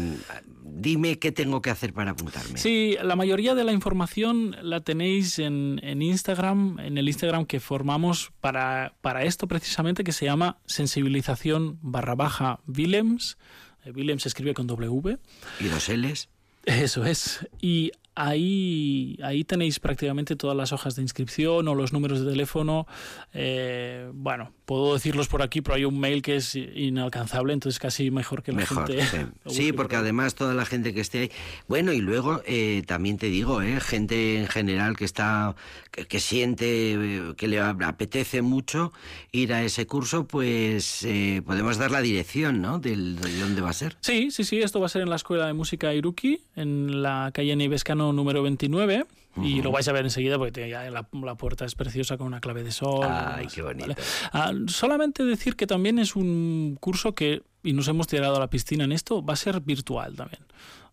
dime 0.65 1.21
qué 1.21 1.31
tengo 1.31 1.63
que 1.63 1.71
hacer 1.71 1.93
para 1.93 2.13
apuntarme. 2.13 2.59
Sí, 2.59 2.97
la 3.01 3.15
mayoría 3.15 3.55
de 3.55 3.63
la 3.63 3.73
información 3.73 4.57
la 4.63 4.81
tenéis 4.81 5.39
en, 5.39 5.79
en 5.85 6.03
Instagram, 6.03 6.79
en 6.85 6.99
el 6.99 7.09
Instagram 7.09 7.47
que 7.47 7.61
formamos 7.61 8.33
para, 8.41 8.95
para 9.01 9.25
esto 9.25 9.47
precisamente, 9.49 10.05
que 10.05 10.13
se 10.13 10.25
llama 10.25 10.59
sensibilización 10.67 11.79
barra 11.83 12.15
baja 12.15 12.61
Willems. 12.67 13.39
Eh, 13.85 13.93
Willems 13.93 14.23
se 14.23 14.29
escribe 14.29 14.55
con 14.55 14.67
W. 14.67 15.19
¿Y 15.61 15.65
dos 15.65 15.89
L's? 15.89 16.29
Eso 16.65 17.05
es. 17.05 17.47
Y 17.61 17.93
ahí, 18.15 19.19
ahí 19.23 19.45
tenéis 19.45 19.81
prácticamente 19.81 20.37
todas 20.37 20.57
las 20.57 20.73
hojas 20.73 20.95
de 20.97 21.03
inscripción 21.03 21.67
o 21.69 21.75
los 21.75 21.93
números 21.93 22.21
de 22.25 22.31
teléfono. 22.31 22.87
Eh, 23.33 24.11
bueno, 24.13 24.53
puedo 24.67 24.95
decirlos 24.95 25.27
por 25.29 25.43
aquí, 25.43 25.63
pero 25.63 25.77
hay 25.77 25.85
un 25.85 25.99
mail 25.99 26.21
que 26.21 26.37
es 26.37 26.55
inalcanzable, 26.55 27.53
entonces 27.53 27.79
casi 27.79 28.11
mejor 28.11 28.43
que 28.43 28.53
la 28.53 28.59
Mejor, 28.59 28.87
gente. 28.87 29.07
sí. 29.07 29.17
Sí, 29.61 29.73
porque 29.73 29.97
por 29.97 30.03
además 30.05 30.35
toda 30.35 30.55
la 30.55 30.65
gente 30.65 30.93
que 30.93 31.01
esté 31.01 31.19
ahí. 31.21 31.31
Bueno, 31.67 31.93
y 31.93 32.01
luego 32.01 32.43
eh, 32.47 32.83
también 32.87 33.17
te 33.17 33.27
digo, 33.27 33.63
eh, 33.63 33.81
gente 33.81 34.39
en 34.39 34.49
general 34.49 34.97
que 34.97 35.05
está, 35.05 35.55
que, 35.91 36.07
que 36.07 36.21
siente, 36.21 36.93
eh, 36.93 37.35
que 37.37 37.49
le 37.49 37.59
apetece 37.61 38.43
mucho 38.43 38.93
ir 39.33 39.53
a 39.55 39.63
ese 39.65 39.87
curso, 39.87 40.27
pues 40.27 41.03
eh, 41.05 41.43
podemos 41.45 41.79
dar 41.79 41.91
la 41.91 42.01
dirección, 42.03 42.61
¿no? 42.61 42.79
Del, 42.79 43.17
de 43.17 43.39
dónde 43.41 43.61
va 43.61 43.71
a 43.71 43.75
ser. 43.75 43.97
Sí, 44.01 44.31
sí, 44.31 44.45
sí, 44.45 44.61
esto 44.61 44.79
va 44.79 44.87
a 44.87 44.91
ser 44.91 45.03
en 45.03 45.11
la 45.11 45.17
Escuela 45.17 45.47
de 45.47 45.53
Música 45.53 45.93
Iruki, 45.95 46.41
en 46.61 47.03
la 47.03 47.31
calle 47.33 47.57
Neivescano 47.57 48.13
número 48.13 48.43
29. 48.43 49.07
Y 49.43 49.63
lo 49.63 49.71
vais 49.71 49.87
a 49.87 49.93
ver 49.93 50.05
enseguida 50.05 50.39
porque 50.39 50.69
ya 50.69 50.91
la, 50.91 51.09
la 51.13 51.35
puerta 51.37 51.65
es 51.65 51.75
preciosa 51.75 52.19
con 52.19 52.27
una 52.27 52.41
clave 52.41 52.65
de 52.65 52.73
sol. 52.73 53.07
Ay, 53.09 53.47
qué 53.47 53.63
bonito. 53.63 53.89
¿vale? 53.89 53.97
Ah, 54.33 54.53
solamente 54.67 55.25
decir 55.25 55.55
que 55.55 55.67
también 55.67 55.99
es 55.99 56.17
un 56.17 56.77
curso 56.81 57.15
que, 57.15 57.43
y 57.63 57.73
nos 57.73 57.87
hemos 57.89 58.09
tirado 58.09 58.37
a 58.37 58.41
la 58.41 58.51
piscina 58.51 58.85
en 58.85 58.93
esto, 58.93 59.25
va 59.25 59.35
a 59.35 59.37
ser 59.37 59.61
virtual 59.61 60.17
también. 60.17 60.43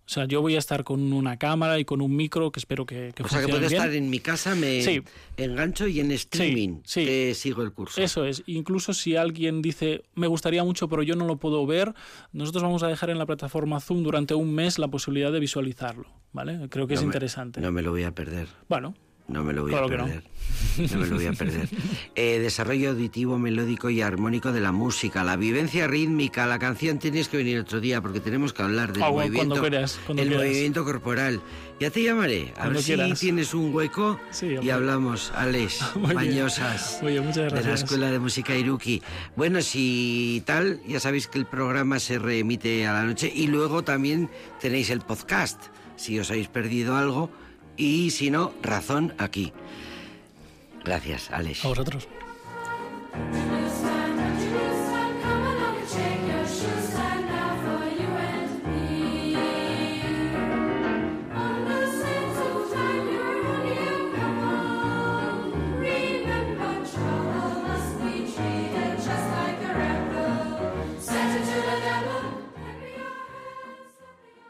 O 0.08 0.10
sea, 0.10 0.24
yo 0.24 0.42
voy 0.42 0.56
a 0.56 0.60
estar 0.60 0.86
con 0.86 1.12
una 1.12 1.36
cámara 1.38 1.78
y 1.80 1.84
con 1.86 2.02
un 2.02 2.16
micro 2.16 2.50
que 2.52 2.62
espero 2.62 2.86
que, 2.86 3.12
que 3.14 3.24
O 3.24 3.28
sea 3.28 3.42
que 3.42 3.48
puedo 3.50 3.60
bien. 3.60 3.74
estar 3.74 3.94
en 3.94 4.10
mi 4.10 4.20
casa, 4.22 4.56
me 4.56 4.82
Sí. 4.82 5.02
engancho 5.36 5.86
y 5.86 6.00
en 6.00 6.12
streaming 6.14 6.80
sí. 6.86 7.04
te 7.06 7.34
sigo 7.34 7.62
el 7.62 7.74
curso. 7.74 8.02
Eso 8.02 8.24
es. 8.24 8.42
Incluso 8.46 8.94
si 8.94 9.18
alguien 9.18 9.62
dice, 9.62 10.04
me 10.16 10.28
gustaría 10.28 10.64
mucho, 10.64 10.88
pero 10.88 11.04
yo 11.04 11.16
no 11.18 11.26
lo 11.26 11.36
puedo 11.38 11.66
ver, 11.66 11.94
nosotros 12.32 12.64
vamos 12.64 12.84
a 12.84 12.88
dejar 12.88 13.10
en 13.10 13.18
la 13.18 13.26
plataforma 13.26 13.82
Zoom 13.82 14.02
durante 14.04 14.34
un 14.34 14.54
mes 14.56 14.80
la 14.80 14.88
posibilidad 14.88 15.32
de 15.32 15.40
visualizarlo. 15.42 16.08
¿Vale? 16.32 16.68
Creo 16.70 16.88
que 16.88 16.94
es 16.94 17.02
me- 17.02 17.08
interesante. 17.08 17.60
No 17.60 17.72
me 17.72 17.82
lo 17.82 17.92
voy 17.92 18.04
a 18.04 18.12
perder. 18.16 18.48
Bueno, 18.70 18.94
No 19.28 19.44
me 19.44 19.52
lo 19.54 19.64
voy 19.64 19.72
Claro 19.72 19.88
a 19.88 19.90
no. 19.90 19.98
perder. 20.06 20.24
No. 20.92 20.98
me 21.00 21.06
lo 21.08 21.16
voy 21.16 21.26
a 21.26 21.34
perder. 21.34 21.68
Eh, 22.16 22.40
desarrollo 22.40 22.92
auditivo, 22.92 23.38
melódico 23.38 23.90
y 23.90 24.02
armónico 24.02 24.52
de 24.52 24.60
la 24.62 24.72
música, 24.72 25.24
la 25.24 25.36
vivencia 25.36 25.86
rítmica, 25.88 26.48
la 26.48 26.58
canción. 26.60 26.98
Tienes 26.98 27.28
que 27.28 27.38
venir 27.38 27.60
otro 27.60 27.80
día 27.80 28.02
porque 28.02 28.20
tenemos 28.20 28.54
que 28.54 28.64
hablar 28.64 28.92
del 28.94 29.04
Ah, 29.04 29.10
bueno, 29.10 29.28
movimiento, 29.30 29.56
cuando 29.56 29.70
quieras, 29.70 30.00
cuando 30.06 30.24
el 30.24 30.30
quieras. 30.30 30.48
movimiento 30.48 30.84
corporal. 30.86 31.42
Ya 31.80 31.92
te 31.92 32.02
llamaré. 32.04 32.52
A 32.56 32.62
Cuando 32.62 32.74
ver 32.76 32.84
quieras. 32.84 33.20
si 33.20 33.26
tienes 33.28 33.54
un 33.54 33.74
hueco 33.76 34.20
Sí, 34.32 34.56
y 34.62 34.70
hablamos. 34.72 35.32
Alex, 35.36 35.80
bien. 37.02 37.26
Muchas 37.26 37.54
De 37.54 37.62
la. 37.64 37.74
Escuela 37.74 38.10
de 38.12 38.20
Música 38.20 38.56
Iruki. 38.56 39.02
Bueno, 39.36 39.62
si 39.62 40.42
tal, 40.46 40.80
ya 40.88 41.00
sabéis 41.00 41.28
que 41.28 41.38
el 41.38 41.46
programa 41.46 42.00
se 42.00 42.18
reemite 42.18 42.88
a 42.88 42.94
la 42.94 43.04
noche 43.04 43.32
y 43.34 43.48
luego 43.48 43.84
también 43.84 44.30
tenéis 44.60 44.90
el 44.90 45.02
podcast, 45.02 45.62
si 45.98 46.18
os 46.20 46.32
habéis 46.32 46.48
perdido 46.48 46.96
algo 46.96 47.30
y 47.78 48.12
si 48.12 48.32
no, 48.32 48.54
razón 48.62 49.14
aquí. 49.18 49.54
Gracias, 50.84 51.32
Alex. 51.32 51.64
A 51.66 51.70
vosotros. 51.70 52.08